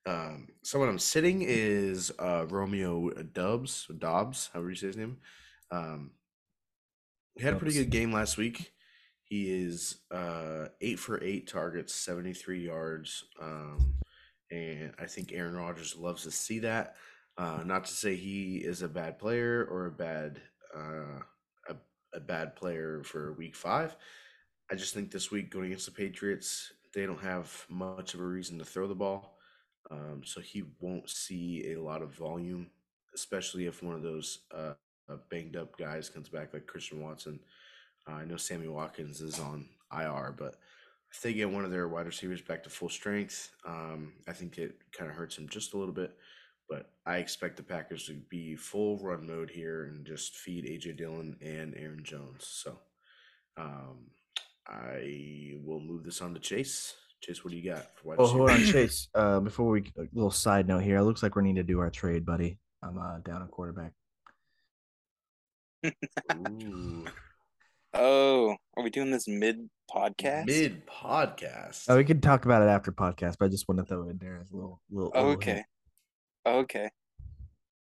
Um, 0.07 0.49
someone 0.63 0.89
I'm 0.89 0.99
sitting 0.99 1.43
is 1.43 2.11
uh, 2.19 2.47
Romeo 2.49 3.11
Doubs, 3.11 3.87
Dobbs, 3.99 4.51
however 4.53 4.71
you 4.71 4.77
say 4.77 4.87
his 4.89 4.97
name. 4.97 5.19
Um, 5.71 6.13
he 7.37 7.45
had 7.45 7.55
a 7.55 7.59
pretty 7.59 7.75
good 7.75 7.91
game 7.91 8.13
last 8.13 8.39
week. 8.39 8.73
He 9.25 9.63
is 9.63 9.99
uh, 10.11 10.69
eight 10.81 10.99
for 10.99 11.23
eight 11.23 11.47
targets, 11.47 11.95
73 11.95 12.65
yards. 12.65 13.25
Um, 13.41 13.95
and 14.51 14.93
I 14.99 15.05
think 15.05 15.33
Aaron 15.33 15.57
Rodgers 15.57 15.95
loves 15.95 16.25
to 16.25 16.31
see 16.31 16.61
that. 16.61 16.97
Uh, 17.39 17.61
not 17.65 17.85
to 17.85 17.93
say 17.93 18.17
he 18.17 18.57
is 18.57 18.83
a 18.83 18.89
bad 18.89 19.19
player 19.19 19.67
or 19.71 19.87
a 19.87 19.93
bad 19.93 20.41
uh, 20.77 21.21
a, 22.13 22.21
bad 22.21 22.57
player 22.57 23.03
for 23.05 23.33
week 23.35 23.55
five. 23.55 23.97
I 24.71 24.75
just 24.75 24.95
think 24.95 25.11
this 25.11 25.31
week 25.31 25.51
going 25.51 25.67
against 25.67 25.87
the 25.87 25.93
Patriots, 25.93 26.73
they 26.95 27.07
don't 27.07 27.21
have 27.21 27.67
much 27.69 28.15
of 28.15 28.21
a 28.21 28.25
reason 28.25 28.59
to 28.59 28.65
throw 28.65 28.87
the 28.87 28.95
ball. 28.95 29.39
Um, 29.91 30.23
so 30.25 30.41
he 30.41 30.65
won't 30.81 31.11
see 31.11 31.73
a 31.73 31.81
lot 31.83 32.03
of 32.03 32.15
volume, 32.15 32.69
especially 33.15 33.67
if 33.67 33.83
one 33.83 33.95
of 33.95 34.03
those 34.03 34.41
uh, 34.55 34.75
uh, 35.09 35.17
banged 35.31 35.57
up 35.57 35.77
guys 35.77 36.09
comes 36.09 36.29
back 36.29 36.53
like 36.53 36.67
Christian 36.67 37.03
Watson. 37.03 37.41
Uh, 38.09 38.15
I 38.15 38.25
know 38.25 38.37
Sammy 38.37 38.69
Watkins 38.69 39.21
is 39.21 39.41
on 39.41 39.67
IR, 39.93 40.35
but 40.37 40.57
if 41.13 41.21
they 41.21 41.33
get 41.33 41.51
one 41.51 41.65
of 41.65 41.71
their 41.71 41.89
wide 41.89 42.07
receivers 42.07 42.41
back 42.41 42.63
to 42.63 42.71
full 42.71 42.89
strength, 42.89 43.51
um, 43.67 44.13
I 44.29 44.33
think 44.33 44.59
it 44.59 44.77
kind 44.93 45.11
of 45.11 45.17
hurts 45.17 45.37
him 45.37 45.49
just 45.49 45.75
a 45.75 45.79
little 45.79 45.95
bit. 45.95 46.17
But 46.71 46.89
I 47.05 47.17
expect 47.17 47.57
the 47.57 47.65
Packers 47.65 48.07
to 48.07 48.15
be 48.31 48.55
full 48.55 48.97
run 48.99 49.27
mode 49.27 49.51
here 49.51 49.87
and 49.87 50.07
just 50.07 50.37
feed 50.37 50.65
AJ 50.65 50.97
Dillon 50.99 51.37
and 51.43 51.75
Aaron 51.77 52.05
Jones. 52.05 52.47
So 52.47 52.79
um, 53.57 54.07
I 54.69 55.55
will 55.65 55.81
move 55.81 56.05
this 56.05 56.23
on 56.23 56.33
to 56.35 56.41
Chase. 56.41 56.95
Chase, 57.21 57.45
what 57.45 57.51
do 57.51 57.57
you 57.59 57.69
got 57.71 57.87
for 57.97 58.15
Oh, 58.19 58.27
hold 58.27 58.51
on. 58.51 58.65
Chase. 58.65 59.09
Uh, 59.15 59.41
before 59.41 59.69
we 59.69 59.81
a 59.99 60.03
little 60.13 60.31
side 60.31 60.69
note 60.69 60.85
here, 60.85 60.97
it 60.97 61.03
looks 61.03 61.23
like 61.23 61.35
we 61.35 61.43
need 61.43 61.57
to 61.57 61.63
do 61.65 61.81
our 61.81 61.91
trade, 61.91 62.25
buddy. 62.25 62.59
I'm 62.83 62.97
uh, 62.97 63.19
down 63.19 63.43
a 63.43 63.47
quarterback. 63.47 63.93
Ooh, 65.85 67.05
Oh, 67.95 68.57
are 68.77 68.85
we 68.85 68.91
doing 68.91 69.11
this 69.11 69.27
mid 69.27 69.69
podcast? 69.93 70.47
mid 70.47 70.87
podcast. 70.87 71.87
Oh, 71.89 71.97
we 71.97 72.05
can 72.05 72.21
talk 72.21 72.45
about 72.45 72.63
it 72.63 72.67
after 72.67 72.93
podcast, 72.93 73.37
but 73.39 73.47
I 73.47 73.49
just 73.49 73.69
want 73.69 73.81
to 73.81 73.85
throw 73.85 74.07
it 74.07 74.11
in 74.11 74.19
there 74.19 74.39
as 74.41 74.53
a 74.53 74.55
little, 74.55 74.81
little. 74.91 75.11
little 75.13 75.31
Okay. 75.33 75.65
Okay. 76.47 76.89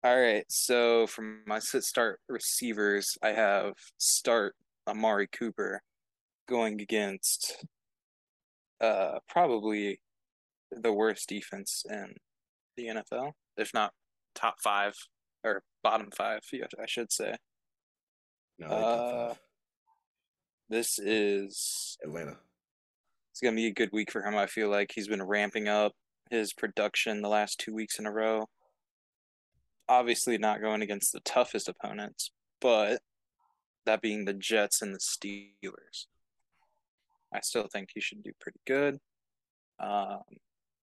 All 0.05 0.21
right. 0.21 0.45
So 0.49 1.07
for 1.07 1.23
my 1.47 1.59
sit 1.59 1.85
start 1.85 2.21
receivers, 2.29 3.17
I 3.23 3.33
have 3.33 3.75
start 3.99 4.55
Amari 4.87 5.29
Cooper 5.29 5.81
going 6.49 6.81
against 6.81 7.65
uh 8.81 9.19
probably 9.29 10.01
the 10.73 10.93
worst 10.93 11.29
defense 11.29 11.85
in 11.89 12.15
the 12.77 12.87
NFL, 12.87 13.33
if 13.57 13.73
not 13.73 13.93
top 14.35 14.57
five 14.63 14.95
or 15.45 15.63
bottom 15.83 16.09
five, 16.17 16.41
I 16.53 16.87
should 16.87 17.13
say. 17.13 17.35
No, 18.59 18.67
uh. 18.67 19.35
This 20.69 20.99
is 20.99 21.99
Atlanta. 22.03 22.39
it's 23.31 23.41
gonna 23.43 23.57
be 23.57 23.67
a 23.67 23.73
good 23.73 23.91
week 23.93 24.11
for 24.11 24.23
him. 24.23 24.37
I 24.37 24.47
feel 24.47 24.69
like 24.71 24.91
he's 24.95 25.09
been 25.09 25.23
ramping 25.23 25.69
up 25.69 25.93
his 26.33 26.53
production 26.53 27.23
the 27.23 27.29
last 27.29 27.61
two 27.61 27.75
weeks 27.75 27.99
in 27.99 28.07
a 28.07 28.11
row. 28.11 28.49
Obviously, 29.89 30.39
not 30.39 30.63
going 30.63 30.83
against 30.83 31.13
the 31.13 31.21
toughest 31.21 31.69
opponents, 31.69 32.31
but 32.61 33.01
that 33.85 34.01
being 34.01 34.25
the 34.25 34.33
Jets 34.33 34.81
and 34.81 34.95
the 34.95 34.99
Steelers. 34.99 36.07
I 37.33 37.41
still 37.41 37.69
think 37.71 37.91
he 37.95 38.01
should 38.01 38.23
do 38.23 38.33
pretty 38.41 38.61
good. 38.67 38.99
Um, 39.79 40.23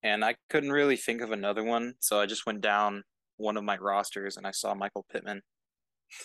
and 0.03 0.23
I 0.23 0.35
couldn't 0.49 0.71
really 0.71 0.97
think 0.97 1.21
of 1.21 1.31
another 1.31 1.63
one, 1.63 1.95
so 1.99 2.19
I 2.21 2.25
just 2.25 2.45
went 2.45 2.61
down 2.61 3.03
one 3.37 3.57
of 3.57 3.63
my 3.63 3.77
rosters 3.77 4.37
and 4.37 4.45
I 4.45 4.51
saw 4.51 4.73
Michael 4.73 5.05
Pittman. 5.11 5.41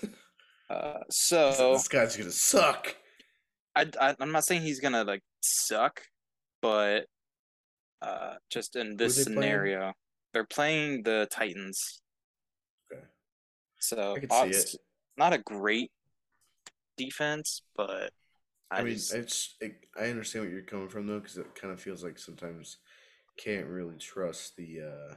Uh, 0.70 1.00
So, 1.10 1.74
this 1.74 1.88
guy's 1.88 2.16
gonna 2.16 2.30
suck. 2.30 2.96
I, 3.76 3.86
I 4.00 4.16
I'm 4.18 4.32
not 4.32 4.46
saying 4.46 4.62
he's 4.62 4.80
gonna 4.80 5.04
like 5.04 5.22
suck, 5.42 6.00
but 6.62 7.04
uh, 8.04 8.34
just 8.50 8.76
in 8.76 8.96
this 8.96 9.16
they 9.16 9.24
playing? 9.24 9.40
scenario, 9.40 9.92
they're 10.32 10.44
playing 10.44 11.02
the 11.02 11.28
Titans. 11.30 12.02
Okay. 12.92 13.02
So 13.80 14.14
I 14.16 14.20
can 14.20 14.52
see 14.52 14.58
it. 14.58 14.80
not 15.16 15.32
a 15.32 15.38
great 15.38 15.90
defense, 16.96 17.62
but 17.76 18.10
I, 18.70 18.78
I, 18.78 18.82
mean, 18.82 18.94
just, 18.94 19.14
it's 19.14 19.56
it, 19.60 19.76
I 19.98 20.06
understand 20.06 20.44
what 20.44 20.52
you're 20.52 20.62
coming 20.62 20.88
from 20.88 21.06
though, 21.06 21.20
because 21.20 21.38
it 21.38 21.54
kind 21.54 21.72
of 21.72 21.80
feels 21.80 22.02
like 22.02 22.18
sometimes 22.18 22.78
can't 23.36 23.66
really 23.66 23.96
trust 23.96 24.56
the 24.56 24.80
uh 24.80 25.14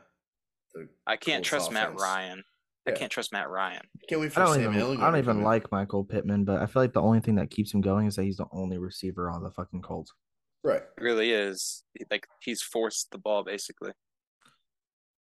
the. 0.74 0.88
I 1.06 1.16
can't 1.18 1.44
Colts 1.44 1.50
trust 1.50 1.72
Matt 1.72 1.88
offense. 1.88 2.02
Ryan. 2.02 2.44
I 2.88 2.92
can't 2.92 3.12
trust 3.12 3.34
Matt 3.34 3.50
Ryan. 3.50 3.82
Can't 4.08 4.22
wait 4.22 4.32
for 4.32 4.42
I 4.42 4.46
don't 4.46 4.54
Sam 4.56 4.74
even. 4.74 5.02
I 5.02 5.12
don't 5.12 5.20
even 5.20 5.42
like 5.44 5.70
Michael 5.74 6.06
Pittman, 6.06 6.46
but 6.46 6.62
I 6.62 6.68
feel 6.68 6.82
like 6.82 6.94
the 6.94 7.02
only 7.02 7.20
thing 7.20 7.36
that 7.36 7.50
keeps 7.50 7.74
him 7.74 7.82
going 7.82 8.08
is 8.08 8.16
that 8.16 8.24
he's 8.24 8.38
the 8.38 8.46
only 8.54 8.78
receiver 8.78 9.30
on 9.30 9.44
the 9.44 9.52
fucking 9.52 9.82
Colts. 9.82 10.14
Right. 10.68 10.82
It 10.98 11.02
really 11.02 11.32
is 11.32 11.84
like 12.12 12.28
he's 12.42 12.62
forced 12.62 13.12
the 13.12 13.18
ball 13.18 13.44
basically. 13.46 13.92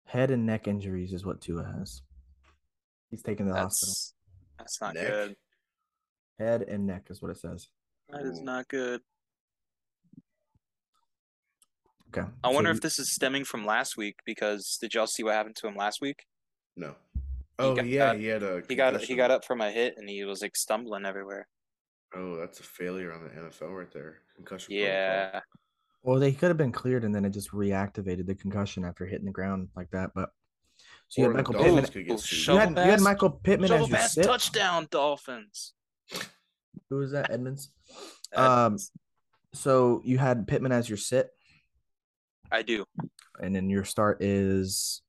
Head 0.05 0.29
and 0.31 0.45
neck 0.45 0.67
injuries 0.67 1.13
is 1.13 1.25
what 1.25 1.39
Tua 1.39 1.63
has. 1.63 2.01
He's 3.09 3.21
taken 3.23 3.45
to 3.45 3.53
the 3.53 3.57
hospital. 3.59 3.93
That's 3.93 4.13
that's 4.57 4.81
not 4.81 4.95
Neck? 4.95 5.07
good. 5.07 5.35
Head 6.39 6.61
and 6.63 6.85
neck 6.85 7.07
is 7.09 7.21
what 7.21 7.31
it 7.31 7.37
says. 7.37 7.67
That 8.09 8.23
is 8.25 8.41
not 8.41 8.67
good. 8.67 8.99
Okay. 12.09 12.27
I 12.43 12.49
so 12.49 12.55
wonder 12.55 12.69
you- 12.69 12.75
if 12.75 12.81
this 12.81 12.99
is 12.99 13.13
stemming 13.13 13.45
from 13.45 13.65
last 13.65 13.95
week 13.95 14.15
because 14.25 14.77
did 14.81 14.93
y'all 14.93 15.07
see 15.07 15.23
what 15.23 15.33
happened 15.33 15.55
to 15.57 15.67
him 15.67 15.75
last 15.75 16.01
week? 16.01 16.25
No. 16.75 16.95
Oh 17.59 17.75
got- 17.75 17.85
yeah, 17.87 18.13
he 18.15 18.25
had 18.25 18.43
a. 18.43 18.61
He 18.67 18.75
got 18.75 18.99
he 19.01 19.15
got 19.15 19.31
up 19.31 19.45
from 19.45 19.61
a 19.61 19.71
hit 19.71 19.95
and 19.97 20.09
he 20.09 20.23
was 20.25 20.41
like 20.41 20.55
stumbling 20.57 21.05
everywhere. 21.05 21.47
Oh, 22.17 22.35
that's 22.35 22.59
a 22.59 22.63
failure 22.63 23.13
on 23.13 23.23
the 23.23 23.29
NFL 23.29 23.77
right 23.77 23.91
there. 23.93 24.17
Concussion. 24.35 24.73
Yeah. 24.73 25.21
protocol. 25.29 25.41
Well, 26.03 26.19
they 26.19 26.31
could 26.31 26.47
have 26.49 26.57
been 26.57 26.71
cleared 26.71 27.03
and 27.03 27.13
then 27.13 27.25
it 27.25 27.31
just 27.31 27.51
reactivated 27.51 28.25
the 28.27 28.35
concussion 28.35 28.83
after 28.85 29.05
hitting 29.05 29.25
the 29.25 29.31
ground 29.31 29.69
like 29.75 29.91
that. 29.91 30.11
But 30.15 30.29
so 31.09 31.21
you 31.21 31.27
Or 31.27 31.31
had 31.31 31.37
Michael 31.37 31.53
Dolphins 31.53 31.75
Pittman. 31.89 31.91
could 31.91 32.07
get 32.07 32.19
sued. 32.19 32.39
shut 32.39 32.53
You 32.55 32.59
had, 32.59 32.69
you 32.85 32.91
had 32.91 33.01
Michael 33.01 33.29
Pittman 33.31 33.67
Shovel 33.69 33.83
as 33.85 33.89
your 33.89 33.97
pass 33.99 34.13
sit. 34.13 34.23
touchdown, 34.25 34.87
Dolphins. 34.89 35.73
Who 36.89 36.97
was 36.97 37.11
that? 37.11 37.29
Edmonds. 37.31 37.71
Um, 38.33 38.77
so 39.53 40.01
you 40.05 40.17
had 40.17 40.47
Pittman 40.47 40.71
as 40.71 40.87
your 40.89 40.97
sit, 40.97 41.29
I 42.51 42.61
do. 42.61 42.85
and 43.41 43.53
then 43.55 43.69
your 43.69 43.83
start 43.83 44.21
is 44.23 45.01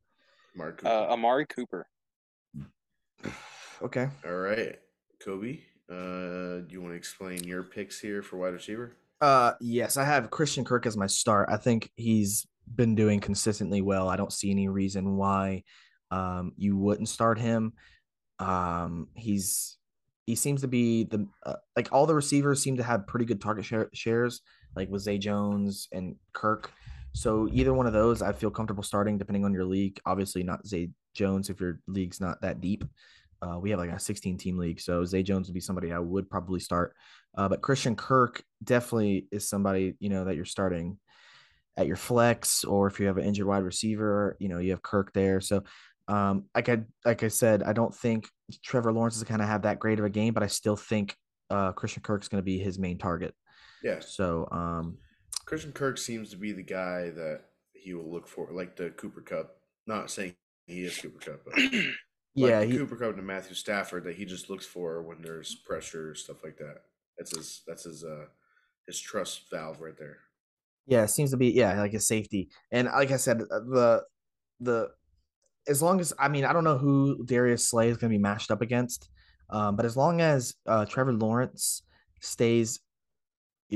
Mark. 0.57 0.85
Uh, 0.85 1.07
Amari 1.11 1.47
Cooper. 1.47 1.87
okay. 3.83 4.09
All 4.27 4.33
right, 4.37 4.77
Kobe. 5.23 5.61
Uh, 5.91 6.61
do 6.61 6.69
you 6.71 6.83
want 6.83 6.93
to 6.93 6.97
explain 6.97 7.43
your 7.45 7.63
picks 7.63 7.99
here 8.01 8.23
for 8.23 8.37
wide 8.37 8.53
receiver? 8.53 8.93
Uh, 9.21 9.53
yes, 9.61 9.97
I 9.97 10.05
have 10.05 10.31
Christian 10.31 10.65
Kirk 10.65 10.87
as 10.87 10.97
my 10.97 11.07
start. 11.07 11.49
I 11.51 11.57
think 11.57 11.91
he's 11.97 12.47
been 12.75 12.95
doing 12.95 13.21
consistently 13.21 13.81
well. 13.81 14.09
I 14.09 14.17
don't 14.17 14.33
see 14.33 14.51
any 14.51 14.69
reason 14.69 15.17
why 15.17 15.65
um 16.11 16.53
you 16.57 16.77
wouldn't 16.77 17.09
start 17.09 17.39
him. 17.39 17.73
Um, 18.39 19.09
he's 19.15 19.79
he 20.27 20.35
seems 20.35 20.61
to 20.61 20.69
be 20.69 21.05
the 21.05 21.27
uh, 21.45 21.55
like 21.75 21.89
all 21.91 22.07
the 22.07 22.15
receivers 22.15 22.63
seem 22.63 22.77
to 22.77 22.83
have 22.83 23.07
pretty 23.07 23.25
good 23.25 23.41
target 23.41 23.65
share, 23.65 23.89
shares, 23.95 24.43
like 24.77 24.91
with 24.91 25.03
Zay 25.03 25.19
Jones 25.19 25.89
and 25.93 26.17
Kirk. 26.35 26.71
So 27.15 27.49
either 27.51 27.73
one 27.73 27.87
of 27.87 27.95
those, 27.95 28.21
I 28.21 28.33
feel 28.33 28.51
comfortable 28.51 28.83
starting, 28.83 29.17
depending 29.17 29.45
on 29.45 29.55
your 29.55 29.65
league. 29.65 29.99
Obviously, 30.05 30.43
not 30.43 30.67
Zay 30.67 30.91
Jones 31.15 31.49
if 31.49 31.61
your 31.61 31.81
league's 31.87 32.21
not 32.21 32.41
that 32.43 32.61
deep. 32.61 32.85
Uh, 33.41 33.59
we 33.59 33.71
have 33.71 33.79
like 33.79 33.91
a 33.91 33.99
16 33.99 34.37
team 34.37 34.59
league, 34.59 34.81
so 34.81 35.05
Zay 35.05 35.23
Jones 35.23 35.49
would 35.49 35.55
be 35.55 35.61
somebody 35.61 35.93
I 35.93 35.99
would 35.99 36.29
probably 36.29 36.61
start. 36.61 36.95
Uh, 37.37 37.49
but 37.49 37.63
Christian 37.63 37.95
Kirk 37.95 38.43
definitely 38.63 39.29
is 39.31 39.49
somebody 39.49 39.95
you 40.01 40.09
know 40.09 40.25
that 40.25 40.37
you're 40.37 40.45
starting 40.45 40.99
at 41.77 41.87
your 41.87 41.97
flex, 41.97 42.65
or 42.65 42.89
if 42.89 42.99
you 42.99 43.07
have 43.07 43.19
an 43.19 43.25
injured 43.25 43.47
wide 43.47 43.63
receiver, 43.63 44.37
you 44.41 44.49
know 44.49 44.59
you 44.59 44.71
have 44.71 44.83
Kirk 44.83 45.13
there. 45.13 45.41
So, 45.41 45.63
um, 46.09 46.45
like 46.55 46.69
I 46.69 46.81
like 47.05 47.23
I 47.23 47.29
said, 47.29 47.63
I 47.63 47.73
don't 47.73 47.95
think 47.95 48.29
Trevor 48.65 48.93
Lawrence 48.93 49.17
is 49.17 49.25
going 49.25 49.41
to 49.41 49.47
have 49.47 49.63
that 49.63 49.79
great 49.79 49.99
of 49.99 50.05
a 50.05 50.11
game, 50.11 50.35
but 50.35 50.43
I 50.43 50.49
still 50.49 50.77
think 50.77 51.15
uh, 51.51 51.73
Christian 51.73 52.03
Kirk's 52.03 52.29
going 52.29 52.41
to 52.41 52.45
be 52.45 52.59
his 52.59 52.79
main 52.79 52.99
target. 52.99 53.35
Yeah, 53.83 54.01
So, 54.01 54.49
um, 54.51 54.99
Christian 55.45 55.73
Kirk 55.73 55.99
seems 55.99 56.31
to 56.31 56.37
be 56.37 56.53
the 56.53 56.63
guy 56.63 57.11
that 57.11 57.43
he 57.73 57.95
will 57.95 58.11
look 58.11 58.27
for, 58.27 58.49
like 58.51 58.77
the 58.77 58.91
Cooper 58.91 59.21
Kupp. 59.21 59.57
Not 59.87 60.11
saying 60.11 60.35
he 60.67 60.83
is 60.83 60.99
Cooper 60.99 61.19
Kupp, 61.19 61.45
but 61.45 61.57
like 61.57 61.73
yeah, 62.47 62.63
he, 62.63 62.77
Cooper 62.77 62.97
Kupp 62.97 63.17
to 63.17 63.23
Matthew 63.23 63.55
Stafford 63.55 64.05
that 64.05 64.17
he 64.17 64.25
just 64.25 64.49
looks 64.51 64.67
for 64.67 65.03
when 65.03 65.23
there's 65.23 65.55
pressure 65.55 66.15
stuff 66.15 66.45
like 66.45 66.59
that. 66.59 66.83
That's 67.17 67.37
his. 67.37 67.63
That's 67.67 67.85
his. 67.85 68.05
Uh, 68.05 68.27
his 68.87 68.99
trust 68.99 69.43
valve 69.51 69.81
right 69.83 69.99
there. 69.99 70.17
Yeah, 70.87 71.03
it 71.03 71.11
seems 71.11 71.31
to 71.33 71.37
be 71.37 71.51
yeah, 71.51 71.79
like 71.79 71.93
a 71.93 72.01
safety. 72.01 72.49
And 72.73 72.89
like 72.89 73.11
I 73.11 73.19
said, 73.19 73.43
uh, 73.43 73.61
the 73.61 74.03
the 74.61 74.89
as 75.69 75.83
long 75.83 76.01
as 76.01 76.15
I 76.19 76.29
mean, 76.29 76.47
I 76.47 76.55
don't 76.55 76.65
know 76.65 76.79
who 76.79 77.23
Darius 77.27 77.69
Slay 77.69 77.91
is 77.91 77.99
going 77.99 78.11
to 78.11 78.17
be 78.19 78.23
matched 78.23 78.51
up 78.51 78.63
against, 78.63 79.11
um, 79.51 79.77
but 79.77 79.85
as 79.85 79.95
long 79.97 80.23
as 80.23 80.55
uh, 80.67 80.87
Trevor 80.87 81.13
Lawrence 81.13 81.83
stays 82.23 82.81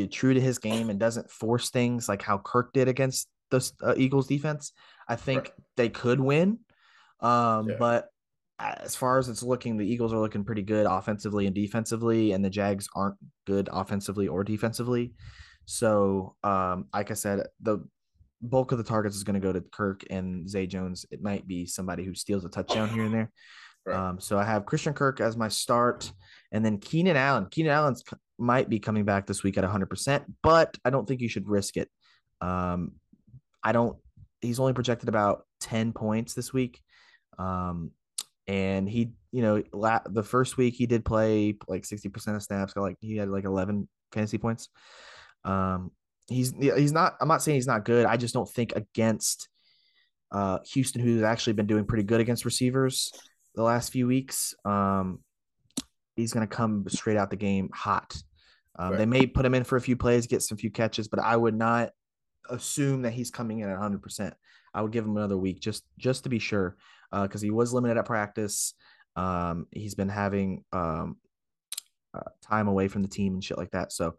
uh, 0.00 0.06
true 0.10 0.32
to 0.32 0.40
his 0.40 0.58
game 0.58 0.88
and 0.88 0.98
doesn't 0.98 1.30
force 1.30 1.68
things 1.68 2.08
like 2.08 2.22
how 2.22 2.38
Kirk 2.38 2.72
did 2.72 2.88
against 2.88 3.28
the 3.50 3.70
uh, 3.82 3.94
Eagles 3.98 4.26
defense, 4.26 4.72
I 5.06 5.16
think 5.16 5.42
Right. 5.42 5.52
they 5.76 5.88
could 5.90 6.20
win. 6.20 6.60
Um, 7.20 7.68
Yeah. 7.68 7.76
But 7.78 8.08
as 8.58 8.94
far 8.94 9.18
as 9.18 9.28
it's 9.28 9.42
looking, 9.42 9.76
the 9.76 9.86
Eagles 9.86 10.12
are 10.12 10.18
looking 10.18 10.44
pretty 10.44 10.62
good 10.62 10.86
offensively 10.86 11.46
and 11.46 11.54
defensively, 11.54 12.32
and 12.32 12.44
the 12.44 12.50
Jags 12.50 12.88
aren't 12.94 13.16
good 13.46 13.68
offensively 13.72 14.28
or 14.28 14.44
defensively. 14.44 15.12
So, 15.64 16.36
um, 16.44 16.86
like 16.92 17.10
I 17.10 17.14
said, 17.14 17.46
the 17.60 17.84
bulk 18.40 18.72
of 18.72 18.78
the 18.78 18.84
targets 18.84 19.16
is 19.16 19.24
going 19.24 19.40
to 19.40 19.46
go 19.46 19.52
to 19.52 19.60
Kirk 19.60 20.04
and 20.10 20.48
Zay 20.48 20.66
Jones. 20.66 21.06
It 21.10 21.22
might 21.22 21.46
be 21.46 21.66
somebody 21.66 22.04
who 22.04 22.14
steals 22.14 22.44
a 22.44 22.48
touchdown 22.48 22.88
here 22.88 23.04
and 23.04 23.14
there. 23.14 23.30
Right. 23.84 23.96
Um, 23.96 24.20
so 24.20 24.38
I 24.38 24.44
have 24.44 24.64
Christian 24.64 24.94
Kirk 24.94 25.20
as 25.20 25.36
my 25.36 25.48
start, 25.48 26.12
and 26.52 26.64
then 26.64 26.78
Keenan 26.78 27.16
Allen. 27.16 27.48
Keenan 27.50 27.72
Allen 27.72 27.96
might 28.38 28.68
be 28.68 28.78
coming 28.78 29.04
back 29.04 29.26
this 29.26 29.42
week 29.42 29.58
at 29.58 29.64
100%, 29.64 30.24
but 30.40 30.78
I 30.84 30.90
don't 30.90 31.04
think 31.04 31.20
you 31.20 31.28
should 31.28 31.48
risk 31.48 31.76
it. 31.76 31.90
Um, 32.40 32.92
I 33.60 33.72
don't. 33.72 33.98
He's 34.40 34.60
only 34.60 34.72
projected 34.72 35.08
about 35.08 35.46
10 35.62 35.92
points 35.94 36.34
this 36.34 36.52
week. 36.52 36.80
Um, 37.40 37.90
and 38.46 38.88
he, 38.88 39.10
you 39.30 39.42
know, 39.42 39.62
la- 39.72 40.00
the 40.04 40.22
first 40.22 40.56
week 40.56 40.74
he 40.74 40.86
did 40.86 41.04
play 41.04 41.56
like 41.68 41.82
60% 41.82 42.36
of 42.36 42.42
snaps, 42.42 42.72
got 42.72 42.82
like 42.82 42.96
he 43.00 43.16
had 43.16 43.28
like 43.28 43.44
11 43.44 43.88
fantasy 44.12 44.38
points. 44.38 44.68
Um, 45.44 45.90
he's 46.28 46.52
he's 46.60 46.92
not. 46.92 47.16
I'm 47.20 47.28
not 47.28 47.42
saying 47.42 47.56
he's 47.56 47.66
not 47.66 47.84
good. 47.84 48.06
I 48.06 48.16
just 48.16 48.34
don't 48.34 48.48
think 48.48 48.72
against 48.76 49.48
uh, 50.30 50.58
Houston, 50.72 51.02
who's 51.02 51.22
actually 51.22 51.54
been 51.54 51.66
doing 51.66 51.84
pretty 51.84 52.04
good 52.04 52.20
against 52.20 52.44
receivers 52.44 53.12
the 53.54 53.62
last 53.62 53.92
few 53.92 54.06
weeks. 54.06 54.54
Um, 54.64 55.20
he's 56.16 56.32
going 56.32 56.46
to 56.46 56.54
come 56.54 56.84
straight 56.88 57.16
out 57.16 57.30
the 57.30 57.36
game 57.36 57.70
hot. 57.74 58.14
Um, 58.78 58.96
They 58.96 59.06
may 59.06 59.26
put 59.26 59.44
him 59.44 59.54
in 59.54 59.64
for 59.64 59.76
a 59.76 59.80
few 59.80 59.96
plays, 59.96 60.26
get 60.26 60.42
some 60.42 60.56
few 60.58 60.70
catches, 60.70 61.08
but 61.08 61.20
I 61.20 61.36
would 61.36 61.54
not 61.54 61.90
assume 62.48 63.02
that 63.02 63.12
he's 63.12 63.30
coming 63.30 63.60
in 63.60 63.68
at 63.68 63.72
100. 63.74 64.02
percent 64.02 64.34
I 64.74 64.80
would 64.80 64.92
give 64.92 65.04
him 65.04 65.16
another 65.16 65.36
week 65.36 65.60
just 65.60 65.84
just 65.98 66.24
to 66.24 66.30
be 66.30 66.38
sure, 66.38 66.76
because 67.12 67.40
he 67.42 67.50
was 67.50 67.72
limited 67.72 67.98
at 67.98 68.04
practice. 68.06 68.74
Um, 69.16 69.66
he's 69.70 69.94
been 69.94 70.08
having 70.08 70.64
um, 70.72 71.16
uh, 72.14 72.30
time 72.42 72.68
away 72.68 72.88
from 72.88 73.02
the 73.02 73.08
team 73.08 73.34
and 73.34 73.44
shit 73.44 73.58
like 73.58 73.70
that. 73.72 73.92
So 73.92 74.16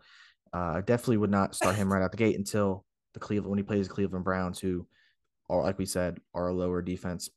uh, 0.53 0.75
I 0.77 0.81
definitely 0.81 1.17
would 1.17 1.31
not 1.31 1.55
start 1.55 1.75
him 1.75 1.91
right 1.91 2.03
out 2.03 2.11
the 2.11 2.17
gate 2.17 2.37
until 2.37 2.85
the 3.13 3.19
Cleveland 3.19 3.49
when 3.49 3.57
he 3.59 3.63
plays 3.63 3.87
the 3.87 3.93
Cleveland 3.93 4.23
Browns, 4.25 4.59
who 4.59 4.87
are 5.49 5.61
like 5.63 5.77
we 5.79 5.85
said 5.85 6.19
are 6.33 6.47
a 6.49 6.53
lower 6.53 6.81
defense 6.81 7.29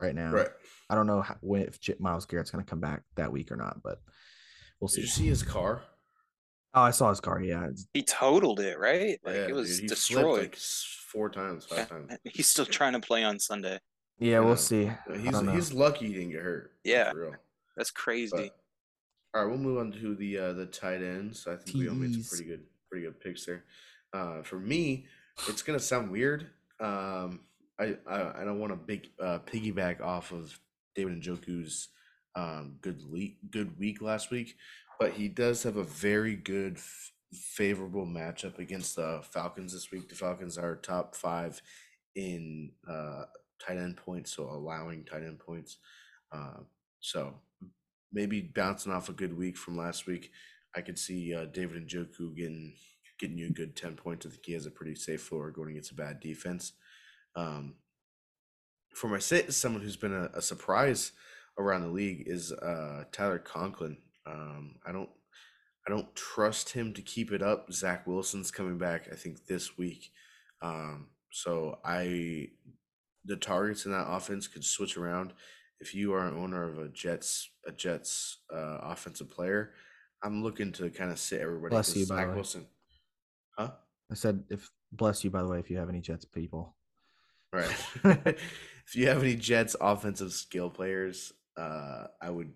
right 0.00 0.14
now. 0.14 0.32
Right. 0.32 0.48
I 0.88 0.94
don't 0.94 1.06
know 1.06 1.22
how, 1.22 1.36
when 1.40 1.62
if 1.62 1.80
J- 1.80 1.96
Myles 1.98 2.26
Garrett's 2.26 2.50
going 2.50 2.64
to 2.64 2.68
come 2.68 2.80
back 2.80 3.02
that 3.16 3.32
week 3.32 3.50
or 3.50 3.56
not, 3.56 3.82
but 3.82 4.00
we'll 4.80 4.88
Did 4.88 4.94
see. 4.94 5.00
you 5.02 5.06
see 5.06 5.26
his 5.26 5.42
car? 5.42 5.82
Oh, 6.74 6.82
I 6.82 6.90
saw 6.90 7.08
his 7.10 7.20
car. 7.20 7.40
Yeah, 7.42 7.66
He 7.94 8.02
totaled 8.02 8.60
it, 8.60 8.78
right? 8.78 9.18
Like 9.24 9.34
Yeah, 9.34 9.48
it 9.48 9.54
was 9.54 9.70
dude, 9.70 9.80
he 9.82 9.86
destroyed. 9.88 10.40
like 10.40 10.56
four 10.56 11.28
times, 11.28 11.64
five 11.64 11.88
times. 11.88 12.12
He's 12.24 12.48
still 12.48 12.66
trying 12.66 12.92
to 12.92 13.00
play 13.00 13.24
on 13.24 13.38
Sunday. 13.40 13.78
Yeah, 14.20 14.30
Yeah. 14.32 14.40
we'll 14.40 14.56
see. 14.56 14.90
He's 15.18 15.40
he's 15.40 15.72
lucky 15.72 16.06
he 16.08 16.12
didn't 16.14 16.30
get 16.30 16.42
hurt. 16.42 16.72
Yeah. 16.84 17.10
for 17.12 17.20
real. 17.20 17.34
That's 17.76 17.90
crazy. 17.90 18.30
But, 18.36 18.56
all 19.34 19.42
right, 19.44 19.48
we'll 19.50 19.58
move 19.58 19.78
on 19.78 19.92
to 19.92 20.14
the 20.14 20.38
uh, 20.38 20.52
the 20.52 20.66
tight 20.66 21.02
ends. 21.02 21.46
I 21.46 21.56
think 21.56 21.76
we 21.78 21.88
all 21.88 21.94
made 21.94 22.12
some 22.12 22.24
pretty 22.24 22.44
good 22.44 22.64
pretty 22.90 23.06
good 23.06 23.20
picks 23.20 23.44
there. 23.46 23.64
Uh, 24.12 24.42
for 24.42 24.58
me, 24.58 25.06
it's 25.48 25.62
gonna 25.62 25.78
sound 25.80 26.10
weird. 26.10 26.48
Um, 26.80 27.40
I 27.78 27.96
I, 28.08 28.40
I 28.42 28.44
don't 28.44 28.58
want 28.58 28.72
to 28.72 28.76
big 28.76 29.08
uh, 29.20 29.38
piggyback 29.46 30.00
off 30.00 30.32
of 30.32 30.58
David 30.94 31.22
Njoku's 31.22 31.88
um, 32.34 32.76
good 32.82 33.00
le- 33.02 33.36
good 33.50 33.78
week 33.78 34.02
last 34.02 34.30
week, 34.30 34.56
but 34.98 35.12
he 35.12 35.28
does 35.28 35.62
have 35.62 35.76
a 35.76 35.84
very 35.84 36.34
good 36.36 36.76
f- 36.76 37.12
favorable 37.32 38.06
matchup 38.06 38.58
against 38.58 38.96
the 38.96 39.20
Falcons 39.30 39.72
this 39.72 39.90
week. 39.92 40.08
The 40.08 40.16
Falcons 40.16 40.58
are 40.58 40.74
top 40.76 41.14
five 41.14 41.62
in 42.16 42.72
uh, 42.88 43.22
tight 43.64 43.76
end 43.78 43.96
points, 43.96 44.34
so 44.34 44.44
allowing 44.44 45.04
tight 45.04 45.22
end 45.22 45.38
points. 45.38 45.78
Uh, 46.32 46.60
so 47.00 47.34
maybe 48.12 48.40
bouncing 48.40 48.92
off 48.92 49.08
a 49.08 49.12
good 49.12 49.36
week 49.36 49.56
from 49.56 49.76
last 49.76 50.06
week, 50.06 50.30
I 50.74 50.80
could 50.80 50.98
see 50.98 51.34
uh, 51.34 51.46
David 51.46 51.88
Njoku 51.88 52.34
getting 52.36 52.74
getting 53.18 53.38
you 53.38 53.48
a 53.48 53.50
good 53.50 53.76
ten 53.76 53.94
points. 53.94 54.26
I 54.26 54.30
think 54.30 54.46
he 54.46 54.52
has 54.52 54.66
a 54.66 54.70
pretty 54.70 54.94
safe 54.94 55.22
floor 55.22 55.50
going 55.50 55.70
against 55.70 55.92
a 55.92 55.96
bad 55.96 56.20
defense. 56.20 56.72
Um, 57.36 57.74
for 58.94 59.08
my 59.08 59.18
sit, 59.18 59.52
someone 59.52 59.82
who's 59.82 59.96
been 59.96 60.14
a, 60.14 60.30
a 60.34 60.42
surprise 60.42 61.12
around 61.58 61.82
the 61.82 61.88
league 61.88 62.24
is 62.26 62.52
uh, 62.52 63.04
Tyler 63.12 63.38
Conklin. 63.38 63.98
Um, 64.26 64.76
I 64.86 64.92
don't 64.92 65.10
I 65.86 65.90
don't 65.90 66.14
trust 66.14 66.70
him 66.70 66.92
to 66.94 67.02
keep 67.02 67.32
it 67.32 67.42
up. 67.42 67.72
Zach 67.72 68.06
Wilson's 68.06 68.50
coming 68.50 68.78
back, 68.78 69.08
I 69.10 69.16
think, 69.16 69.46
this 69.46 69.78
week. 69.78 70.12
Um, 70.62 71.08
so 71.32 71.78
I 71.84 72.48
the 73.24 73.36
targets 73.36 73.84
in 73.86 73.92
that 73.92 74.06
offense 74.08 74.46
could 74.48 74.64
switch 74.64 74.96
around. 74.96 75.32
If 75.80 75.94
you 75.94 76.12
are 76.14 76.26
an 76.26 76.36
owner 76.36 76.62
of 76.68 76.78
a 76.78 76.88
Jets 76.88 77.50
a 77.66 77.72
Jets 77.72 78.38
uh, 78.52 78.78
offensive 78.82 79.30
player, 79.30 79.72
I'm 80.22 80.42
looking 80.42 80.72
to 80.72 80.90
kind 80.90 81.10
of 81.10 81.18
sit 81.18 81.40
everybody. 81.40 81.70
Bless 81.70 81.88
'cause 81.88 81.96
you, 81.96 82.06
by 82.06 82.14
the 82.16 82.20
Zach 82.22 82.28
way. 82.28 82.34
Wilson. 82.34 82.66
Huh? 83.58 83.70
I 84.10 84.14
said 84.14 84.44
if 84.50 84.70
bless 84.92 85.24
you 85.24 85.30
by 85.30 85.42
the 85.42 85.48
way 85.48 85.58
if 85.58 85.70
you 85.70 85.78
have 85.78 85.88
any 85.88 86.00
Jets 86.00 86.24
people. 86.24 86.76
Right. 87.52 87.70
if 88.04 88.94
you 88.94 89.08
have 89.08 89.22
any 89.22 89.36
Jets 89.36 89.74
offensive 89.80 90.32
skill 90.32 90.68
players, 90.70 91.32
uh, 91.56 92.06
I 92.20 92.30
would 92.30 92.52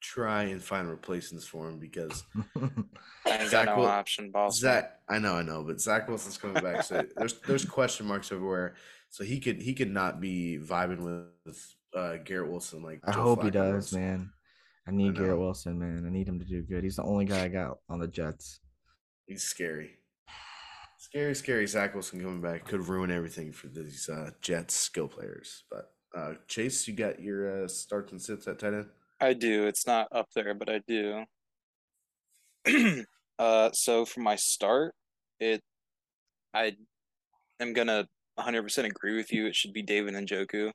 try 0.00 0.44
and 0.44 0.62
find 0.62 0.88
replacements 0.88 1.46
for 1.46 1.68
him 1.68 1.78
because 1.78 2.24
I 3.26 3.46
Zach 3.46 3.50
got 3.50 3.66
no 3.66 3.76
Wil- 3.78 3.86
option, 3.86 4.30
boss. 4.30 4.58
Zach, 4.58 5.00
I 5.08 5.18
know, 5.18 5.34
I 5.34 5.42
know, 5.42 5.62
but 5.64 5.80
Zach 5.80 6.08
Wilson's 6.08 6.36
coming 6.38 6.62
back, 6.62 6.84
so 6.84 7.04
there's 7.16 7.40
there's 7.40 7.64
question 7.64 8.06
marks 8.06 8.30
everywhere. 8.30 8.74
So 9.16 9.24
he 9.24 9.40
could 9.40 9.62
he 9.62 9.72
could 9.72 9.90
not 9.90 10.20
be 10.20 10.58
vibing 10.62 11.00
with 11.00 11.74
uh, 11.94 12.18
Garrett 12.22 12.50
Wilson 12.50 12.82
like 12.82 13.00
I 13.02 13.12
Joe 13.12 13.22
hope 13.22 13.44
he 13.44 13.50
does, 13.50 13.90
was. 13.90 13.92
man. 13.94 14.30
I 14.86 14.90
need 14.90 15.14
know. 15.14 15.20
Garrett 15.20 15.38
Wilson, 15.38 15.78
man. 15.78 16.04
I 16.06 16.10
need 16.10 16.28
him 16.28 16.38
to 16.38 16.44
do 16.44 16.60
good. 16.60 16.84
He's 16.84 16.96
the 16.96 17.02
only 17.02 17.24
guy 17.24 17.44
I 17.44 17.48
got 17.48 17.78
on 17.88 17.98
the 17.98 18.08
Jets. 18.08 18.60
He's 19.24 19.42
scary. 19.42 19.92
Scary, 20.98 21.34
scary. 21.34 21.66
Zach 21.66 21.94
Wilson 21.94 22.20
coming 22.20 22.42
back 22.42 22.66
could 22.66 22.86
ruin 22.86 23.10
everything 23.10 23.52
for 23.52 23.68
these 23.68 24.06
uh, 24.12 24.32
Jets 24.42 24.74
skill 24.74 25.08
players. 25.08 25.64
But 25.70 25.94
uh, 26.14 26.34
Chase, 26.46 26.86
you 26.86 26.92
got 26.92 27.18
your 27.18 27.64
uh, 27.64 27.68
starts 27.68 28.12
and 28.12 28.20
sits 28.20 28.46
at 28.46 28.58
tight 28.58 28.74
end. 28.74 28.90
I 29.18 29.32
do. 29.32 29.66
It's 29.66 29.86
not 29.86 30.08
up 30.12 30.28
there, 30.34 30.52
but 30.52 30.68
I 30.68 30.82
do. 30.86 31.24
uh, 33.38 33.70
so 33.72 34.04
for 34.04 34.20
my 34.20 34.36
start, 34.36 34.94
it, 35.40 35.62
I 36.52 36.76
am 37.60 37.72
gonna 37.72 38.06
100% 38.38 38.84
agree 38.84 39.16
with 39.16 39.32
you. 39.32 39.46
It 39.46 39.54
should 39.56 39.72
be 39.72 39.82
David 39.82 40.14
Njoku. 40.14 40.70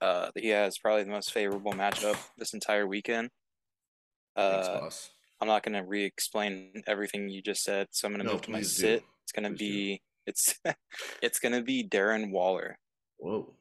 Uh, 0.00 0.30
he 0.36 0.48
has 0.48 0.78
probably 0.78 1.04
the 1.04 1.10
most 1.10 1.32
favorable 1.32 1.72
matchup 1.72 2.16
this 2.36 2.52
entire 2.54 2.86
weekend. 2.86 3.30
Thanks, 4.36 4.68
Uh, 4.68 4.80
boss. 4.80 5.10
I'm 5.40 5.48
not 5.48 5.62
gonna 5.62 5.84
re-explain 5.84 6.82
everything 6.86 7.28
you 7.28 7.42
just 7.42 7.62
said, 7.62 7.88
so 7.90 8.06
I'm 8.06 8.12
gonna 8.14 8.24
No, 8.24 8.32
move 8.32 8.42
to 8.42 8.50
my 8.50 8.58
do. 8.60 8.64
sit. 8.64 9.04
It's 9.22 9.32
gonna 9.32 9.50
Please 9.50 9.58
do. 9.58 9.64
be 9.72 10.02
it's 10.26 10.54
it's 11.22 11.38
gonna 11.38 11.62
be 11.62 11.86
Darren 11.86 12.30
Waller. 12.30 12.78
Whoa. 13.18 13.54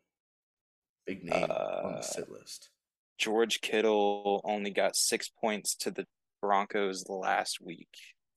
Big 1.06 1.24
name 1.24 1.44
on 1.44 1.52
Uh, 1.52 1.96
the 1.98 2.02
sit 2.02 2.30
list. 2.30 2.70
George 3.18 3.62
Kittle 3.62 4.42
only 4.44 4.72
got 4.72 4.96
six 4.96 5.30
points 5.30 5.76
to 5.76 5.92
the 5.92 6.06
Broncos 6.42 7.08
last 7.08 7.60
week, 7.62 7.90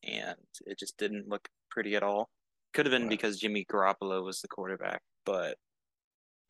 and 0.02 0.36
it 0.66 0.78
just 0.78 0.96
didn't 0.96 1.28
look 1.28 1.48
pretty 1.70 1.94
at 1.96 2.02
all. 2.02 2.28
Could 2.76 2.84
have 2.84 2.90
been 2.92 3.08
because 3.08 3.38
Jimmy 3.40 3.64
Garoppolo 3.64 4.22
was 4.22 4.42
the 4.42 4.48
quarterback, 4.48 5.00
but 5.24 5.56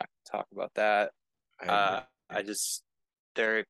I 0.01 0.07
can 0.07 0.11
talk 0.29 0.47
about 0.53 0.72
that. 0.74 1.12
I 1.61 1.66
Uh. 1.66 2.03
I 2.29 2.43
just 2.43 2.83
they're 3.37 3.64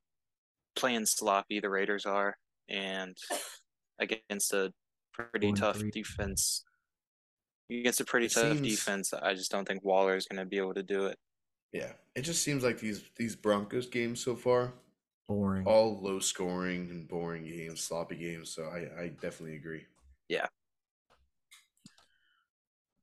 playing 0.74 1.04
sloppy. 1.04 1.60
The 1.60 1.68
Raiders 1.68 2.06
are, 2.06 2.38
and 2.70 3.14
against 3.98 4.54
a 4.54 4.72
pretty 5.12 5.48
Four 5.48 5.56
tough 5.56 5.76
three. 5.80 5.90
defense. 5.90 6.64
Against 7.70 8.00
a 8.00 8.06
pretty 8.06 8.26
It 8.26 8.32
tough 8.32 8.56
seems- 8.56 8.68
defense, 8.70 9.12
I 9.12 9.34
just 9.34 9.50
don't 9.50 9.68
think 9.68 9.84
Waller 9.84 10.16
is 10.16 10.26
going 10.26 10.38
to 10.40 10.46
be 10.46 10.56
able 10.56 10.72
to 10.74 10.82
do 10.82 11.06
it. 11.06 11.18
yeah, 11.72 11.92
it 12.14 12.22
just 12.22 12.42
seems 12.42 12.64
like 12.64 12.78
these 12.78 13.02
these 13.16 13.36
Broncos 13.36 13.86
games 13.86 14.20
so 14.24 14.34
far, 14.34 14.72
Boring. 15.28 15.66
all 15.66 16.00
low 16.00 16.20
scoring 16.20 16.88
and 16.88 17.06
boring 17.06 17.44
games, 17.44 17.82
sloppy 17.82 18.16
games. 18.16 18.48
So 18.50 18.62
I, 18.68 19.02
I 19.02 19.08
definitely 19.08 19.56
agree. 19.56 19.84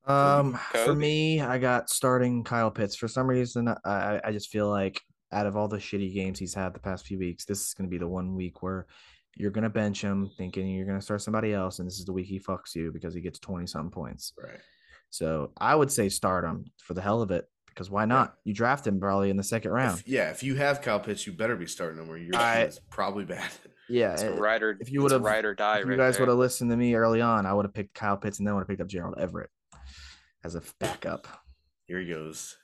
Um, 0.06 0.60
for 0.86 0.93
me, 0.95 1.39
I 1.41 1.58
got 1.58 1.89
starting 1.89 2.43
Kyle 2.43 2.72
Pitts. 2.72 2.95
For 2.95 3.08
some 3.08 3.28
reason, 3.28 3.68
I 3.70 3.76
I- 3.86 4.22
I 4.26 4.32
just 4.32 4.49
feel 4.49 4.70
like 4.70 5.01
out 5.32 5.45
of 5.47 5.56
all 5.58 5.68
the 5.68 5.78
shitty 5.78 6.14
games 6.14 6.38
he's 6.39 6.54
had 6.54 6.74
the 6.74 6.80
past 6.80 7.06
few 7.08 7.18
weeks, 7.18 7.45
this 7.45 7.66
is 7.68 7.74
going 7.74 7.89
to 7.89 7.91
be 7.91 7.97
the 7.97 8.08
one 8.08 8.36
week 8.36 8.62
where 8.62 8.86
you're 9.36 9.49
going 9.51 9.64
to 9.64 9.70
bench 9.70 10.01
him, 10.01 10.30
thinking 10.38 10.68
you're 10.68 10.86
going 10.86 10.99
to 10.99 11.04
start 11.04 11.22
somebody 11.22 11.54
else, 11.54 11.80
and 11.80 11.88
this 11.88 11.97
is 11.97 12.06
the 12.06 12.14
week 12.14 12.28
he 12.28 12.39
fucks 12.39 12.76
you 12.76 12.91
because 12.91 13.14
he 13.16 13.22
gets 13.22 13.39
twenty 13.39 13.66
something 13.66 13.89
points. 13.91 14.34
Right. 14.41 14.60
So 15.10 15.51
I 15.58 15.74
would 15.76 15.91
say 15.91 16.10
start 16.10 16.43
him 16.43 16.66
for 16.84 16.93
the 16.93 17.01
hell 17.01 17.22
of 17.22 17.32
it 17.32 17.45
because 17.68 17.89
why 17.89 18.06
not? 18.06 18.36
You 18.43 18.54
draft 18.54 18.86
him 18.86 18.99
probably 18.99 19.30
in 19.32 19.38
the 19.38 19.43
second 19.43 19.72
round. 19.72 19.99
If, 20.01 20.08
yeah, 20.08 20.30
if 20.32 20.43
you 20.43 20.56
have 20.56 20.82
Kyle 20.82 20.99
Pitts, 20.99 21.26
you 21.26 21.34
better 21.34 21.56
be 21.56 21.66
starting 21.66 21.99
him, 22.01 22.10
or 22.10 22.18
your 22.18 22.36
I- 22.36 22.60
team 22.62 22.68
is 22.68 22.80
probably 22.91 23.26
bad. 23.26 23.49
yeah, 23.89 24.14
It's 24.14 24.22
a 24.24 24.32
ride 24.34 24.62
or 24.64 24.78
if 24.80 24.91
you 24.91 25.01
would've- 25.01 25.24
ride 25.24 25.45
or 25.45 25.56
die. 25.56 25.80
if 25.80 25.86
you 25.86 25.91
right 25.91 25.97
guys 25.97 26.20
would 26.20 26.28
have 26.30 26.38
listened 26.38 26.70
to 26.72 26.78
me 26.78 26.93
early 26.93 27.22
on, 27.22 27.45
I 27.47 27.54
would 27.54 27.66
have 27.66 27.74
picked 27.74 27.95
Kyle 27.95 28.18
Pitts 28.18 28.38
and 28.39 28.47
then 28.47 28.54
would 28.56 28.62
have 28.62 28.68
picked 28.68 28.82
up 28.82 28.88
Gerald 28.88 29.16
Everett 29.20 29.49
as 30.43 30.55
a 30.55 30.61
backup. 30.79 31.27
Here 31.87 31.99
he 31.99 32.07
goes. 32.07 32.55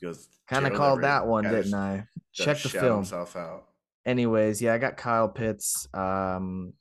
He 0.00 0.06
goes. 0.06 0.28
Kind 0.48 0.66
of 0.66 0.74
called 0.74 1.02
that 1.02 1.26
one, 1.26 1.44
Gotta 1.44 1.56
didn't 1.56 1.74
I? 1.74 2.06
Check 2.32 2.62
the 2.62 2.68
film. 2.68 2.96
Himself 2.98 3.36
out. 3.36 3.64
Anyways, 4.06 4.62
yeah, 4.62 4.72
I 4.74 4.78
got 4.78 4.96
Kyle 4.96 5.28
Pitts. 5.28 5.86
Um, 5.92 6.72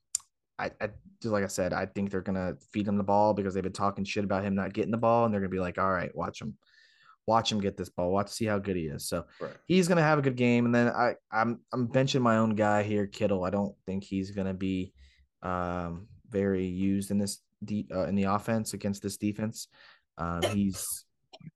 I, 0.57 0.71
I 0.79 0.89
just 1.21 1.33
like 1.33 1.43
I 1.43 1.47
said, 1.47 1.73
I 1.73 1.85
think 1.85 2.09
they're 2.09 2.21
gonna 2.21 2.55
feed 2.71 2.87
him 2.87 2.97
the 2.97 3.03
ball 3.03 3.33
because 3.33 3.53
they've 3.53 3.63
been 3.63 3.73
talking 3.73 4.05
shit 4.05 4.23
about 4.23 4.43
him 4.43 4.55
not 4.55 4.73
getting 4.73 4.91
the 4.91 4.97
ball, 4.97 5.25
and 5.25 5.33
they're 5.33 5.41
gonna 5.41 5.49
be 5.49 5.59
like, 5.59 5.77
all 5.77 5.91
right, 5.91 6.15
watch 6.15 6.41
him, 6.41 6.55
watch 7.27 7.51
him 7.51 7.59
get 7.59 7.75
this 7.75 7.89
ball, 7.89 8.11
watch 8.11 8.29
see 8.29 8.45
how 8.45 8.59
good 8.59 8.77
he 8.77 8.83
is. 8.83 9.07
So 9.09 9.25
Right. 9.41 9.51
he's 9.67 9.87
gonna 9.87 10.01
have 10.01 10.19
a 10.19 10.21
good 10.21 10.37
game, 10.37 10.65
and 10.65 10.73
then 10.73 10.87
I 10.87 11.15
I'm 11.31 11.59
I'm 11.73 11.87
benching 11.89 12.21
my 12.21 12.37
own 12.37 12.55
guy 12.55 12.83
here, 12.83 13.07
Kittle. 13.07 13.43
I 13.43 13.49
don't 13.49 13.75
think 13.85 14.03
he's 14.05 14.31
gonna 14.31 14.53
be 14.53 14.93
um 15.43 16.07
very 16.29 16.65
used 16.65 17.11
in 17.11 17.17
this 17.17 17.39
de- 17.63 17.87
uh, 17.93 18.05
in 18.05 18.15
the 18.15 18.23
offense 18.23 18.73
against 18.73 19.01
this 19.03 19.17
defense. 19.17 19.67
Um, 20.17 20.41
he's 20.43 21.05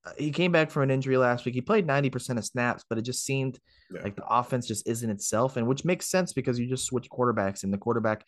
uh, 0.05 0.11
he 0.17 0.31
came 0.31 0.51
back 0.51 0.69
from 0.71 0.83
an 0.83 0.91
injury 0.91 1.17
last 1.17 1.45
week. 1.45 1.55
He 1.55 1.61
played 1.61 1.87
90% 1.87 2.37
of 2.37 2.45
snaps, 2.45 2.83
but 2.87 2.97
it 2.97 3.01
just 3.01 3.23
seemed 3.25 3.59
Yeah. 3.93 4.03
like 4.03 4.15
the 4.15 4.25
offense 4.27 4.67
just 4.67 4.87
isn't 4.87 5.09
itself, 5.09 5.57
and 5.57 5.67
which 5.67 5.83
makes 5.85 6.09
sense 6.09 6.33
because 6.33 6.59
you 6.59 6.67
just 6.67 6.85
switch 6.85 7.09
quarterbacks, 7.09 7.63
and 7.63 7.73
the 7.73 7.77
quarterback 7.77 8.25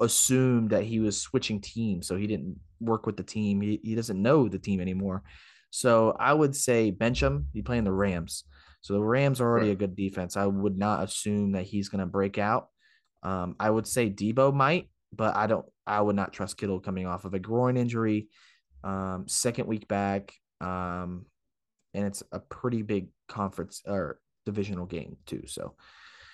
assumed 0.00 0.70
that 0.70 0.84
he 0.84 1.00
was 1.00 1.20
switching 1.20 1.60
teams, 1.60 2.06
so 2.06 2.16
he 2.16 2.26
didn't 2.26 2.56
work 2.80 3.06
with 3.06 3.16
the 3.16 3.22
team. 3.22 3.60
He, 3.60 3.80
he 3.82 3.94
doesn't 3.94 4.20
know 4.20 4.48
the 4.48 4.58
team 4.58 4.80
anymore. 4.80 5.22
So 5.70 6.16
I 6.18 6.32
would 6.32 6.54
say 6.56 6.90
bench 6.90 7.22
him. 7.22 7.46
He 7.52 7.62
playing 7.62 7.84
the 7.84 7.92
Rams, 7.92 8.44
so 8.80 8.94
the 8.94 9.02
Rams 9.02 9.40
are 9.40 9.48
already 9.48 9.68
Right. 9.68 9.72
a 9.72 9.76
good 9.76 9.96
defense. 9.96 10.36
I 10.36 10.46
would 10.46 10.78
not 10.78 11.02
assume 11.04 11.52
that 11.52 11.64
he's 11.64 11.88
going 11.88 12.00
to 12.00 12.06
break 12.06 12.38
out. 12.38 12.68
Um, 13.22 13.56
I 13.58 13.68
would 13.70 13.86
say 13.86 14.08
Deebo 14.10 14.54
might, 14.54 14.88
but 15.12 15.36
I 15.36 15.46
don't. 15.46 15.66
I 15.86 16.00
would 16.00 16.16
not 16.16 16.32
trust 16.32 16.56
Kittle 16.58 16.80
coming 16.80 17.06
off 17.06 17.24
of 17.24 17.34
a 17.34 17.38
groin 17.38 17.76
injury, 17.76 18.28
um, 18.84 19.26
second 19.28 19.66
week 19.66 19.88
back, 19.88 20.32
um, 20.60 21.26
and 21.94 22.06
it's 22.06 22.22
a 22.32 22.38
pretty 22.38 22.82
big 22.82 23.08
conference 23.28 23.82
or 23.86 24.20
divisional 24.46 24.86
game 24.86 25.16
too. 25.26 25.42
So 25.46 25.74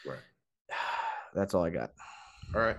Right. 0.07 0.19
that's 1.35 1.55
all 1.55 1.65
I 1.65 1.71
got. 1.71 1.93
All 2.55 2.61
right. 2.61 2.77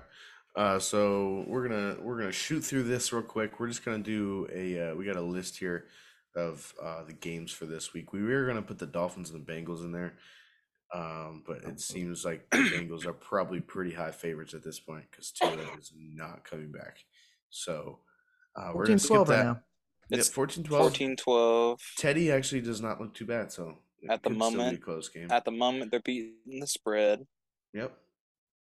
Uh, 0.55 0.79
so 0.79 1.43
we're 1.47 1.67
gonna 1.67 1.97
we're 2.01 2.17
gonna 2.17 2.31
shoot 2.31 2.61
through 2.61 2.83
this 2.83 3.11
real 3.11 3.21
quick. 3.21 3.59
We're 3.59 3.67
just 3.67 3.83
gonna 3.83 3.99
do 3.99 4.47
a 4.53 4.91
uh, 4.91 4.95
we 4.95 5.05
got 5.05 5.17
a 5.17 5.21
list 5.21 5.57
here 5.57 5.87
of 6.35 6.73
uh, 6.81 7.03
the 7.03 7.13
games 7.13 7.51
for 7.51 7.65
this 7.65 7.93
week. 7.93 8.13
We 8.13 8.23
were 8.23 8.47
gonna 8.47 8.61
put 8.61 8.79
the 8.79 8.85
Dolphins 8.85 9.31
and 9.31 9.45
the 9.45 9.51
Bengals 9.51 9.83
in 9.83 9.91
there, 9.91 10.13
um, 10.93 11.43
but 11.45 11.57
it 11.63 11.81
seems 11.81 12.23
like 12.23 12.49
the 12.51 12.57
Bengals 12.57 13.05
are 13.05 13.13
probably 13.13 13.59
pretty 13.59 13.91
high 13.91 14.11
favorites 14.11 14.53
at 14.53 14.63
this 14.63 14.79
point 14.79 15.03
because 15.11 15.31
Tua 15.31 15.57
is 15.77 15.91
not 15.97 16.45
coming 16.49 16.71
back. 16.71 16.99
So 17.49 17.99
uh, 18.55 18.67
we're 18.73 18.85
14 18.85 18.85
gonna 18.87 18.99
skip 18.99 19.09
12 19.09 19.29
right 19.29 19.35
that. 19.37 19.43
now. 19.45 19.61
Yeah, 20.09 20.17
It's 20.19 20.29
14 20.29 20.63
12. 20.63 20.81
14 20.83 21.15
12. 21.15 21.81
Teddy 21.97 22.31
actually 22.31 22.61
does 22.61 22.81
not 22.81 23.01
look 23.01 23.13
too 23.13 23.25
bad. 23.25 23.51
So 23.51 23.77
At 24.09 24.21
the 24.23 24.29
could 24.29 24.37
still 24.37 24.51
be 24.51 24.57
moment- 24.57 24.81
close 24.83 25.09
game. 25.09 25.31
At 25.31 25.45
the 25.45 25.51
moment, 25.51 25.91
they're 25.91 25.99
beating 25.99 26.59
the 26.59 26.67
spread. 26.67 27.25
Yep. 27.73 27.97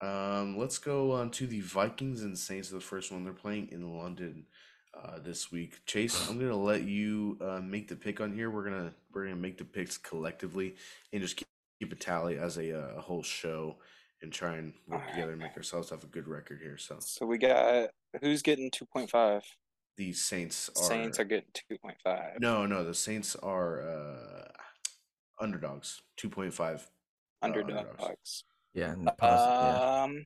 Um, 0.01 0.59
let's 0.59 0.78
go 0.78 1.12
on 1.12 1.30
to 1.32 1.47
the 1.47 1.61
Vikings 1.61 2.22
and 2.22 2.36
Saints. 2.38 2.70
The 2.70 2.80
first 2.80 3.12
one 3.12 3.24
they're 3.24 3.32
playing 3.32 3.68
in 3.70 3.97
London 3.97 4.47
uh, 4.95 5.18
this 5.20 5.53
week. 5.53 5.84
Chase, 5.86 6.28
I'm 6.28 6.38
gonna 6.38 6.57
let 6.57 6.82
you 6.82 7.38
uh, 7.40 7.61
make 7.61 7.88
the 7.88 7.97
pick 7.97 8.20
on 8.20 8.32
here. 8.34 8.51
We're 8.51 8.64
gonna 8.64 8.95
we're 9.12 9.24
gonna 9.24 9.36
make 9.36 9.59
the 9.59 9.64
picks 9.64 9.97
collectively 9.99 10.74
and 11.12 11.22
just 11.22 11.36
keep, 11.36 11.47
keep 11.80 11.93
a 11.93 11.97
tally 11.97 12.36
as 12.38 12.57
a, 12.59 12.78
uh, 12.97 13.01
whole 13.01 13.22
show 13.22 13.76
and 14.22 14.32
try 14.32 14.57
and 14.57 14.72
work 14.88 15.01
Alright. 15.01 15.14
together 15.14 15.32
and 15.32 15.40
make 15.40 15.57
ourselves 15.57 15.90
have 15.90 16.03
a 16.03 16.07
good 16.09 16.26
record 16.28 16.61
here. 16.62 16.78
So 16.78 16.97
So 17.01 17.24
we 17.26 17.38
got 17.38 17.90
who's 18.20 18.43
getting 18.43 18.70
2.5? 18.70 19.43
The 19.97 20.12
Saints 20.12 20.70
are 20.76 20.82
Saints 20.82 21.20
are 21.20 21.24
getting 21.24 21.51
2.5. 21.70 22.40
no 22.40 22.66
no 22.66 22.84
the 22.84 22.95
Saints 22.95 23.36
are 23.36 23.82
uh, 23.82 24.49
underdogs 25.40 26.01
two 26.16 26.28
point 26.28 26.55
five. 26.55 26.88
underdogs. 27.43 27.78
underdogs. 27.78 28.45
Yeah, 28.74 28.93
n- 28.93 29.09
pause- 29.18 29.49
yeah. 29.49 30.03
Um, 30.05 30.24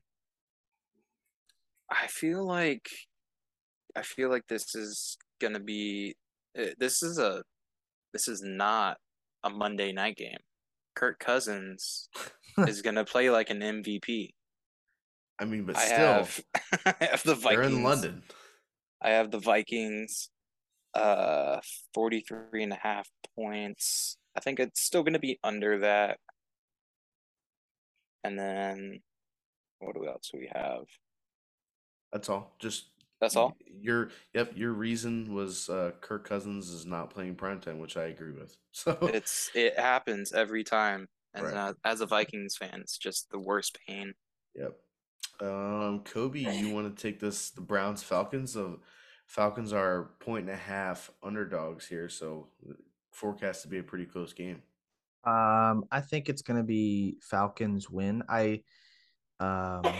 I 1.91 2.07
feel 2.07 2.45
like 2.45 2.87
I 3.95 4.01
feel 4.03 4.29
like 4.29 4.47
this 4.47 4.75
is 4.75 5.17
gonna 5.41 5.59
be 5.59 6.15
uh, 6.57 6.67
this 6.79 7.03
is 7.03 7.17
a 7.19 7.43
this 8.13 8.27
is 8.27 8.41
not 8.41 8.97
a 9.43 9.49
Monday 9.49 9.91
night 9.91 10.15
game. 10.15 10.37
Kirk 10.95 11.19
Cousins 11.19 12.09
is 12.59 12.81
gonna 12.81 13.05
play 13.05 13.29
like 13.29 13.49
an 13.49 13.59
MVP. 13.59 14.29
I 15.39 15.45
mean, 15.45 15.65
but 15.65 15.77
I 15.77 15.85
still, 15.85 15.97
have 15.97 16.41
I 16.85 17.05
have 17.05 17.23
the 17.23 17.35
Vikings. 17.35 17.55
they're 17.61 17.63
in 17.77 17.83
London. 17.83 18.23
I 19.01 19.11
have 19.11 19.31
the 19.31 19.39
Vikings 19.39 20.29
uh 20.93 21.59
43 21.93 22.63
and 22.63 22.73
a 22.73 22.77
half 22.77 23.09
points. 23.35 24.17
I 24.35 24.39
think 24.39 24.59
it's 24.59 24.81
still 24.81 25.03
going 25.03 25.13
to 25.13 25.19
be 25.19 25.39
under 25.43 25.79
that. 25.79 26.19
And 28.23 28.37
then 28.37 29.01
what 29.79 29.95
else 30.07 30.29
do 30.31 30.39
we 30.39 30.51
have? 30.53 30.85
That's 32.11 32.29
all. 32.29 32.55
Just 32.59 32.85
That's 33.19 33.35
all? 33.35 33.57
Your 33.79 34.09
yep, 34.33 34.53
your 34.55 34.73
reason 34.73 35.33
was 35.33 35.69
uh 35.69 35.91
Kirk 36.01 36.27
Cousins 36.27 36.69
is 36.69 36.85
not 36.85 37.09
playing 37.09 37.35
primetime, 37.35 37.79
which 37.79 37.97
I 37.97 38.05
agree 38.05 38.31
with. 38.31 38.55
So 38.71 38.97
It's 39.01 39.49
it 39.55 39.77
happens 39.79 40.33
every 40.33 40.63
time. 40.63 41.07
And 41.33 41.45
Right. 41.45 41.53
uh, 41.53 41.73
as 41.83 42.01
a 42.01 42.05
Vikings 42.05 42.55
fan, 42.57 42.79
it's 42.81 42.97
just 42.97 43.29
the 43.29 43.39
worst 43.39 43.77
pain. 43.87 44.13
yep. 44.55 44.79
Um 45.39 46.01
Kobe, 46.03 46.39
you 46.53 46.73
want 46.73 46.95
to 46.95 47.01
take 47.01 47.19
this 47.19 47.51
the 47.51 47.61
Browns 47.61 48.03
Falcons? 48.03 48.53
So 48.53 48.79
Falcons 49.27 49.73
are 49.73 50.11
point 50.19 50.45
and 50.45 50.53
a 50.53 50.57
half 50.57 51.11
underdogs 51.21 51.87
here, 51.87 52.07
so 52.09 52.47
forecast 53.11 53.63
to 53.63 53.67
be 53.67 53.79
a 53.79 53.83
pretty 53.83 54.05
close 54.05 54.33
game. 54.33 54.61
Um, 55.23 55.83
I 55.91 55.99
think 55.99 56.29
it's 56.29 56.41
gonna 56.41 56.63
be 56.63 57.17
Falcons 57.21 57.89
win. 57.89 58.23
I 58.29 58.63
Um, 59.39 59.81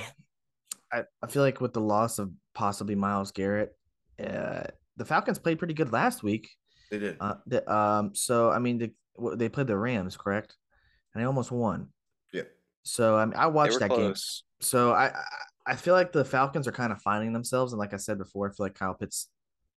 I, 0.91 1.03
I 1.21 1.27
feel 1.27 1.43
like 1.43 1.59
with 1.59 1.73
the 1.73 1.81
loss 1.81 2.17
of 2.17 2.31
possibly 2.53 2.95
Myles 2.95 3.31
Garrett, 3.31 3.75
uh, 4.25 4.63
the 4.95 5.05
Falcons 5.05 5.37
played 5.37 5.59
pretty 5.59 5.73
good 5.73 5.91
last 5.91 6.23
week. 6.23 6.49
They 6.89 6.99
did. 6.99 7.17
Uh, 7.19 7.35
the, 7.45 7.71
um, 7.71 8.15
so 8.15 8.49
I 8.49 8.59
mean, 8.59 8.77
the, 8.77 8.91
they 9.35 9.49
played 9.49 9.67
the 9.67 9.77
Rams, 9.77 10.15
correct? 10.15 10.55
And 11.13 11.21
they 11.21 11.27
almost 11.27 11.51
won. 11.51 11.89
Yeah. 12.87 12.93
So 12.93 13.15
I 13.17 13.25
mean, 13.25 13.35
I 13.35 13.47
watched 13.47 13.79
that 13.79 13.89
game. 13.89 14.13
So 14.61 14.91
I, 14.91 15.07
I 15.07 15.23
I 15.69 15.75
feel 15.75 15.93
like 15.93 16.11
the 16.13 16.23
Falcons 16.25 16.67
are 16.67 16.71
kind 16.71 16.91
of 16.93 17.01
finding 17.01 17.33
themselves, 17.33 17.73
and 17.73 17.79
like 17.79 17.93
I 17.93 17.97
said 17.97 18.17
before, 18.17 18.47
I 18.49 18.53
feel 18.53 18.65
like 18.65 18.75
Kyle 18.75 18.93
Pitts 18.93 19.27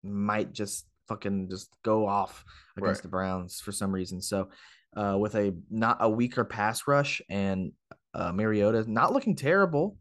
might 0.02 0.52
just 0.52 0.86
fucking 1.08 1.48
just 1.48 1.70
go 1.82 2.06
off 2.06 2.44
against 2.76 2.98
Right. 2.98 3.02
the 3.02 3.08
Browns 3.08 3.60
for 3.60 3.72
some 3.72 3.90
reason. 3.90 4.20
So 4.20 4.50
uh, 4.96 5.16
with 5.18 5.34
a 5.34 5.54
not 5.70 5.96
a 6.00 6.08
weaker 6.08 6.44
pass 6.44 6.86
rush 6.86 7.22
and 7.30 7.72
uh, 8.14 8.32
Mariota 8.32 8.84
not 8.90 9.12
looking 9.12 9.34
terrible, 9.34 9.96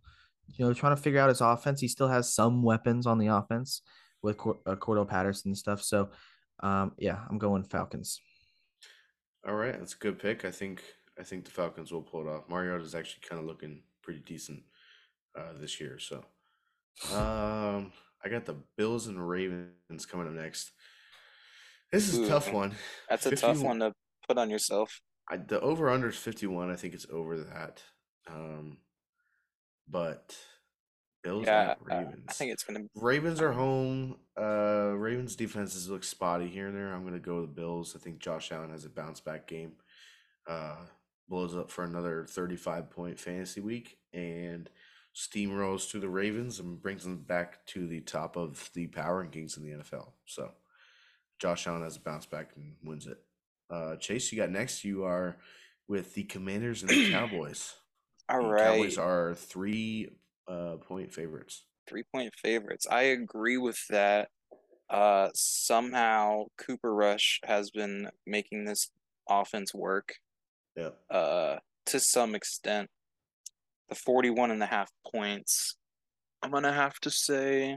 you 0.55 0.65
know, 0.65 0.73
trying 0.73 0.95
to 0.95 1.01
figure 1.01 1.19
out 1.21 1.29
his 1.29 1.41
offense. 1.41 1.79
He 1.79 1.87
still 1.87 2.09
has 2.09 2.33
some 2.33 2.61
weapons 2.61 3.05
on 3.07 3.17
the 3.17 3.27
offense 3.27 3.81
with 4.21 4.37
Cor- 4.37 4.59
uh, 4.65 4.75
Cordarrelle 4.75 5.07
Patterson 5.07 5.49
and 5.51 5.57
stuff. 5.57 5.81
So 5.81 6.09
um, 6.61 6.91
yeah, 6.97 7.19
I'm 7.29 7.37
going 7.37 7.63
Falcons. 7.63 8.19
All 9.47 9.55
right, 9.55 9.77
that's 9.79 9.93
a 9.93 9.97
good 9.97 10.19
pick. 10.19 10.43
I 10.43 10.51
think 10.51 10.83
I 11.19 11.23
think 11.23 11.45
the 11.45 11.51
Falcons 11.51 11.91
will 11.91 12.01
pull 12.01 12.27
it 12.27 12.29
off. 12.29 12.49
Mariota 12.49 12.83
is 12.83 12.95
actually 12.95 13.21
kind 13.27 13.41
of 13.41 13.47
looking 13.47 13.81
pretty 14.01 14.19
decent 14.19 14.63
uh, 15.37 15.53
this 15.59 15.79
year. 15.79 15.99
So, 15.99 16.17
um, 17.13 17.91
I 18.23 18.29
got 18.29 18.45
the 18.45 18.55
Bills 18.77 19.07
and 19.07 19.27
Ravens 19.27 20.05
coming 20.09 20.27
up 20.27 20.33
next. 20.33 20.71
This 21.91 22.13
is 22.13 22.19
a 22.19 22.27
tough 22.27 22.51
one. 22.51 22.75
That's 23.09 23.25
a 23.25 23.35
tough 23.35 23.61
one 23.61 23.79
to 23.79 23.93
put 24.27 24.37
on 24.37 24.49
yourself. 24.49 25.01
I, 25.29 25.37
the 25.37 25.59
over 25.61 25.89
under 25.89 26.09
is 26.09 26.17
51. 26.17 26.69
I 26.69 26.75
think 26.75 26.93
it's 26.93 27.07
over 27.11 27.37
that. 27.37 27.81
Um, 28.29 28.77
but 29.89 30.35
Bills 31.23 31.45
Yeah, 31.45 31.61
and 31.61 31.69
uh, 31.71 31.95
Ravens. 31.95 32.25
I 32.29 32.33
think 32.33 32.51
it's 32.51 32.63
gonna. 32.63 32.85
Ravens 32.95 33.41
are 33.41 33.51
home. 33.51 34.17
Uh, 34.39 34.93
Ravens 34.95 35.35
defenses 35.35 35.89
look 35.89 36.03
spotty 36.03 36.47
here 36.47 36.67
and 36.67 36.75
there. 36.75 36.93
I'm 36.93 37.03
gonna 37.03 37.19
go 37.19 37.41
with 37.41 37.55
the 37.55 37.61
Bills. 37.61 37.95
I 37.95 37.99
think 37.99 38.19
Josh 38.19 38.51
Allen 38.51 38.71
has 38.71 38.85
a 38.85 38.89
bounce 38.89 39.19
back 39.19 39.47
game. 39.47 39.73
Uh, 40.47 40.77
blows 41.29 41.55
up 41.55 41.69
for 41.71 41.83
another 41.83 42.25
35 42.29 42.89
point 42.89 43.19
fantasy 43.19 43.61
week 43.61 43.97
and 44.13 44.69
steamrolls 45.15 45.89
to 45.91 45.99
the 45.99 46.09
Ravens 46.09 46.59
and 46.59 46.81
brings 46.81 47.03
them 47.03 47.17
back 47.17 47.65
to 47.67 47.87
the 47.87 48.01
top 48.01 48.37
of 48.37 48.69
the 48.73 48.87
power 48.87 49.25
rankings 49.25 49.57
in 49.57 49.63
the 49.63 49.71
NFL. 49.83 50.11
So 50.25 50.51
Josh 51.39 51.67
Allen 51.67 51.83
has 51.83 51.97
a 51.97 51.99
bounce 52.01 52.25
back 52.25 52.51
and 52.55 52.75
wins 52.83 53.07
it. 53.07 53.17
Uh, 53.69 53.95
Chase, 53.97 54.31
you 54.31 54.37
got 54.37 54.49
next. 54.51 54.83
You 54.83 55.03
are 55.03 55.37
with 55.87 56.13
the 56.13 56.23
Commanders 56.23 56.81
and 56.83 56.89
the 56.89 57.11
Cowboys. 57.11 57.73
All 58.29 58.41
The 58.43 58.47
right, 58.49 58.63
Cowboys 58.75 58.97
are 58.97 59.35
three 59.35 60.09
uh, 60.47 60.75
point 60.77 61.13
favorites. 61.13 61.63
three 61.89 62.03
point 62.13 62.33
favorites. 62.35 62.87
I 62.89 63.01
agree 63.03 63.57
with 63.57 63.79
that. 63.89 64.29
Uh, 64.89 65.29
somehow 65.33 66.45
Cooper 66.57 66.93
Rush 66.93 67.41
has 67.43 67.71
been 67.71 68.09
making 68.25 68.63
this 68.65 68.89
offense 69.29 69.73
work. 69.73 70.13
Yeah. 70.77 70.89
Uh, 71.09 71.57
to 71.87 71.99
some 71.99 72.35
extent, 72.35 72.87
the 73.89 73.95
41 73.95 74.51
and 74.51 74.61
a 74.61 74.65
half 74.67 74.89
points. 75.11 75.75
I'm 76.43 76.51
gonna 76.51 76.71
have 76.73 76.99
to 76.99 77.09
say. 77.09 77.71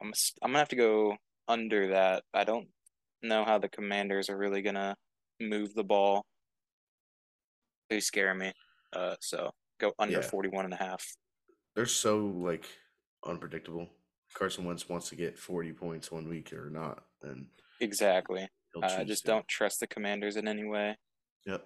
I'm 0.00 0.12
I'm 0.42 0.50
gonna 0.50 0.58
have 0.58 0.68
to 0.70 0.76
go 0.76 1.16
under 1.46 1.88
that. 1.88 2.24
I 2.32 2.44
don't 2.44 2.68
know 3.22 3.44
how 3.44 3.58
the 3.58 3.68
Commanders 3.68 4.30
are 4.30 4.38
really 4.38 4.62
gonna 4.62 4.96
move 5.40 5.74
the 5.74 5.84
ball. 5.84 6.24
They 7.90 8.00
scare 8.00 8.34
me. 8.34 8.52
Uh, 8.92 9.16
so 9.20 9.50
go 9.78 9.92
under 9.98 10.20
Yeah. 10.20 10.22
41 10.22 10.64
and 10.64 10.74
a 10.74 10.78
half. 10.78 11.04
they're 11.74 11.84
so 11.86 12.18
like 12.26 12.64
unpredictable. 13.26 13.88
Carson 14.32 14.64
Wentz 14.64 14.88
wants 14.88 15.08
to 15.10 15.16
get 15.16 15.38
40 15.38 15.72
points 15.72 16.10
one 16.10 16.28
week 16.28 16.52
or 16.52 16.70
not, 16.70 17.04
and 17.22 17.46
Exactly. 17.80 18.48
I 18.82 18.88
choose 18.98 19.08
just 19.08 19.24
to. 19.24 19.30
don't 19.32 19.48
trust 19.48 19.80
the 19.80 19.86
Commanders 19.86 20.36
in 20.36 20.48
any 20.48 20.64
way. 20.64 20.96
Yep. 21.46 21.64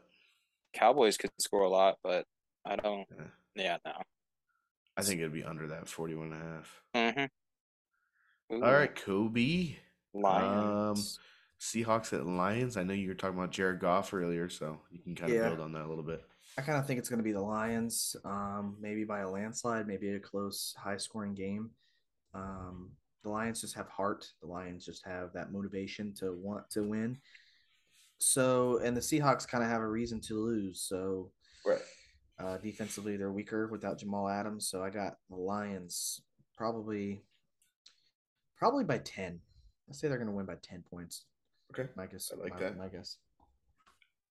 Cowboys 0.73 1.17
could 1.17 1.31
score 1.39 1.63
a 1.63 1.69
lot, 1.69 1.97
but 2.03 2.25
I 2.65 2.77
don't. 2.77 3.07
Yeah. 3.17 3.25
Yeah, 3.65 3.77
no. 3.85 3.93
I 4.97 5.03
think 5.03 5.21
it'd 5.21 5.33
be 5.33 5.45
under 5.45 5.69
that 5.69 5.89
41 5.89 6.33
and 6.33 6.35
a 6.35 6.45
half. 6.45 6.83
Mm-hmm. 6.95 8.63
All 8.65 8.73
right, 8.73 8.95
Kobe. 8.95 9.77
Lions. 10.15 11.19
Seahawks 11.61 12.13
at 12.13 12.27
Lions. 12.27 12.77
I 12.77 12.83
know 12.85 12.95
you 12.95 13.09
were 13.09 13.15
talking 13.15 13.37
about 13.37 13.51
Jared 13.51 13.81
Goff 13.81 14.15
earlier, 14.15 14.49
so 14.49 14.81
you 14.91 15.01
can 15.01 15.15
kind 15.15 15.33
of 15.33 15.37
Yeah. 15.39 15.49
build 15.49 15.61
on 15.61 15.73
that 15.73 15.85
a 15.85 15.89
little 15.89 16.05
bit. 16.05 16.25
I 16.57 16.63
kind 16.63 16.79
of 16.79 16.87
think 16.87 16.99
it's 16.99 17.09
going 17.09 17.19
to 17.19 17.25
be 17.25 17.33
the 17.33 17.41
Lions, 17.41 18.17
um, 18.25 18.77
maybe 18.81 19.05
by 19.05 19.21
a 19.21 19.29
landslide, 19.31 19.87
maybe 19.87 20.09
a 20.11 20.21
close, 20.21 20.75
high 20.79 20.97
scoring 20.97 21.35
game. 21.35 21.71
Um, 22.35 22.91
the 23.23 23.31
Lions 23.31 23.61
just 23.61 23.75
have 23.75 23.89
heart. 23.89 24.33
The 24.41 24.47
Lions 24.47 24.85
just 24.85 25.05
have 25.05 25.33
that 25.35 25.53
motivation 25.53 26.13
to 26.15 26.33
want 26.33 26.69
to 26.71 26.83
win. 26.83 27.19
So, 28.19 28.79
and 28.79 28.97
the 28.97 29.01
Seahawks 29.01 29.47
kind 29.47 29.63
of 29.63 29.71
have 29.71 29.81
a 29.81 29.89
reason 29.89 30.21
to 30.23 30.35
lose. 30.35 30.83
So, 30.83 31.31
Right. 31.65 31.81
uh, 32.39 32.59
defensively, 32.59 33.17
they're 33.17 33.33
weaker 33.33 33.69
without 33.69 33.99
Jamal 33.99 34.29
Adams. 34.29 34.69
So, 34.69 34.83
I 34.83 34.91
got 34.91 35.19
the 35.31 35.37
Lions 35.37 36.21
probably, 36.57 37.25
probably 38.57 38.85
by 38.85 38.99
10. 38.99 39.41
Let's 39.87 40.01
say 40.01 40.09
they're 40.09 40.19
going 40.19 40.29
to 40.29 40.35
win 40.35 40.47
by 40.47 40.57
10 40.63 40.83
points. 40.91 41.25
Okay. 41.73 41.89
My 41.97 42.07
guess. 42.07 42.31
I 42.33 42.41
like 42.43 42.55
my, 42.55 42.61
that. 42.61 42.77
My 42.77 42.89
guess. 42.89 43.19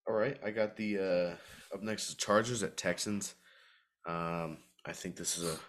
All 0.07 0.15
right, 0.15 0.39
I 0.41 0.51
got 0.51 0.77
the 0.77 0.97
uh 0.99 1.75
up 1.75 1.83
next 1.83 2.07
is 2.07 2.15
Chargers 2.15 2.63
at 2.63 2.77
Texans. 2.77 3.35
Um, 4.07 4.59
I 4.85 4.93
think 4.93 5.17
this 5.17 5.38
is 5.38 5.43
a, 5.43 5.59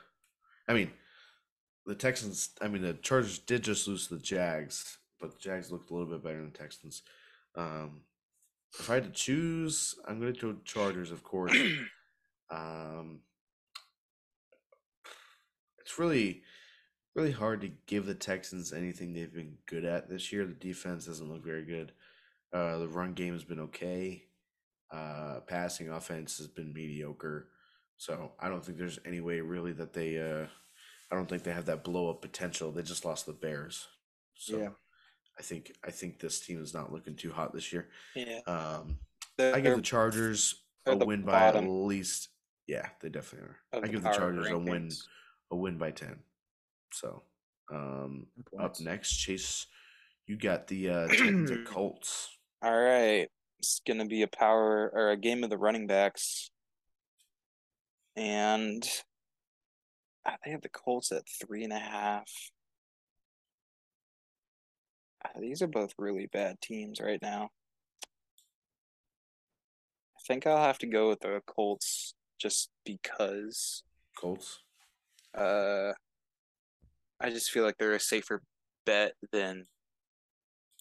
I 0.68 0.74
mean, 0.74 0.92
the 1.86 1.96
Texans. 1.96 2.50
I 2.60 2.68
mean, 2.68 2.82
the 2.82 2.94
Chargers 2.94 3.40
did 3.40 3.64
just 3.64 3.88
lose 3.88 4.06
to 4.06 4.14
the 4.14 4.22
Jags, 4.22 4.98
but 5.20 5.32
the 5.32 5.38
Jags 5.40 5.72
looked 5.72 5.90
a 5.90 5.92
little 5.92 6.08
bit 6.08 6.22
better 6.22 6.36
than 6.36 6.52
the 6.52 6.58
Texans. 6.58 7.02
Um, 7.54 8.02
if 8.78 8.88
I 8.90 8.94
had 8.94 9.04
to 9.04 9.10
choose, 9.10 9.94
I'm 10.06 10.20
going 10.20 10.32
to 10.32 10.40
go 10.40 10.56
Chargers, 10.64 11.10
of 11.10 11.22
course. 11.22 11.56
Um, 12.50 13.20
it's 15.80 15.98
really, 15.98 16.42
really 17.14 17.32
hard 17.32 17.60
to 17.60 17.70
give 17.86 18.06
the 18.06 18.14
Texans 18.14 18.72
anything 18.72 19.12
they've 19.12 19.32
been 19.32 19.58
good 19.66 19.84
at 19.84 20.08
this 20.08 20.32
year. 20.32 20.46
The 20.46 20.54
defense 20.54 21.06
doesn't 21.06 21.30
look 21.30 21.44
very 21.44 21.64
good. 21.64 21.92
Uh, 22.52 22.78
the 22.78 22.88
run 22.88 23.12
game 23.12 23.34
has 23.34 23.44
been 23.44 23.60
okay. 23.60 24.24
Uh, 24.90 25.40
passing 25.46 25.90
offense 25.90 26.38
has 26.38 26.46
been 26.46 26.72
mediocre. 26.72 27.48
So 27.98 28.32
I 28.40 28.48
don't 28.48 28.64
think 28.64 28.78
there's 28.78 28.98
any 29.04 29.20
way 29.20 29.40
really 29.40 29.72
that 29.72 29.92
they. 29.92 30.18
Uh, 30.18 30.46
I 31.10 31.16
don't 31.16 31.28
think 31.28 31.42
they 31.42 31.52
have 31.52 31.66
that 31.66 31.84
blow 31.84 32.10
up 32.10 32.22
potential. 32.22 32.70
They 32.70 32.82
just 32.82 33.04
lost 33.04 33.26
the 33.26 33.32
Bears. 33.32 33.88
So 34.34 34.58
Yeah. 34.58 34.68
I 35.38 35.42
think 35.42 35.72
I 35.84 35.90
think 35.90 36.18
this 36.18 36.40
team 36.40 36.60
is 36.60 36.74
not 36.74 36.92
looking 36.92 37.14
too 37.14 37.30
hot 37.30 37.52
this 37.52 37.72
year. 37.72 37.88
yeah. 38.14 38.40
Um, 38.46 38.98
They're, 39.36 39.54
I 39.54 39.60
give 39.60 39.76
the 39.76 39.82
Chargers 39.82 40.62
a 40.86 40.96
the 40.96 41.06
win 41.06 41.22
by 41.22 41.48
at 41.48 41.64
least. 41.64 42.28
Yeah, 42.66 42.88
they 43.00 43.08
definitely 43.08 43.48
are. 43.48 43.82
I 43.82 43.86
give 43.86 44.02
the 44.02 44.08
power 44.08 44.18
Chargers 44.18 44.50
a 44.50 44.58
win, 44.58 44.90
a 45.50 45.56
win 45.56 45.78
by 45.78 45.92
ten. 45.92 46.18
So, 46.92 47.22
um, 47.72 48.26
up 48.58 48.80
next, 48.80 49.16
Chase, 49.16 49.66
you 50.26 50.36
got 50.36 50.66
the 50.66 50.90
uh, 50.90 51.08
Titans 51.08 51.50
at 51.50 51.64
Colts. 51.64 52.28
All 52.62 52.76
right. 52.76 53.28
It's 53.60 53.80
gonna 53.86 54.06
be 54.06 54.22
a 54.22 54.28
power 54.28 54.90
or 54.92 55.10
a 55.10 55.16
game 55.16 55.44
of 55.44 55.50
the 55.50 55.58
running 55.58 55.86
backs. 55.86 56.50
And 58.16 58.84
uh, 60.26 60.32
they 60.44 60.50
have 60.50 60.62
the 60.62 60.68
Colts 60.68 61.12
at 61.12 61.22
three 61.40 61.62
and 61.64 61.72
a 61.72 61.78
half. 61.78 62.28
These 65.38 65.62
are 65.62 65.68
both 65.68 65.92
really 65.98 66.26
bad 66.26 66.60
teams 66.60 67.00
right 67.00 67.20
now. 67.20 67.50
I 70.16 70.20
think 70.26 70.46
I'll 70.46 70.62
have 70.64 70.78
to 70.78 70.86
go 70.86 71.08
with 71.08 71.20
the 71.20 71.40
Colts 71.46 72.14
just 72.38 72.70
because 72.84 73.82
Colts. 74.16 74.60
uh 75.36 75.92
I 77.20 77.30
just 77.30 77.50
feel 77.50 77.64
like 77.64 77.76
they're 77.78 77.94
a 77.94 78.00
safer 78.00 78.42
bet 78.86 79.14
than 79.32 79.66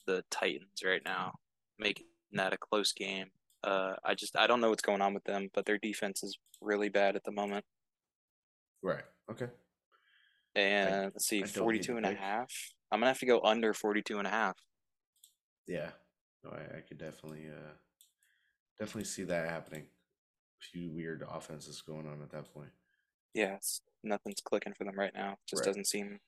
the 0.06 0.24
Titans 0.30 0.84
right 0.86 1.02
now, 1.04 1.34
making 1.80 2.06
that 2.34 2.54
a 2.54 2.58
close 2.58 2.94
game. 2.94 3.28
Uh 3.64 3.94
I 4.04 4.16
just 4.16 4.36
I 4.36 4.48
don't 4.48 4.62
know 4.62 4.70
what's 4.70 4.82
going 4.82 5.02
on 5.02 5.14
with 5.14 5.24
them, 5.24 5.50
but 5.54 5.66
their 5.66 5.78
defense 5.78 6.24
is 6.24 6.38
really 6.62 6.90
bad 6.90 7.16
at 7.16 7.24
the 7.24 7.32
moment. 7.32 7.66
Right. 8.82 9.04
Okay. 9.32 9.48
And 10.56 11.12
let's 11.14 11.28
see, 11.28 11.38
I 11.38 11.42
don't 11.42 11.48
hate 11.50 11.54
the 11.54 11.60
42 11.60 11.98
and 11.98 12.06
a 12.06 12.16
half. 12.16 12.52
I'm 12.92 13.00
gonna 13.00 13.08
have 13.08 13.20
to 13.20 13.26
go 13.26 13.42
under 13.42 13.74
42 13.74 14.18
and 14.18 14.28
a 14.28 14.32
half. 14.32 14.56
Yeah. 15.68 15.90
No, 16.44 16.52
I, 16.52 16.78
I 16.78 16.82
could 16.82 16.98
definitely 16.98 17.48
uh 17.50 17.74
definitely 18.80 19.06
see 19.06 19.24
that 19.24 19.50
happening. 19.50 19.84
A 19.84 20.66
few 20.72 20.90
weird 20.90 21.24
offenses 21.30 21.82
going 21.82 22.08
on 22.08 22.22
at 22.22 22.32
that 22.32 22.54
point. 22.54 22.70
Yeah, 23.34 23.56
it's, 23.56 23.82
nothing's 24.04 24.42
clicking 24.42 24.74
for 24.74 24.86
them 24.86 24.98
right 24.98 25.14
now. 25.14 25.36
Just 25.48 25.62
Right. 25.62 25.68
doesn't 25.68 25.88
seem 25.88 26.20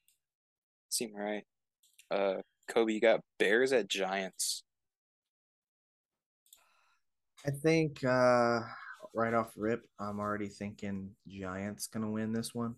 seem 0.89 1.15
right. 1.15 1.43
Uh 2.11 2.41
Kobe, 2.67 2.93
you 2.93 2.99
got 3.01 3.21
Bears 3.39 3.71
at 3.71 3.87
Giants. 3.87 4.63
I 7.45 7.51
think 7.51 8.03
uh 8.03 8.59
right 9.13 9.33
off 9.33 9.53
rip, 9.55 9.83
I'm 9.99 10.19
already 10.19 10.49
thinking 10.49 11.11
Giants 11.27 11.87
gonna 11.87 12.11
win 12.11 12.33
this 12.33 12.53
one. 12.53 12.75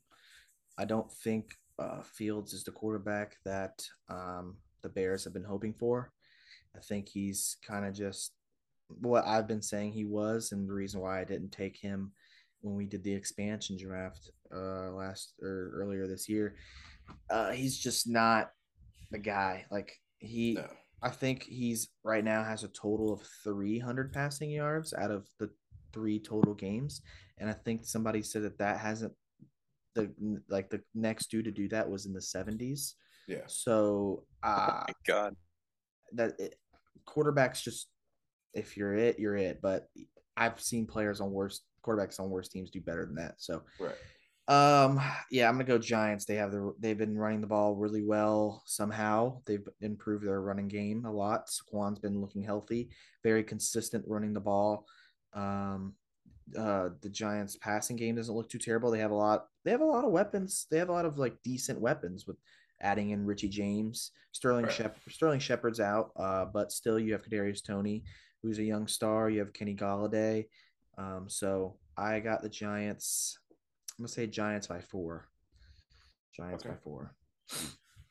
I 0.77 0.85
don't 0.85 1.11
think 1.11 1.55
uh, 1.81 2.01
Fields 2.03 2.53
is 2.53 2.63
the 2.63 2.71
quarterback 2.71 3.35
that 3.45 3.83
um, 4.09 4.57
the 4.83 4.89
Bears 4.89 5.23
have 5.23 5.33
been 5.33 5.43
hoping 5.43 5.73
for. 5.73 6.11
I 6.75 6.79
think 6.79 7.09
he's 7.09 7.57
kind 7.65 7.85
of 7.85 7.93
just 7.93 8.33
what 8.99 9.25
I've 9.25 9.47
been 9.47 9.61
saying 9.61 9.93
he 9.93 10.05
was, 10.05 10.51
and 10.51 10.67
the 10.67 10.73
reason 10.73 11.01
why 11.01 11.19
I 11.19 11.23
didn't 11.23 11.51
take 11.51 11.77
him 11.77 12.11
when 12.61 12.75
we 12.75 12.85
did 12.85 13.03
the 13.03 13.13
expansion 13.13 13.77
draft 13.77 14.29
uh, 14.53 14.91
last 14.91 15.33
or 15.41 15.71
earlier 15.75 16.07
this 16.07 16.29
year. 16.29 16.55
Uh, 17.29 17.51
he's 17.51 17.77
just 17.77 18.07
not 18.07 18.51
the 19.11 19.19
guy. 19.19 19.65
Like 19.71 19.93
he, 20.19 20.53
No. 20.53 20.67
I 21.01 21.09
think 21.09 21.43
he's 21.43 21.89
right 22.03 22.23
now 22.23 22.43
has 22.43 22.63
a 22.63 22.69
total 22.69 23.13
of 23.13 23.21
300 23.43 24.13
passing 24.13 24.51
yards 24.51 24.93
out 24.93 25.11
of 25.11 25.27
the 25.39 25.49
three 25.93 26.19
total 26.19 26.53
games, 26.53 27.01
and 27.39 27.49
I 27.49 27.53
think 27.53 27.85
somebody 27.85 28.21
said 28.21 28.43
that 28.43 28.59
that 28.59 28.77
hasn't 28.77 29.13
the 29.95 30.11
like 30.49 30.69
the 30.69 30.81
next 30.95 31.27
dude 31.31 31.45
to 31.45 31.51
do 31.51 31.67
that 31.69 31.89
was 31.89 32.05
in 32.05 32.13
the 32.13 32.19
70s. 32.19 32.93
Yeah. 33.27 33.43
So 33.47 34.25
Oh 34.43 34.47
uh 34.49 34.83
my 34.87 34.93
God. 35.05 35.35
that 36.13 36.33
it, 36.39 36.55
quarterbacks 37.07 37.61
just 37.61 37.87
if 38.53 38.75
you're 38.77 38.95
it, 38.95 39.19
you're 39.19 39.37
it. 39.37 39.61
But 39.61 39.87
I've 40.37 40.59
seen 40.59 40.85
players 40.87 41.21
on 41.21 41.31
worse 41.31 41.61
quarterbacks 41.85 42.19
on 42.19 42.29
worse 42.29 42.47
teams 42.49 42.69
do 42.71 42.81
better 42.81 43.05
than 43.05 43.15
that. 43.15 43.35
So 43.37 43.63
Right. 43.79 43.95
um 44.47 44.99
yeah, 45.29 45.47
I'm 45.47 45.55
gonna 45.55 45.63
go 45.65 45.77
Giants. 45.77 46.25
They 46.25 46.35
have 46.35 46.51
the 46.51 46.73
they've 46.79 46.97
been 46.97 47.17
running 47.17 47.41
the 47.41 47.47
ball 47.47 47.75
really 47.75 48.03
well 48.03 48.63
somehow. 48.65 49.41
They've 49.45 49.67
improved 49.81 50.25
their 50.25 50.41
running 50.41 50.67
game 50.67 51.05
a 51.05 51.11
lot. 51.11 51.47
Saquon's 51.49 51.99
been 51.99 52.19
looking 52.19 52.43
healthy, 52.43 52.89
very 53.23 53.43
consistent 53.43 54.05
running 54.07 54.33
the 54.33 54.39
ball. 54.41 54.85
Um 55.33 55.95
uh 56.57 56.89
the 57.01 57.09
Giants 57.09 57.55
passing 57.57 57.95
game 57.95 58.15
doesn't 58.15 58.33
look 58.35 58.49
too 58.49 58.57
terrible. 58.59 58.91
They 58.91 58.99
have 58.99 59.11
a 59.11 59.15
lot 59.15 59.47
they 59.63 59.71
have 59.71 59.81
a 59.81 59.85
lot 59.85 60.05
of 60.05 60.11
weapons. 60.11 60.67
They 60.71 60.77
have 60.77 60.89
a 60.89 60.93
lot 60.93 61.05
of 61.05 61.17
like 61.17 61.41
decent 61.43 61.79
weapons 61.79 62.25
with 62.27 62.37
adding 62.81 63.11
in 63.11 63.25
Richie 63.25 63.49
James, 63.49 64.11
Sterling 64.31 64.65
Right. 64.65 64.73
Shep- 64.73 64.97
Sterling 65.09 65.39
Shepard's 65.39 65.79
out, 65.79 66.11
uh, 66.15 66.45
but 66.45 66.71
still 66.71 66.97
you 66.99 67.13
have 67.13 67.21
Kadarius 67.23 67.63
Toney, 67.63 68.03
who's 68.41 68.57
a 68.57 68.63
young 68.63 68.87
star. 68.87 69.29
You 69.29 69.39
have 69.39 69.53
Kenny 69.53 69.75
Golladay. 69.75 70.47
Um, 70.97 71.25
so 71.29 71.77
I 71.95 72.19
got 72.21 72.41
the 72.41 72.49
Giants. 72.49 73.37
I'm 73.97 74.03
gonna 74.03 74.07
say 74.07 74.25
Giants 74.27 74.67
by 74.67 74.81
four. 74.81 75.27
Giants 76.35 76.63
by 76.63 76.75
four. 76.83 77.13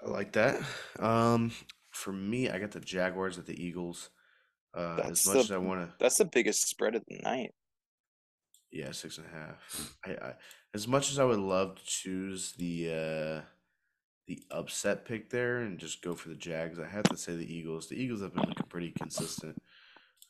I 0.04 0.08
like 0.08 0.32
that. 0.32 0.60
Um, 0.98 1.50
for 1.90 2.12
me, 2.12 2.48
I 2.48 2.58
got 2.58 2.70
the 2.70 2.80
Jaguars 2.80 3.38
at 3.38 3.46
the 3.46 3.60
Eagles. 3.60 4.10
Uh, 4.72 5.00
as 5.04 5.26
much 5.26 5.34
the- 5.34 5.40
as 5.40 5.50
I 5.50 5.58
want 5.58 5.80
to, 5.88 5.94
That's 5.98 6.18
the 6.18 6.24
biggest 6.24 6.68
spread 6.68 6.94
of 6.94 7.02
the 7.08 7.18
night. 7.24 7.52
Yeah, 8.72 8.92
six 8.92 9.18
and 9.18 9.26
a 9.26 9.36
half. 9.36 9.96
I, 10.04 10.10
I 10.10 10.34
as 10.74 10.86
much 10.86 11.10
as 11.10 11.18
I 11.18 11.24
would 11.24 11.38
love 11.38 11.76
to 11.76 11.84
choose 11.84 12.52
the 12.52 12.90
uh 12.90 13.42
the 14.26 14.42
upset 14.50 15.04
pick 15.04 15.30
there 15.30 15.58
and 15.58 15.78
just 15.78 16.02
go 16.02 16.14
for 16.14 16.28
the 16.28 16.36
Jags, 16.36 16.78
I 16.78 16.86
have 16.86 17.02
to 17.04 17.16
say 17.16 17.34
the 17.34 17.52
Eagles. 17.52 17.88
The 17.88 18.00
Eagles 18.00 18.22
have 18.22 18.32
been 18.32 18.48
looking 18.48 18.66
pretty 18.68 18.92
consistent. 18.92 19.60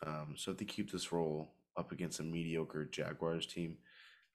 Um, 0.06 0.34
so 0.36 0.52
if 0.52 0.56
they 0.56 0.64
keep 0.64 0.90
this 0.90 1.12
roll 1.12 1.52
up 1.76 1.92
against 1.92 2.20
a 2.20 2.22
mediocre 2.22 2.86
Jaguars 2.86 3.46
team, 3.46 3.76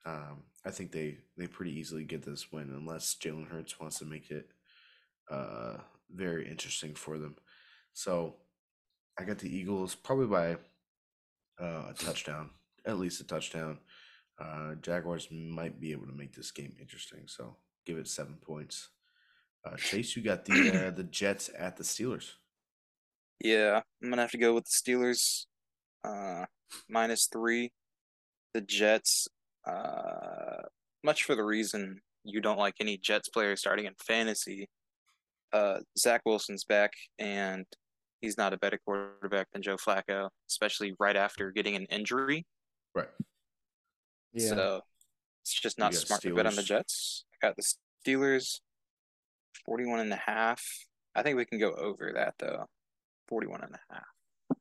um, 0.04 0.44
I 0.64 0.70
think 0.70 0.92
they 0.92 1.18
they 1.36 1.48
pretty 1.48 1.72
easily 1.72 2.04
get 2.04 2.22
this 2.22 2.52
win 2.52 2.72
unless 2.76 3.16
Jalen 3.20 3.48
Hurts 3.48 3.80
wants 3.80 3.98
to 3.98 4.04
make 4.04 4.30
it 4.30 4.50
uh 5.30 5.78
very 6.14 6.48
interesting 6.48 6.94
for 6.94 7.18
them. 7.18 7.34
So 7.92 8.36
I 9.18 9.24
got 9.24 9.38
the 9.38 9.54
Eagles 9.54 9.94
probably 9.94 10.26
by 10.26 10.56
uh, 11.60 11.90
a 11.90 11.94
touchdown, 11.94 12.50
at 12.84 12.98
least 12.98 13.20
a 13.20 13.24
touchdown. 13.24 13.78
Uh, 14.38 14.74
Jaguars 14.82 15.28
might 15.30 15.80
be 15.80 15.92
able 15.92 16.06
to 16.06 16.12
make 16.12 16.34
this 16.34 16.50
game 16.50 16.74
interesting, 16.80 17.22
so 17.26 17.56
give 17.86 17.98
it 17.98 18.08
seven 18.08 18.36
points. 18.40 18.90
Uh, 19.64 19.76
Chase, 19.76 20.14
you 20.14 20.22
got 20.22 20.44
the 20.44 20.86
uh, 20.86 20.90
the 20.96 21.04
Jets 21.04 21.50
at 21.58 21.76
the 21.76 21.82
Steelers. 21.82 22.32
Yeah, 23.40 23.80
I'm 24.02 24.10
gonna 24.10 24.22
have 24.22 24.30
to 24.32 24.38
go 24.38 24.54
with 24.54 24.64
the 24.64 24.92
Steelers, 24.92 25.46
uh, 26.04 26.44
minus 26.88 27.28
three. 27.32 27.72
The 28.54 28.60
Jets, 28.60 29.28
uh, 29.66 30.62
much 31.04 31.24
for 31.24 31.34
the 31.34 31.44
reason 31.44 32.00
you 32.24 32.40
don't 32.40 32.58
like 32.58 32.74
any 32.80 32.98
Jets 32.98 33.28
players 33.28 33.60
starting 33.60 33.86
in 33.86 33.94
fantasy. 34.06 34.68
Uh, 35.52 35.78
Zach 35.98 36.22
Wilson's 36.26 36.64
back, 36.64 36.92
and 37.18 37.64
he's 38.20 38.36
not 38.36 38.52
a 38.52 38.58
better 38.58 38.78
quarterback 38.84 39.48
than 39.52 39.62
Joe 39.62 39.76
Flacco, 39.76 40.28
especially 40.50 40.94
right 40.98 41.16
after 41.16 41.50
getting 41.50 41.76
an 41.76 41.86
injury. 41.86 42.44
Right. 42.94 43.08
Yeah. 44.36 44.48
So 44.48 44.80
it's 45.42 45.58
just 45.58 45.78
not 45.78 45.92
got 45.92 46.00
smart 46.00 46.22
to 46.22 46.34
bet 46.34 46.46
on 46.46 46.54
the 46.54 46.62
Jets. 46.62 47.24
I 47.32 47.46
got 47.46 47.56
the 47.56 47.64
Steelers, 48.06 48.60
41 49.64 50.00
and 50.00 50.12
a 50.12 50.16
half. 50.16 50.62
I 51.14 51.22
think 51.22 51.36
we 51.36 51.46
can 51.46 51.58
go 51.58 51.72
over 51.72 52.12
that 52.14 52.34
though. 52.38 52.66
41 53.28 53.62
and 53.62 53.74
a 53.74 53.94
half. 53.94 54.58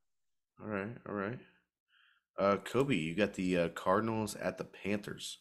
All 0.62 0.68
right, 0.68 0.98
all 1.08 1.16
right. 1.16 1.40
Uh, 2.40 2.58
Kobe, 2.58 2.96
you 2.96 3.16
got 3.16 3.34
the 3.34 3.58
uh, 3.58 3.70
Cardinals 3.70 4.36
at 4.36 4.58
the 4.58 4.64
Panthers. 4.64 5.40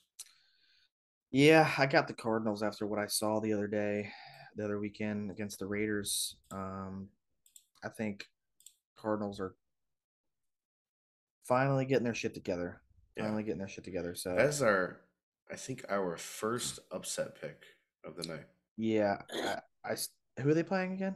Yeah, 1.30 1.70
I 1.78 1.86
got 1.86 2.08
the 2.08 2.14
Cardinals 2.14 2.62
after 2.62 2.86
what 2.86 2.98
I 2.98 3.06
saw 3.06 3.40
the 3.40 3.52
other 3.52 3.66
day, 3.66 4.10
the 4.56 4.64
other 4.64 4.78
weekend 4.78 5.30
against 5.30 5.58
the 5.58 5.66
Raiders. 5.66 6.36
Um, 6.50 7.08
I 7.82 7.88
think 7.88 8.26
Cardinals 8.96 9.40
are 9.40 9.54
finally 11.44 11.84
getting 11.84 12.04
their 12.04 12.14
shit 12.14 12.34
together. 12.34 12.80
Yeah. 13.16 13.24
Finally 13.24 13.44
getting 13.44 13.58
their 13.58 13.68
shit 13.68 13.84
together. 13.84 14.14
So 14.14 14.34
That's 14.34 14.60
our, 14.60 15.00
I 15.50 15.56
think, 15.56 15.84
our 15.88 16.16
first 16.16 16.80
upset 16.90 17.40
pick 17.40 17.62
of 18.04 18.16
the 18.16 18.26
night. 18.28 18.46
yeah, 18.76 19.18
I, 19.32 19.58
I 19.84 19.92
s- 19.92 20.08
who 20.40 20.48
are 20.48 20.54
they 20.54 20.62
playing 20.64 20.92
again? 20.92 21.14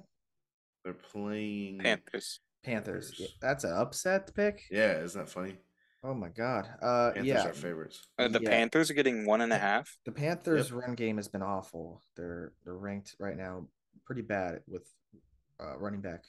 They're 0.84 0.94
playing 0.94 1.78
Panthers. 1.80 2.40
Panthers. 2.64 3.14
Yeah, 3.18 3.26
that's 3.40 3.64
an 3.64 3.72
upset 3.72 4.32
pick. 4.34 4.62
Yeah, 4.70 4.98
isn't 5.00 5.20
that 5.20 5.28
funny? 5.30 5.56
Oh 6.04 6.14
my 6.14 6.28
god. 6.28 6.68
Uh, 6.80 7.10
Panthers 7.10 7.26
yeah. 7.26 7.46
are 7.48 7.52
favorites. 7.52 8.06
Uh, 8.16 8.28
the 8.28 8.40
Yeah. 8.40 8.50
Panthers 8.50 8.90
are 8.90 8.94
getting 8.94 9.26
one 9.26 9.40
and 9.40 9.52
a 9.52 9.58
half. 9.58 9.98
The 10.06 10.12
Panthers' 10.12 10.70
run 10.70 10.94
game 10.94 11.16
has 11.16 11.26
been 11.26 11.42
awful. 11.42 12.04
They're 12.16 12.52
they're 12.64 12.76
ranked 12.76 13.16
right 13.18 13.36
now 13.36 13.66
pretty 14.06 14.22
bad 14.22 14.60
with 14.68 14.88
uh, 15.60 15.76
running 15.78 16.00
back 16.00 16.22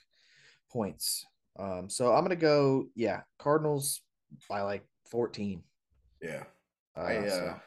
points. 0.72 1.24
Um, 1.59 1.89
so 1.89 2.13
I'm 2.15 2.24
gonna 2.24 2.36
go, 2.36 2.88
yeah, 2.95 3.22
Cardinals 3.38 4.01
by 4.49 4.61
like 4.61 4.84
14. 5.06 5.64
Yeah. 6.22 6.43
Uh, 6.97 7.00
I, 7.02 7.16
uh, 7.18 7.30
so- 7.30 7.62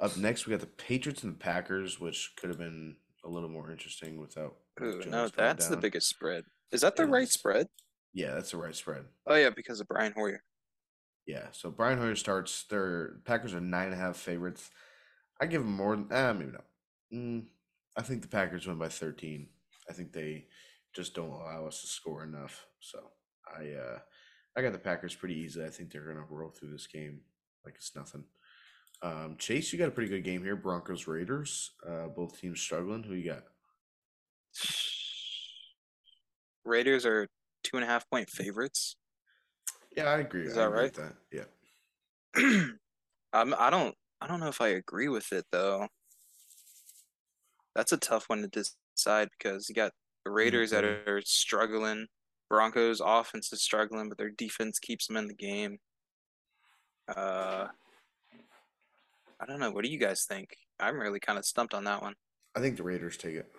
Up 0.00 0.16
next, 0.16 0.46
we 0.46 0.50
got 0.52 0.60
the 0.60 0.66
Patriots 0.66 1.22
and 1.22 1.34
the 1.34 1.38
Packers, 1.38 1.98
which 2.00 2.32
could 2.36 2.50
have 2.50 2.58
been 2.58 2.96
a 3.24 3.28
little 3.28 3.48
more 3.48 3.70
interesting 3.70 4.20
without. 4.20 4.56
Mac 4.78 4.88
Ooh, 4.88 4.98
no, 4.98 5.10
going 5.28 5.32
that's 5.36 5.68
the 5.68 5.76
biggest 5.76 6.08
spread. 6.08 6.44
Is 6.70 6.82
that 6.82 6.96
the 6.96 7.02
It 7.04 7.06
right 7.06 7.28
spread? 7.28 7.68
Yeah, 8.12 8.34
that's 8.34 8.52
the 8.52 8.58
right 8.58 8.74
spread. 8.74 9.04
Oh 9.26 9.34
yeah, 9.34 9.50
because 9.50 9.80
of 9.80 9.88
Brian 9.88 10.12
Hoyer. 10.16 10.42
Yeah, 11.26 11.48
so 11.52 11.70
Brian 11.70 11.98
Hoyer 11.98 12.14
starts. 12.14 12.64
Their 12.64 13.20
Packers 13.24 13.54
are 13.54 13.60
nine 13.60 13.86
and 13.86 13.94
a 13.94 13.98
half 13.98 14.16
favorites. 14.16 14.70
I 15.40 15.46
give 15.46 15.62
them 15.62 15.72
more. 15.72 15.96
than 15.96 16.08
Ah, 16.10 16.32
maybe 16.32 16.52
not. 16.52 16.64
Mm, 17.12 17.46
I 17.96 18.02
think 18.02 18.22
the 18.22 18.28
Packers 18.28 18.66
win 18.66 18.78
by 18.78 18.88
thirteen. 18.88 19.48
I 19.90 19.92
think 19.92 20.12
they 20.12 20.46
just 20.94 21.14
don't 21.14 21.30
allow 21.30 21.66
us 21.66 21.80
to 21.80 21.86
score 21.86 22.22
enough. 22.24 22.66
So 22.80 22.98
I, 23.46 23.72
uh 23.72 23.98
I 24.58 24.62
got 24.62 24.72
the 24.72 24.78
Packers 24.78 25.14
pretty 25.14 25.36
easily. 25.36 25.64
I 25.66 25.70
think 25.70 25.92
they're 25.92 26.02
gonna 26.02 26.26
roll 26.28 26.50
through 26.50 26.72
this 26.72 26.88
game 26.88 27.20
like 27.64 27.76
it's 27.76 27.94
nothing. 27.94 28.24
Um, 29.02 29.36
Chase, 29.38 29.72
you 29.72 29.78
got 29.78 29.86
a 29.86 29.92
pretty 29.92 30.10
good 30.10 30.24
game 30.24 30.42
here. 30.42 30.56
Broncos 30.56 31.06
Raiders. 31.06 31.70
Uh, 31.88 32.08
both 32.08 32.40
teams 32.40 32.60
struggling. 32.60 33.04
Who 33.04 33.14
you 33.14 33.30
got? 33.30 33.44
Raiders 36.64 37.06
are 37.06 37.28
two 37.62 37.76
and 37.76 37.84
a 37.84 37.86
half 37.86 38.10
point 38.10 38.28
favorites. 38.28 38.96
Yeah, 39.96 40.06
I 40.06 40.18
agree. 40.18 40.46
Is 40.46 40.54
I 40.58 40.62
that 40.62 40.66
agree 40.66 40.80
right? 40.80 40.96
with 40.96 41.14
that. 41.30 41.46
Yeah. 42.34 42.64
um, 43.32 43.54
I 43.56 43.70
don't, 43.70 43.94
I 44.20 44.26
don't 44.26 44.40
know 44.40 44.48
if 44.48 44.60
I 44.60 44.68
agree 44.70 45.08
with 45.08 45.32
it 45.32 45.44
though. 45.52 45.86
That's 47.76 47.92
a 47.92 47.96
tough 47.96 48.24
one 48.28 48.42
to 48.42 48.48
decide 48.48 49.28
because 49.38 49.68
you 49.68 49.76
got 49.76 49.92
the 50.24 50.32
Raiders 50.32 50.72
that 50.72 50.82
Mhm. 50.82 51.06
are 51.06 51.22
struggling. 51.24 52.08
Broncos 52.48 53.00
offense 53.04 53.52
is 53.52 53.62
struggling, 53.62 54.08
but 54.08 54.18
their 54.18 54.30
defense 54.30 54.78
keeps 54.78 55.06
them 55.06 55.16
in 55.16 55.28
the 55.28 55.34
game. 55.34 55.78
Uh, 57.08 57.66
I 59.40 59.46
don't 59.46 59.60
know. 59.60 59.70
What 59.70 59.84
do 59.84 59.90
you 59.90 59.98
guys 59.98 60.24
think? 60.24 60.50
I'm 60.80 60.98
really 60.98 61.20
kind 61.20 61.38
of 61.38 61.44
stumped 61.44 61.74
on 61.74 61.84
that 61.84 62.02
one. 62.02 62.14
I 62.56 62.60
think 62.60 62.76
the 62.76 62.82
Raiders 62.82 63.16
take 63.16 63.34
it. 63.34 63.50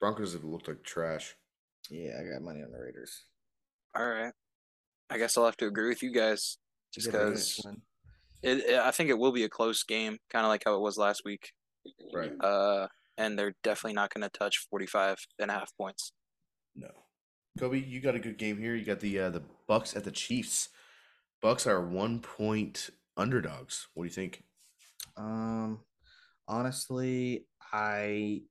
Broncos 0.00 0.32
have 0.32 0.44
looked 0.44 0.68
like 0.68 0.82
trash. 0.82 1.34
yeah, 1.90 2.12
I 2.20 2.24
got 2.32 2.42
money 2.42 2.62
on 2.62 2.70
the 2.72 2.78
Raiders. 2.78 3.24
All 3.94 4.06
right. 4.06 4.32
I 5.10 5.18
guess 5.18 5.36
I'll 5.36 5.44
have 5.44 5.56
to 5.58 5.66
agree 5.66 5.88
with 5.88 6.02
you 6.02 6.12
guys 6.12 6.58
just 6.92 7.06
because 7.06 7.60
win. 7.64 7.82
it, 8.42 8.58
it, 8.70 8.78
I 8.78 8.90
think 8.90 9.10
it 9.10 9.18
will 9.18 9.32
be 9.32 9.44
a 9.44 9.48
close 9.48 9.82
game, 9.84 10.18
kind 10.30 10.44
of 10.44 10.50
like 10.50 10.62
how 10.64 10.74
it 10.74 10.80
was 10.80 10.98
last 10.98 11.22
week. 11.24 11.52
Right. 12.12 12.32
Uh, 12.40 12.88
and 13.16 13.38
they're 13.38 13.54
definitely 13.62 13.94
not 13.94 14.12
going 14.12 14.28
to 14.28 14.38
touch 14.38 14.66
45 14.70 15.18
and 15.38 15.50
a 15.50 15.54
half 15.54 15.70
points. 15.78 16.12
No. 16.74 16.90
Kobe, 17.58 17.78
you 17.78 18.00
got 18.00 18.14
a 18.14 18.18
good 18.18 18.38
game 18.38 18.58
here. 18.58 18.74
You 18.74 18.84
got 18.84 19.00
the 19.00 19.18
uh, 19.18 19.30
the 19.30 19.42
Bucks 19.66 19.96
at 19.96 20.04
the 20.04 20.10
Chiefs. 20.10 20.68
Bucks 21.40 21.66
are 21.66 21.80
one 21.80 22.20
point 22.20 22.90
underdogs. 23.16 23.88
What 23.94 24.04
do 24.04 24.08
you 24.08 24.12
think? 24.12 24.42
Um, 25.16 25.80
honestly, 26.46 27.46
I 27.72 28.42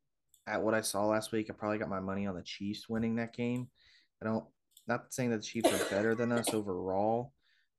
at 0.48 0.62
what 0.62 0.74
I 0.74 0.82
saw 0.82 1.06
last 1.06 1.32
week, 1.32 1.48
I 1.50 1.54
probably 1.54 1.78
got 1.78 1.90
my 1.90 2.00
money 2.00 2.28
on 2.28 2.36
the 2.36 2.44
Chiefs 2.44 2.90
winning 2.90 3.16
that 3.16 3.34
game. 3.34 3.68
I 4.22 4.26
don't 4.26 4.46
not 4.88 5.14
saying 5.14 5.32
that 5.32 5.38
the 5.38 5.44
Chiefs 5.44 5.72
are 5.72 5.90
better 5.90 6.16
than 6.16 6.32
us 6.32 6.54
overall, 6.54 7.34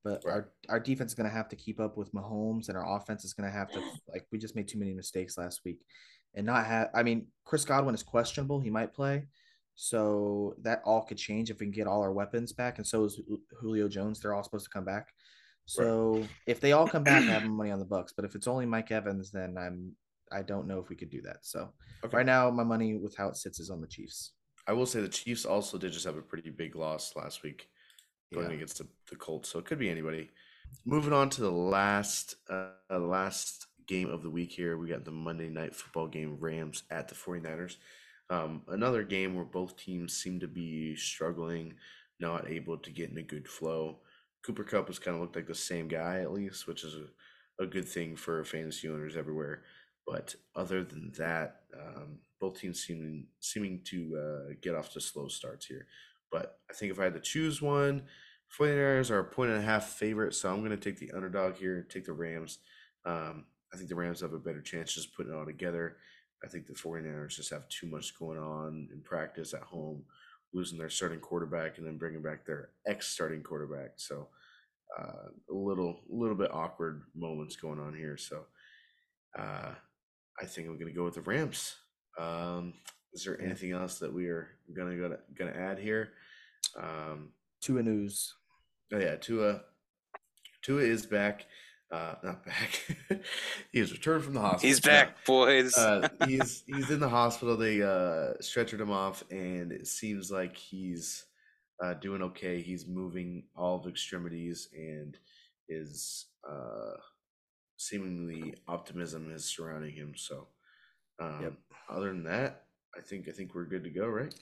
but 0.04 0.22
Right. 0.24 0.32
our 0.32 0.52
our 0.68 0.80
defense 0.80 1.12
is 1.12 1.14
going 1.14 1.28
to 1.28 1.34
have 1.34 1.48
to 1.48 1.56
keep 1.56 1.80
up 1.80 1.96
with 1.96 2.12
Mahomes, 2.12 2.68
and 2.68 2.76
our 2.76 2.96
offense 2.96 3.24
is 3.24 3.32
going 3.32 3.50
to 3.50 3.56
have 3.56 3.70
to 3.72 3.80
like 4.08 4.26
we 4.30 4.38
just 4.38 4.56
made 4.56 4.68
too 4.68 4.78
many 4.78 4.94
mistakes 4.94 5.38
last 5.38 5.62
week, 5.64 5.80
and 6.34 6.46
not 6.46 6.66
have. 6.66 6.90
I 6.94 7.02
mean, 7.02 7.28
Chris 7.44 7.64
Godwin 7.64 7.94
is 7.94 8.02
questionable; 8.02 8.60
he 8.60 8.70
might 8.70 8.94
play, 8.94 9.26
so 9.76 10.54
that 10.62 10.82
all 10.84 11.02
could 11.02 11.18
change 11.18 11.50
if 11.50 11.60
we 11.60 11.66
can 11.66 11.72
get 11.72 11.86
all 11.86 12.00
our 12.02 12.12
weapons 12.12 12.52
back, 12.52 12.78
and 12.78 12.86
so 12.86 13.04
is 13.04 13.20
Julio 13.60 13.88
Jones. 13.88 14.20
They're 14.20 14.34
all 14.34 14.42
supposed 14.42 14.64
to 14.64 14.70
come 14.70 14.84
back. 14.84 15.08
So 15.66 16.28
if 16.46 16.60
they 16.60 16.72
all 16.72 16.86
come 16.88 17.04
back, 17.04 17.28
I 17.28 17.32
have 17.32 17.44
money 17.44 17.70
on 17.70 17.78
the 17.78 17.84
Bucks. 17.84 18.12
But 18.16 18.24
if 18.24 18.34
it's 18.34 18.46
only 18.46 18.66
Mike 18.66 18.90
Evans, 18.90 19.30
then 19.30 19.56
I'm 19.58 19.92
I 20.32 20.42
don't 20.42 20.66
know 20.66 20.80
if 20.80 20.88
we 20.88 20.96
could 20.96 21.10
do 21.10 21.22
that. 21.22 21.38
So 21.42 21.72
Okay. 22.04 22.16
right 22.16 22.26
now, 22.26 22.50
my 22.50 22.64
money 22.64 22.96
with 22.96 23.16
how 23.16 23.28
it 23.28 23.36
sits 23.36 23.60
is 23.60 23.70
on 23.70 23.80
the 23.80 23.86
Chiefs. 23.86 24.32
I 24.66 24.72
will 24.72 24.86
say 24.86 25.00
the 25.00 25.08
Chiefs 25.08 25.44
also 25.44 25.78
did 25.78 25.92
just 25.92 26.06
have 26.06 26.16
a 26.16 26.22
pretty 26.22 26.50
big 26.50 26.74
loss 26.74 27.14
last 27.14 27.42
week 27.42 27.68
going 28.34 28.48
Yeah. 28.50 28.56
against 28.56 28.78
the, 28.78 28.86
the 29.10 29.16
Colts, 29.16 29.48
so 29.48 29.58
it 29.58 29.64
could 29.66 29.78
be 29.78 29.90
anybody. 29.90 30.30
Moving 30.84 31.12
on 31.12 31.30
to 31.30 31.40
the 31.40 31.50
last 31.50 32.36
uh, 32.48 32.70
last 32.98 33.66
game 33.86 34.08
of 34.08 34.22
the 34.22 34.30
week 34.30 34.50
here, 34.52 34.76
we 34.76 34.88
got 34.88 35.04
the 35.04 35.10
Monday 35.12 35.48
night 35.48 35.74
football 35.76 36.08
game 36.08 36.36
Rams 36.40 36.82
at 36.90 37.08
the 37.08 37.14
49ers. 37.14 37.76
Um, 38.28 38.62
another 38.68 39.02
game 39.02 39.34
where 39.34 39.44
both 39.44 39.76
teams 39.76 40.16
seem 40.16 40.40
to 40.40 40.48
be 40.48 40.96
struggling, 40.96 41.74
not 42.18 42.50
able 42.50 42.76
to 42.78 42.90
get 42.90 43.10
in 43.10 43.18
a 43.18 43.22
good 43.22 43.48
flow. 43.48 43.98
Cooper 44.44 44.64
Kupp 44.64 44.88
has 44.88 44.98
kind 44.98 45.14
of 45.16 45.20
looked 45.20 45.36
like 45.36 45.46
the 45.46 45.54
same 45.54 45.88
guy 45.88 46.20
at 46.20 46.32
least, 46.32 46.66
which 46.66 46.84
is 46.84 46.94
a, 46.94 47.64
a 47.64 47.66
good 47.66 47.88
thing 47.88 48.16
for 48.16 48.44
fantasy 48.44 48.88
owners 48.88 49.16
everywhere. 49.16 49.62
But 50.06 50.34
other 50.54 50.84
than 50.84 51.12
that, 51.18 51.62
um, 51.76 52.18
both 52.40 52.60
teams 52.60 52.84
seeming 52.84 53.26
seeming 53.40 53.80
to 53.86 54.16
uh, 54.16 54.54
get 54.62 54.74
off 54.74 54.92
to 54.92 55.00
slow 55.00 55.28
starts 55.28 55.66
here. 55.66 55.86
But 56.30 56.58
I 56.70 56.74
think 56.74 56.92
if 56.92 57.00
I 57.00 57.04
had 57.04 57.14
to 57.14 57.20
choose 57.20 57.60
one, 57.60 58.04
49ers 58.58 59.10
are 59.10 59.18
a 59.20 59.24
point 59.24 59.50
and 59.50 59.60
a 59.60 59.64
half 59.64 59.88
favorite, 59.90 60.34
so 60.34 60.50
I'm 60.50 60.60
going 60.60 60.70
to 60.70 60.76
take 60.76 60.98
the 60.98 61.12
underdog 61.12 61.56
here, 61.56 61.86
take 61.88 62.04
the 62.04 62.12
Rams. 62.12 62.58
Um, 63.04 63.46
I 63.72 63.76
think 63.76 63.88
the 63.88 63.96
Rams 63.96 64.20
have 64.20 64.32
a 64.32 64.38
better 64.38 64.60
chance 64.60 64.94
just 64.94 65.14
putting 65.14 65.32
it 65.32 65.36
all 65.36 65.44
together. 65.44 65.96
I 66.44 66.48
think 66.48 66.66
the 66.66 66.74
49ers 66.74 67.36
just 67.36 67.50
have 67.50 67.68
too 67.68 67.86
much 67.86 68.18
going 68.18 68.38
on 68.38 68.88
in 68.92 69.00
practice 69.02 69.54
at 69.54 69.62
home, 69.62 70.04
losing 70.52 70.78
their 70.78 70.90
starting 70.90 71.20
quarterback 71.20 71.78
and 71.78 71.86
then 71.86 71.98
bringing 71.98 72.22
back 72.22 72.44
their 72.44 72.70
ex 72.86 73.08
starting 73.08 73.42
quarterback. 73.42 73.92
So 73.96 74.28
uh, 74.98 75.30
a 75.50 75.54
little, 75.54 76.00
little 76.08 76.36
bit 76.36 76.52
awkward 76.52 77.02
moments 77.14 77.56
going 77.56 77.80
on 77.80 77.94
here. 77.94 78.16
So 78.16 78.44
uh, 79.38 79.72
I 80.40 80.44
think 80.44 80.68
I'm 80.68 80.78
going 80.78 80.92
to 80.92 80.96
go 80.96 81.04
with 81.04 81.14
the 81.14 81.22
Rams. 81.22 81.76
Um, 82.18 82.74
is 83.16 83.24
there 83.24 83.40
anything 83.40 83.72
else 83.72 83.98
that 84.00 84.12
we 84.12 84.26
are 84.26 84.48
gonna 84.76 84.94
gonna 84.94 85.18
gonna 85.38 85.52
add 85.52 85.78
here? 85.78 86.10
Um, 86.78 87.30
Tua 87.62 87.82
news. 87.82 88.34
oh 88.92 88.98
yeah, 88.98 89.16
Tua. 89.16 89.62
Tua 90.62 90.82
is 90.82 91.06
back. 91.06 91.46
Uh, 91.90 92.14
not 92.24 92.44
back. 92.44 92.84
he 93.72 93.78
has 93.78 93.92
returned 93.92 94.24
from 94.24 94.34
the 94.34 94.40
hospital. 94.40 94.68
He's 94.68 94.84
No, 94.84 94.90
back, 94.90 95.24
boys. 95.24 95.76
uh, 95.76 96.08
he's 96.18 96.64
he's 96.66 96.90
in 96.90 96.98
the 96.98 97.08
hospital. 97.08 97.56
They 97.56 97.80
uh, 97.80 98.34
stretchered 98.42 98.80
him 98.80 98.90
off, 98.90 99.22
and 99.30 99.70
it 99.70 99.86
seems 99.86 100.30
like 100.30 100.56
he's 100.56 101.24
uh, 101.82 101.94
doing 101.94 102.22
okay. 102.22 102.60
He's 102.60 102.86
moving 102.88 103.44
all 103.54 103.76
of 103.76 103.84
the 103.84 103.90
extremities, 103.90 104.68
and 104.74 105.16
is 105.68 106.26
uh, 106.48 106.94
seemingly 107.76 108.54
optimism 108.66 109.30
is 109.32 109.44
surrounding 109.44 109.94
him. 109.94 110.14
So, 110.16 110.48
um, 111.20 111.40
Yep. 111.42 111.52
other 111.90 112.08
than 112.08 112.24
that, 112.24 112.64
I 112.96 113.00
think 113.00 113.28
I 113.28 113.32
think 113.32 113.54
we're 113.54 113.64
good 113.64 113.84
to 113.84 113.90
go, 113.90 114.08
right? 114.08 114.34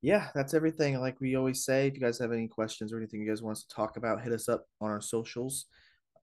Yeah, 0.00 0.28
that's 0.34 0.54
everything. 0.54 1.00
Like 1.00 1.20
we 1.20 1.34
always 1.34 1.64
say, 1.64 1.88
if 1.88 1.94
you 1.94 2.00
guys 2.00 2.18
have 2.18 2.30
any 2.32 2.46
questions 2.46 2.92
or 2.92 2.98
anything 2.98 3.20
you 3.20 3.28
guys 3.28 3.42
want 3.42 3.56
us 3.56 3.64
to 3.64 3.74
talk 3.74 3.96
about, 3.96 4.22
hit 4.22 4.32
us 4.32 4.48
up 4.48 4.66
on 4.80 4.90
our 4.90 5.00
socials. 5.00 5.66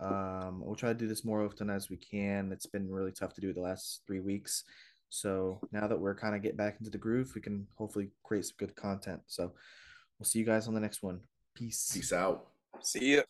Um, 0.02 0.62
we'll 0.66 0.76
try 0.76 0.90
to 0.90 0.98
do 0.98 1.08
this 1.08 1.24
more 1.24 1.46
often 1.46 1.70
as 1.70 1.90
we 1.90 1.98
can. 1.98 2.52
It's 2.52 2.66
been 2.66 2.90
really 2.90 3.12
tough 3.12 3.34
to 3.36 3.42
do 3.42 3.54
the 3.54 3.62
last 3.62 4.02
three 4.08 4.20
weeks. 4.20 4.64
So 5.10 5.60
now 5.72 5.88
that 5.88 6.00
we're 6.00 6.16
kind 6.16 6.36
of 6.36 6.42
getting 6.42 6.58
back 6.58 6.78
into 6.80 6.90
the 6.90 6.98
groove, 6.98 7.34
we 7.36 7.42
can 7.42 7.68
hopefully 7.76 8.10
create 8.24 8.46
some 8.46 8.56
good 8.58 8.76
content. 8.76 9.22
So 9.28 9.52
we'll 10.18 10.26
see 10.26 10.40
you 10.40 10.46
guys 10.46 10.68
on 10.68 10.74
the 10.74 10.80
next 10.80 11.04
one. 11.04 11.20
Peace. 11.54 11.92
Peace 11.94 12.14
out. 12.14 12.48
See 12.82 13.16
ya. 13.16 13.22